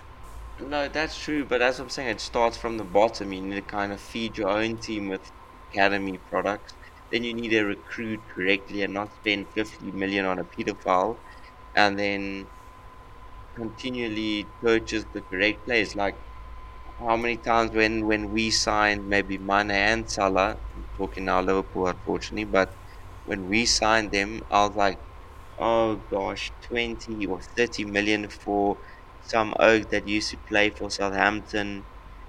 No, 0.59 0.89
that's 0.89 1.19
true, 1.19 1.45
but 1.45 1.63
as 1.63 1.79
I'm 1.81 1.89
saying, 1.89 2.09
it 2.09 2.21
starts 2.21 2.57
from 2.57 2.77
the 2.79 2.85
bottom. 2.85 3.33
You 3.33 3.41
need 3.41 3.55
to 3.57 3.63
kind 3.63 3.93
of 3.93 4.01
feed 4.01 4.37
your 4.39 4.49
own 4.51 4.79
team 4.79 5.09
with 5.09 5.31
academy 5.73 6.19
products. 6.19 6.75
Then 7.11 7.25
you 7.25 7.35
need 7.35 7.51
to 7.51 7.65
recruit 7.65 8.21
correctly 8.29 8.83
and 8.83 8.93
not 8.95 9.15
spend 9.15 9.49
50 9.55 9.91
million 9.93 10.25
on 10.27 10.39
a 10.39 10.45
pedophile, 10.45 11.19
and 11.75 11.99
then 11.99 12.47
continually 13.55 14.47
purchase 14.61 15.05
the 15.13 15.23
correct 15.23 15.65
players. 15.65 15.95
Like 15.97 16.17
how 17.07 17.17
many 17.17 17.37
times 17.39 17.71
when 17.73 18.07
when 18.07 18.31
we 18.31 18.51
signed 18.51 19.07
maybe 19.15 19.39
Mane 19.39 19.71
and 19.71 20.11
Salah, 20.11 20.61
I'm 20.75 20.87
talking 20.95 21.25
now 21.27 21.41
Liverpool 21.41 21.87
unfortunately, 21.87 22.45
but 22.59 22.71
when 23.25 23.47
we 23.49 23.67
signed 23.67 24.13
them, 24.13 24.41
I 24.51 24.67
was 24.67 24.77
like, 24.77 24.99
oh 25.59 25.97
gosh, 25.97 26.53
20 26.63 27.27
or 27.27 27.41
30 27.41 27.85
million 27.85 28.29
for 28.29 28.79
some 29.21 29.55
oak 29.59 29.91
that 29.91 30.07
used 30.09 30.31
to 30.33 30.39
play 30.39 30.71
for 30.71 30.91
Southampton, 30.91 31.87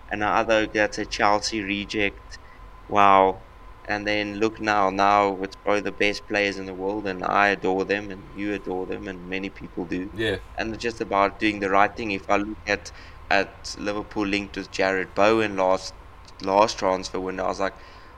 and 0.10 0.24
another 0.24 0.56
oak 0.64 0.74
that's 0.74 0.98
a 1.00 1.06
Chelsea 1.06 1.62
reject. 1.62 2.40
Wow. 2.88 3.48
And 3.86 4.06
then 4.08 4.36
look 4.36 4.60
now, 4.60 4.90
now 4.92 5.42
it's 5.42 5.56
probably 5.56 5.82
the 5.82 5.92
best 5.92 6.28
players 6.28 6.58
in 6.58 6.66
the 6.68 6.76
world, 6.76 7.08
and 7.08 7.24
I 7.24 7.48
adore 7.50 7.86
them, 7.86 8.12
and 8.12 8.30
you 8.32 8.54
adore 8.54 8.86
them, 8.86 9.08
and 9.08 9.28
many 9.28 9.50
people 9.50 9.86
do. 9.86 10.12
Yeah. 10.14 10.38
And 10.58 10.74
it's 10.74 10.84
just 10.84 11.02
about 11.02 11.40
doing 11.40 11.60
the 11.60 11.70
right 11.70 11.96
thing. 11.96 12.12
If 12.12 12.30
I 12.30 12.38
look 12.38 12.60
at 12.68 12.92
at 13.39 13.76
Liverpool 13.78 14.28
linked 14.28 14.58
with 14.58 14.72
Jarrod 14.78 15.13
Bowen 15.15 15.58
last 15.58 15.94
last 16.41 16.80
transfer 16.80 17.20
window, 17.20 17.46
I 17.46 17.50
was 17.50 17.60
like, 17.67 17.78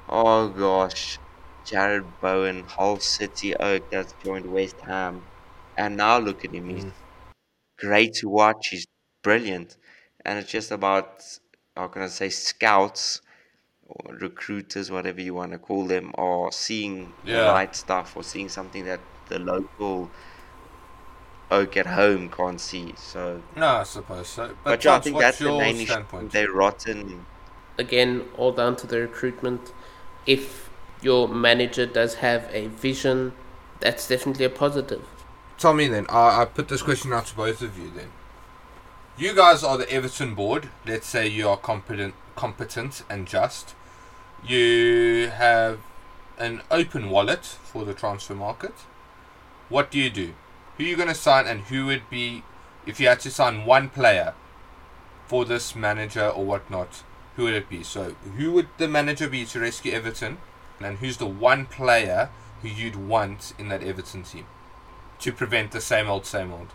oh 0.10 0.50
gosh, 0.50 1.20
Jarrod 1.70 2.08
Bowen, 2.22 2.66
Hull 2.76 3.00
City 3.00 3.56
Oak 3.56 3.84
that's 3.92 4.14
joined 4.26 4.48
West 4.58 4.76
Ham, 4.90 5.16
and 5.78 5.98
now 5.98 6.18
look 6.20 6.40
at 6.46 6.54
him. 6.54 6.70
He's 6.70 6.86
Mm. 6.86 6.96
great 7.78 8.14
to 8.16 8.30
watch. 8.30 8.68
He's 8.72 8.88
brilliant, 9.24 9.78
and 10.26 10.40
it's 10.40 10.52
just 10.52 10.72
about 10.72 11.24
how 11.76 11.88
can 11.88 12.02
I 12.04 12.08
say 12.08 12.30
scouts 12.30 13.22
or 13.88 14.16
recruiters, 14.16 14.92
whatever 14.92 15.22
you 15.22 15.34
want 15.36 15.54
to 15.54 15.60
call 15.60 15.88
them, 15.88 16.14
are 16.16 16.52
seeing 16.52 17.18
the 17.30 17.42
right 17.42 17.76
stuff 17.76 18.16
or 18.18 18.24
seeing 18.24 18.50
something 18.50 18.86
that 18.86 19.02
the 19.28 19.40
local 19.40 20.14
oak 21.54 21.78
at 21.78 21.86
home 21.86 22.30
can't 22.30 22.60
see. 22.60 22.94
So, 22.98 23.42
No, 23.56 23.68
I 23.68 23.84
suppose 23.84 24.28
so. 24.28 24.48
But, 24.48 24.64
but, 24.64 24.84
yeah, 24.84 24.96
I 24.96 25.00
think 25.00 25.16
what's 25.16 25.26
that's 25.26 25.40
the 25.40 25.46
your 25.46 25.60
main 25.60 25.76
issue. 25.76 25.86
standpoint? 25.86 26.32
They're 26.32 26.52
rotten. 26.52 27.26
Again, 27.78 28.26
all 28.38 28.52
down 28.52 28.76
to 28.78 28.88
the 28.88 29.00
recruitment. 29.00 29.74
If 30.26 30.70
your 31.02 31.28
manager 31.28 31.86
does 31.86 32.16
have 32.16 32.48
a 32.52 32.68
vision, 32.68 33.34
that's 33.80 34.08
definitely 34.08 34.46
a 34.46 34.50
positive. 34.50 35.04
Tell 35.58 35.74
me 35.74 35.88
then. 35.88 36.06
I, 36.10 36.42
I 36.42 36.46
put 36.46 36.68
this 36.68 36.82
question 36.82 37.14
out 37.14 37.26
to 37.28 37.36
both 37.36 37.62
of 37.62 37.78
you 37.78 37.92
then. 37.96 38.10
You 39.18 39.36
guys 39.36 39.64
are 39.64 39.78
the 39.78 39.90
Everton 39.92 40.34
board. 40.34 40.70
Let's 40.86 41.08
say 41.08 41.28
you 41.28 41.48
are 41.48 41.58
competent, 41.58 42.16
competent 42.36 43.04
and 43.10 43.28
just. 43.28 43.76
You 44.46 45.32
have 45.34 45.80
an 46.38 46.62
open 46.72 47.10
wallet 47.10 47.46
for 47.46 47.86
the 47.86 47.94
transfer 47.94 48.34
market. 48.36 48.74
What 49.70 49.92
do 49.92 50.00
you 50.00 50.10
do? 50.10 50.34
Who 50.84 50.88
are 50.88 50.90
you 50.90 50.98
going 50.98 51.08
to 51.08 51.16
sign, 51.16 51.48
and 51.48 51.62
who 51.62 51.86
would 51.86 52.10
be, 52.10 52.44
if 52.86 53.00
you 53.00 53.08
had 53.08 53.22
to 53.22 53.32
sign 53.32 53.64
one 53.64 53.88
player 53.88 54.34
for 55.28 55.46
this 55.46 55.78
manager 55.78 56.28
or 56.28 56.44
whatnot? 56.44 57.04
Who 57.38 57.44
would 57.44 57.54
it 57.54 57.70
be? 57.70 57.84
So, 57.84 58.18
who 58.36 58.52
would 58.52 58.68
the 58.78 58.90
manager 58.90 59.30
be 59.30 59.46
to 59.46 59.62
rescue 59.62 59.94
Everton, 59.94 60.40
and 60.82 60.98
who's 60.98 61.16
the 61.16 61.26
one 61.26 61.68
player 61.68 62.32
who 62.62 62.68
you'd 62.68 62.98
want 62.98 63.54
in 63.58 63.70
that 63.70 63.82
Everton 63.82 64.24
team 64.24 64.46
to 65.20 65.32
prevent 65.32 65.72
the 65.72 65.80
same 65.80 66.10
old, 66.10 66.26
same 66.26 66.52
old? 66.52 66.74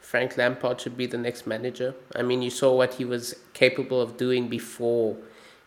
Frank 0.00 0.36
Lampard 0.36 0.80
should 0.80 0.96
be 0.96 1.06
the 1.06 1.18
next 1.18 1.44
manager. 1.44 1.96
I 2.14 2.22
mean, 2.22 2.40
you 2.40 2.50
saw 2.50 2.72
what 2.72 2.94
he 2.94 3.04
was 3.04 3.34
capable 3.52 4.00
of 4.00 4.16
doing 4.16 4.46
before 4.46 5.16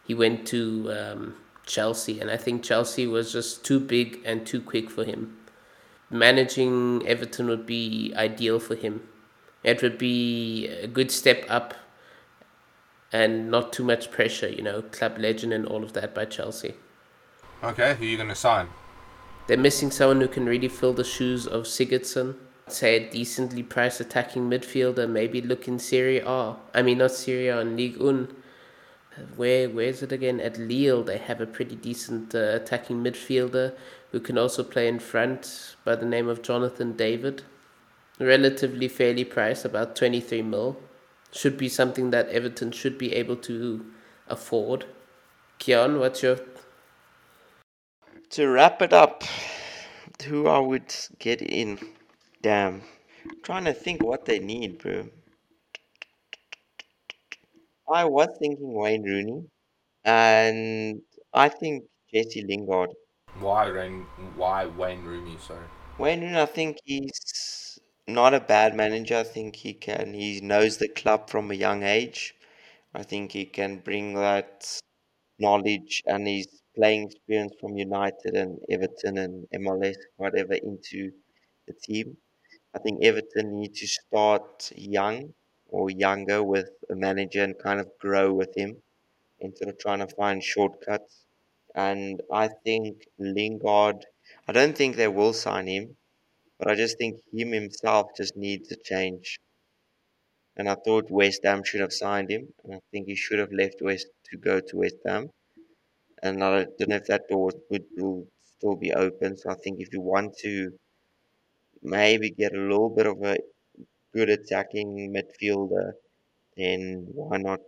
he 0.07 0.13
went 0.13 0.47
to 0.47 0.89
um, 0.93 1.35
Chelsea, 1.65 2.21
and 2.21 2.31
I 2.31 2.37
think 2.37 2.63
Chelsea 2.63 3.07
was 3.07 3.33
just 3.33 3.65
too 3.65 3.81
big 3.81 4.21
and 4.23 4.47
too 4.47 4.61
quick 4.61 4.89
for 4.89 5.03
him. 5.03 5.35
Managing 6.11 7.07
Everton 7.07 7.47
would 7.47 7.65
be 7.65 8.13
ideal 8.15 8.59
for 8.59 8.75
him. 8.75 9.07
It 9.63 9.81
would 9.81 9.97
be 9.97 10.67
a 10.67 10.87
good 10.87 11.09
step 11.09 11.45
up 11.47 11.73
and 13.13 13.49
not 13.49 13.71
too 13.71 13.83
much 13.83 14.11
pressure, 14.11 14.49
you 14.49 14.61
know, 14.61 14.81
club 14.81 15.17
legend 15.17 15.53
and 15.53 15.65
all 15.65 15.83
of 15.83 15.93
that 15.93 16.13
by 16.13 16.25
Chelsea. 16.25 16.75
Okay, 17.63 17.95
who 17.95 18.03
are 18.03 18.07
you 18.07 18.17
going 18.17 18.29
to 18.29 18.35
sign? 18.35 18.67
They're 19.47 19.57
missing 19.57 19.91
someone 19.91 20.21
who 20.21 20.27
can 20.27 20.45
really 20.45 20.67
fill 20.67 20.93
the 20.93 21.03
shoes 21.03 21.47
of 21.47 21.63
Sigurdsson. 21.63 22.35
Say 22.67 22.95
a 22.95 23.09
decently 23.09 23.63
priced 23.63 23.99
attacking 23.99 24.49
midfielder, 24.49 25.09
maybe 25.09 25.41
look 25.41 25.67
in 25.67 25.77
Serie 25.77 26.19
A. 26.19 26.55
I 26.73 26.81
mean, 26.81 26.99
not 26.99 27.11
Serie 27.11 27.49
A, 27.49 27.59
in 27.59 27.75
Ligue 27.75 27.99
1. 27.99 28.35
Where, 29.35 29.69
where 29.69 29.87
is 29.87 30.01
it 30.01 30.11
again? 30.11 30.39
At 30.39 30.57
Lille, 30.57 31.03
they 31.03 31.17
have 31.17 31.41
a 31.41 31.45
pretty 31.45 31.75
decent 31.75 32.33
uh, 32.33 32.55
attacking 32.55 33.03
midfielder 33.03 33.75
who 34.11 34.19
can 34.19 34.37
also 34.37 34.63
play 34.63 34.87
in 34.87 34.99
front 34.99 35.75
by 35.83 35.95
the 35.95 36.05
name 36.05 36.27
of 36.27 36.41
Jonathan 36.41 36.93
David. 36.93 37.43
Relatively 38.19 38.87
fairly 38.87 39.25
priced, 39.25 39.65
about 39.65 39.95
23 39.95 40.41
mil. 40.43 40.77
Should 41.31 41.57
be 41.57 41.69
something 41.69 42.11
that 42.11 42.29
Everton 42.29 42.71
should 42.71 42.97
be 42.97 43.13
able 43.13 43.37
to 43.37 43.85
afford. 44.27 44.85
Kian, 45.59 45.99
what's 45.99 46.23
your 46.23 46.39
To 48.31 48.47
wrap 48.47 48.81
it 48.81 48.93
up, 48.93 49.23
who 50.25 50.47
I 50.47 50.59
would 50.59 50.93
get 51.19 51.41
in. 51.41 51.79
Damn. 52.41 52.81
trying 53.43 53.65
to 53.65 53.73
think 53.73 54.03
what 54.03 54.25
they 54.25 54.39
need, 54.39 54.79
bro. 54.79 55.09
I 57.91 58.05
was 58.05 58.29
thinking 58.39 58.73
Wayne 58.73 59.03
Rooney, 59.03 59.45
and 60.05 61.01
I 61.33 61.49
think 61.49 61.85
Jesse 62.13 62.43
Lingard. 62.47 62.89
Why 63.39 63.67
Rain? 63.67 64.03
Why 64.35 64.65
Wayne 64.65 65.03
Rooney? 65.03 65.37
Sorry. 65.39 65.65
Wayne 65.97 66.21
Rooney, 66.21 66.39
I 66.39 66.45
think 66.45 66.77
he's 66.85 67.79
not 68.07 68.33
a 68.33 68.39
bad 68.39 68.75
manager. 68.75 69.17
I 69.17 69.23
think 69.23 69.57
he 69.57 69.73
can. 69.73 70.13
He 70.13 70.41
knows 70.41 70.77
the 70.77 70.87
club 70.87 71.29
from 71.29 71.51
a 71.51 71.55
young 71.55 71.83
age. 71.83 72.35
I 72.93 73.03
think 73.03 73.33
he 73.33 73.45
can 73.45 73.79
bring 73.79 74.13
that 74.15 74.79
knowledge 75.39 76.01
and 76.05 76.27
his 76.27 76.47
playing 76.75 77.07
experience 77.07 77.53
from 77.59 77.77
United 77.77 78.35
and 78.35 78.59
Everton 78.69 79.17
and 79.17 79.47
MLS, 79.55 79.97
whatever, 80.17 80.53
into 80.53 81.11
the 81.67 81.73
team. 81.83 82.17
I 82.73 82.79
think 82.79 83.03
Everton 83.03 83.59
need 83.59 83.75
to 83.75 83.87
start 83.87 84.71
young 84.75 85.33
or 85.71 85.89
younger 85.89 86.43
with 86.43 86.69
a 86.89 86.95
manager 86.95 87.43
and 87.43 87.57
kind 87.59 87.79
of 87.79 87.89
grow 87.99 88.33
with 88.33 88.55
him 88.55 88.81
instead 89.39 89.69
of 89.69 89.79
trying 89.79 89.99
to 89.99 90.07
find 90.07 90.43
shortcuts. 90.43 91.25
And 91.75 92.21
I 92.31 92.49
think 92.49 93.07
Lingard, 93.19 94.05
I 94.47 94.53
don't 94.53 94.77
think 94.77 94.95
they 94.95 95.09
will 95.09 95.33
sign 95.33 95.67
him, 95.67 95.97
but 96.59 96.69
I 96.69 96.75
just 96.75 96.97
think 96.97 97.21
him 97.33 97.51
himself 97.53 98.11
just 98.17 98.37
needs 98.37 98.71
a 98.71 98.77
change. 98.77 99.39
And 100.55 100.69
I 100.69 100.75
thought 100.75 101.11
West 101.11 101.43
Ham 101.43 101.61
should 101.65 101.81
have 101.81 101.91
signed 101.91 102.31
him, 102.31 102.53
and 102.63 102.75
I 102.75 102.79
think 102.89 103.07
he 103.07 103.15
should 103.17 103.39
have 103.39 103.51
left 103.51 103.81
West 103.81 104.07
to 104.29 104.37
go 104.37 104.61
to 104.61 104.77
West 104.77 104.95
Ham. 105.05 105.29
And 106.23 106.43
I 106.43 106.65
don't 106.65 106.89
know 106.89 106.95
if 106.97 107.05
that 107.07 107.27
door 107.29 107.51
would 107.69 108.27
still 108.57 108.75
be 108.77 108.93
open. 108.93 109.37
So 109.37 109.49
I 109.51 109.55
think 109.55 109.81
if 109.81 109.93
you 109.93 110.01
want 110.01 110.37
to 110.39 110.77
maybe 111.83 112.29
get 112.31 112.53
a 112.55 112.59
little 112.59 112.89
bit 112.89 113.05
of 113.05 113.21
a 113.23 113.37
good 114.13 114.29
attacking 114.29 115.13
midfielder, 115.15 115.93
then 116.57 117.07
why 117.13 117.37
not 117.37 117.61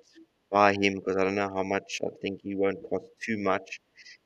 buy 0.52 0.74
him? 0.74 0.96
Because 0.96 1.18
I 1.18 1.24
don't 1.26 1.36
know 1.36 1.54
how 1.54 1.64
much. 1.64 2.02
I 2.06 2.10
think 2.22 2.42
he 2.44 2.56
won't 2.56 2.84
cost 2.90 3.08
too 3.26 3.38
much. 3.40 3.82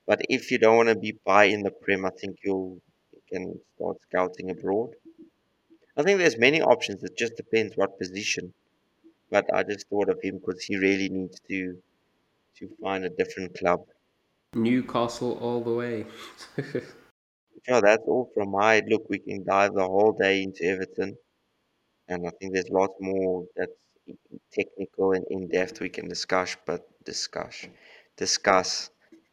But 0.07 0.21
if 0.29 0.51
you 0.51 0.59
don't 0.59 0.77
want 0.77 0.89
to 0.89 0.95
be 0.99 1.19
buy 1.25 1.45
in 1.45 1.63
the 1.63 1.71
Prem, 1.71 2.05
I 2.05 2.11
think 2.11 2.37
you'll 2.43 2.81
you 3.13 3.21
can 3.31 3.61
start 3.75 3.97
scouting 4.03 4.51
abroad. 4.51 4.91
I 5.97 6.03
think 6.03 6.17
there's 6.19 6.37
many 6.37 6.61
options. 6.61 7.03
It 7.03 7.17
just 7.17 7.35
depends 7.35 7.75
what 7.75 7.99
position. 7.99 8.53
But 9.29 9.53
I 9.53 9.63
just 9.63 9.89
thought 9.89 10.09
of 10.09 10.21
him 10.23 10.39
because 10.39 10.63
he 10.63 10.77
really 10.77 11.09
needs 11.09 11.39
to 11.49 11.83
to 12.57 12.77
find 12.81 13.05
a 13.05 13.09
different 13.09 13.57
club. 13.57 13.87
Newcastle 14.55 15.37
all 15.39 15.61
the 15.63 15.73
way? 15.73 16.05
Yeah, 17.67 17.81
that's 17.81 18.03
all 18.07 18.31
from 18.33 18.49
my 18.51 18.79
look. 18.87 19.07
We 19.09 19.19
can 19.19 19.43
dive 19.45 19.73
the 19.75 19.85
whole 19.87 20.11
day 20.11 20.41
into 20.41 20.63
Everton, 20.63 21.17
and 22.07 22.27
I 22.27 22.31
think 22.39 22.53
there's 22.53 22.69
lots 22.69 22.93
more 22.99 23.45
that's 23.55 23.71
technical 24.53 25.11
and 25.11 25.25
in 25.29 25.47
depth 25.49 25.79
we 25.79 25.89
can 25.89 26.07
discuss. 26.07 26.55
But 26.65 26.87
discuss, 27.03 27.67
discuss. 28.15 28.89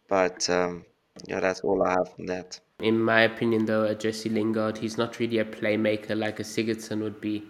But 0.08 0.48
um, 0.50 0.84
yeah, 1.26 1.40
that's 1.40 1.60
all 1.60 1.82
I 1.82 1.90
have 1.90 2.14
from 2.14 2.26
that. 2.26 2.60
In 2.80 3.00
my 3.00 3.22
opinion, 3.22 3.66
though, 3.66 3.84
a 3.84 3.94
Jesse 3.94 4.28
Lingard, 4.28 4.78
he's 4.78 4.98
not 4.98 5.18
really 5.18 5.38
a 5.38 5.44
playmaker 5.44 6.18
like 6.18 6.40
a 6.40 6.42
Sigurdsson 6.42 7.00
would 7.02 7.20
be. 7.20 7.44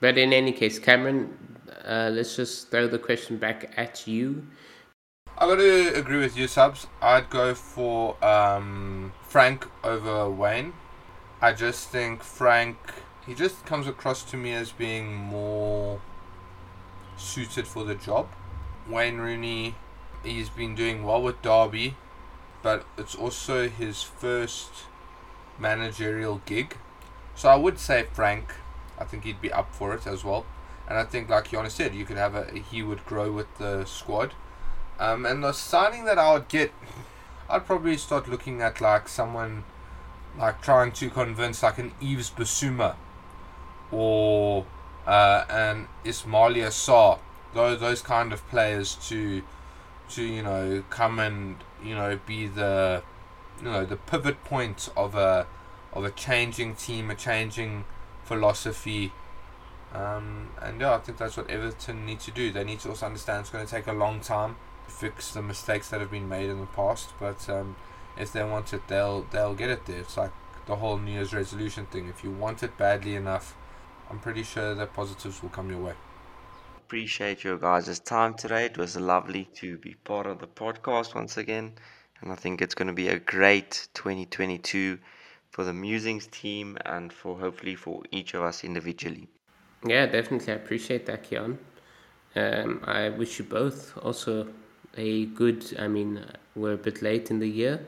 But 0.00 0.16
in 0.16 0.32
any 0.32 0.52
case, 0.52 0.78
Cameron, 0.78 1.36
uh, 1.84 2.10
let's 2.12 2.36
just 2.36 2.70
throw 2.70 2.86
the 2.86 2.98
question 2.98 3.36
back 3.36 3.72
at 3.76 4.06
you. 4.06 4.46
I 5.36 5.46
got 5.46 5.56
to 5.56 5.94
agree 5.94 6.18
with 6.18 6.36
you, 6.36 6.46
subs. 6.46 6.86
I'd 7.00 7.28
go 7.30 7.54
for 7.54 8.22
um, 8.24 9.12
Frank 9.22 9.66
over 9.84 10.30
Wayne. 10.30 10.72
I 11.40 11.52
just 11.52 11.90
think 11.90 12.22
Frank, 12.22 12.76
he 13.28 13.34
just 13.34 13.66
comes 13.66 13.86
across 13.86 14.22
to 14.22 14.38
me 14.38 14.54
as 14.54 14.72
being 14.72 15.14
more 15.14 16.00
suited 17.18 17.66
for 17.66 17.84
the 17.84 17.94
job. 17.94 18.26
Wayne 18.88 19.18
Rooney, 19.18 19.74
he's 20.24 20.48
been 20.48 20.74
doing 20.74 21.04
well 21.04 21.22
with 21.22 21.42
Derby, 21.42 21.94
but 22.62 22.86
it's 22.96 23.14
also 23.14 23.68
his 23.68 24.02
first 24.02 24.70
managerial 25.58 26.40
gig. 26.46 26.78
So 27.34 27.50
I 27.50 27.56
would 27.56 27.78
say 27.78 28.06
Frank. 28.10 28.54
I 28.98 29.04
think 29.04 29.24
he'd 29.24 29.42
be 29.42 29.52
up 29.52 29.74
for 29.74 29.94
it 29.94 30.06
as 30.06 30.24
well. 30.24 30.46
And 30.88 30.96
I 30.96 31.04
think, 31.04 31.28
like 31.28 31.50
Jonas 31.50 31.74
said, 31.74 31.94
you 31.94 32.06
could 32.06 32.16
have 32.16 32.34
a 32.34 32.50
he 32.50 32.82
would 32.82 33.04
grow 33.04 33.30
with 33.30 33.58
the 33.58 33.84
squad. 33.84 34.32
Um, 34.98 35.26
and 35.26 35.44
the 35.44 35.52
signing 35.52 36.06
that 36.06 36.18
I 36.18 36.32
would 36.32 36.48
get, 36.48 36.72
I'd 37.50 37.66
probably 37.66 37.98
start 37.98 38.26
looking 38.26 38.62
at 38.62 38.80
like 38.80 39.06
someone 39.06 39.64
like 40.38 40.62
trying 40.62 40.92
to 40.92 41.10
convince 41.10 41.62
like 41.62 41.76
an 41.76 41.92
Yves 42.00 42.30
Bissouma 42.30 42.96
or 43.90 44.66
uh, 45.06 45.44
an 45.48 45.88
those 47.54 47.80
those 47.80 48.02
kind 48.02 48.32
of 48.32 48.46
players 48.48 48.94
to 49.08 49.42
to 50.10 50.22
you 50.22 50.42
know 50.42 50.82
come 50.90 51.18
and 51.18 51.56
you 51.82 51.94
know 51.94 52.18
be 52.26 52.46
the 52.46 53.02
you 53.58 53.64
know 53.64 53.84
the 53.84 53.96
pivot 53.96 54.44
point 54.44 54.88
of 54.96 55.14
a 55.14 55.46
of 55.92 56.04
a 56.04 56.10
changing 56.10 56.74
team, 56.74 57.10
a 57.10 57.14
changing 57.14 57.84
philosophy. 58.22 59.12
Um, 59.94 60.50
and 60.60 60.80
yeah, 60.80 60.94
I 60.94 60.98
think 60.98 61.18
that's 61.18 61.36
what 61.36 61.48
Everton 61.48 62.04
need 62.04 62.20
to 62.20 62.30
do. 62.30 62.52
They 62.52 62.64
need 62.64 62.80
to 62.80 62.90
also 62.90 63.06
understand 63.06 63.40
it's 63.40 63.50
going 63.50 63.64
to 63.64 63.70
take 63.70 63.86
a 63.86 63.92
long 63.92 64.20
time 64.20 64.56
to 64.86 64.92
fix 64.92 65.32
the 65.32 65.42
mistakes 65.42 65.88
that 65.88 66.00
have 66.00 66.10
been 66.10 66.28
made 66.28 66.50
in 66.50 66.60
the 66.60 66.66
past. 66.66 67.10
But 67.18 67.48
um, 67.48 67.76
if 68.16 68.32
they 68.32 68.44
want 68.44 68.72
it, 68.72 68.86
they'll 68.88 69.22
they'll 69.30 69.54
get 69.54 69.70
it 69.70 69.86
there. 69.86 70.00
It's 70.00 70.16
like 70.16 70.32
the 70.66 70.76
whole 70.76 70.98
New 70.98 71.12
Year's 71.12 71.32
resolution 71.32 71.86
thing. 71.86 72.08
If 72.08 72.22
you 72.22 72.30
want 72.30 72.62
it 72.62 72.76
badly 72.76 73.16
enough, 73.16 73.56
I'm 74.10 74.18
pretty 74.20 74.42
sure 74.42 74.74
that 74.74 74.94
positives 74.94 75.42
will 75.42 75.50
come 75.50 75.70
your 75.70 75.80
way. 75.80 75.94
Appreciate 76.78 77.44
your 77.44 77.58
guys' 77.58 78.00
time 78.00 78.34
today. 78.34 78.64
It 78.64 78.78
was 78.78 78.96
lovely 78.96 79.44
to 79.56 79.76
be 79.78 79.94
part 80.04 80.26
of 80.26 80.38
the 80.38 80.46
podcast 80.46 81.14
once 81.14 81.36
again. 81.36 81.74
And 82.22 82.32
I 82.32 82.34
think 82.34 82.62
it's 82.62 82.74
going 82.74 82.88
to 82.88 82.94
be 82.94 83.08
a 83.08 83.18
great 83.18 83.88
2022 83.94 84.98
for 85.50 85.64
the 85.64 85.72
Musings 85.72 86.26
team 86.28 86.78
and 86.86 87.12
for 87.12 87.38
hopefully 87.38 87.74
for 87.74 88.02
each 88.10 88.34
of 88.34 88.42
us 88.42 88.64
individually. 88.64 89.28
Yeah, 89.86 90.06
definitely. 90.06 90.52
I 90.52 90.56
appreciate 90.56 91.06
that, 91.06 91.30
Kian. 91.30 91.58
Um, 92.34 92.82
I 92.84 93.10
wish 93.10 93.38
you 93.38 93.44
both 93.44 93.96
also 93.98 94.48
a 94.96 95.26
good. 95.26 95.76
I 95.78 95.88
mean, 95.88 96.24
we're 96.56 96.74
a 96.74 96.78
bit 96.78 97.02
late 97.02 97.30
in 97.30 97.38
the 97.38 97.48
year, 97.48 97.86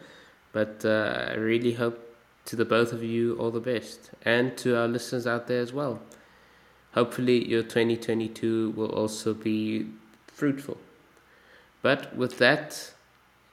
but 0.52 0.84
uh, 0.84 1.28
I 1.30 1.34
really 1.34 1.72
hope 1.72 2.09
to 2.50 2.56
the 2.56 2.64
both 2.64 2.92
of 2.92 3.00
you 3.04 3.36
all 3.38 3.52
the 3.52 3.60
best 3.60 4.10
and 4.24 4.56
to 4.58 4.76
our 4.76 4.88
listeners 4.88 5.24
out 5.24 5.46
there 5.46 5.60
as 5.60 5.72
well. 5.72 6.00
Hopefully, 6.94 7.48
your 7.48 7.62
2022 7.62 8.72
will 8.72 8.90
also 8.90 9.32
be 9.32 9.86
fruitful. 10.26 10.76
But 11.80 12.16
with 12.16 12.38
that, 12.38 12.92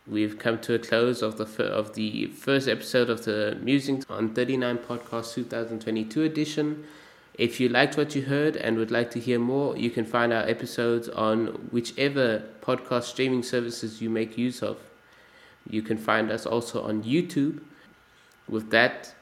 we've 0.07 0.39
come 0.39 0.57
to 0.61 0.73
a 0.73 0.79
close 0.79 1.21
of 1.21 1.37
the 1.37 1.45
fir- 1.45 1.65
of 1.65 1.93
the 1.93 2.25
first 2.25 2.67
episode 2.67 3.11
of 3.11 3.23
the 3.23 3.59
Musings 3.61 4.03
on 4.09 4.33
39 4.33 4.79
Podcast 4.79 5.35
2022 5.35 6.23
edition. 6.23 6.83
If 7.35 7.59
you 7.59 7.69
liked 7.69 7.97
what 7.97 8.15
you 8.15 8.23
heard 8.23 8.55
and 8.55 8.77
would 8.77 8.89
like 8.89 9.11
to 9.11 9.19
hear 9.19 9.37
more, 9.37 9.77
you 9.77 9.91
can 9.91 10.05
find 10.05 10.33
our 10.33 10.49
episodes 10.49 11.07
on 11.09 11.69
whichever 11.69 12.41
podcast 12.63 13.03
streaming 13.03 13.43
services 13.43 14.01
you 14.01 14.09
make 14.09 14.39
use 14.39 14.63
of. 14.63 14.77
You 15.69 15.83
can 15.83 15.99
find 15.99 16.31
us 16.31 16.47
also 16.47 16.81
on 16.81 17.03
YouTube. 17.03 17.59
With 18.49 18.69
that, 18.71 19.13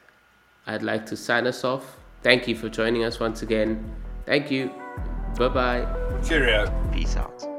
I'd 0.66 0.82
like 0.82 1.06
to 1.06 1.16
sign 1.16 1.46
us 1.46 1.64
off. 1.64 1.96
Thank 2.22 2.48
you 2.48 2.56
for 2.56 2.68
joining 2.68 3.04
us 3.04 3.20
once 3.20 3.42
again. 3.42 3.94
Thank 4.24 4.50
you. 4.50 4.70
Bye 5.38 5.48
bye. 5.48 6.20
Cheerio. 6.26 6.72
Peace 6.92 7.16
out. 7.16 7.55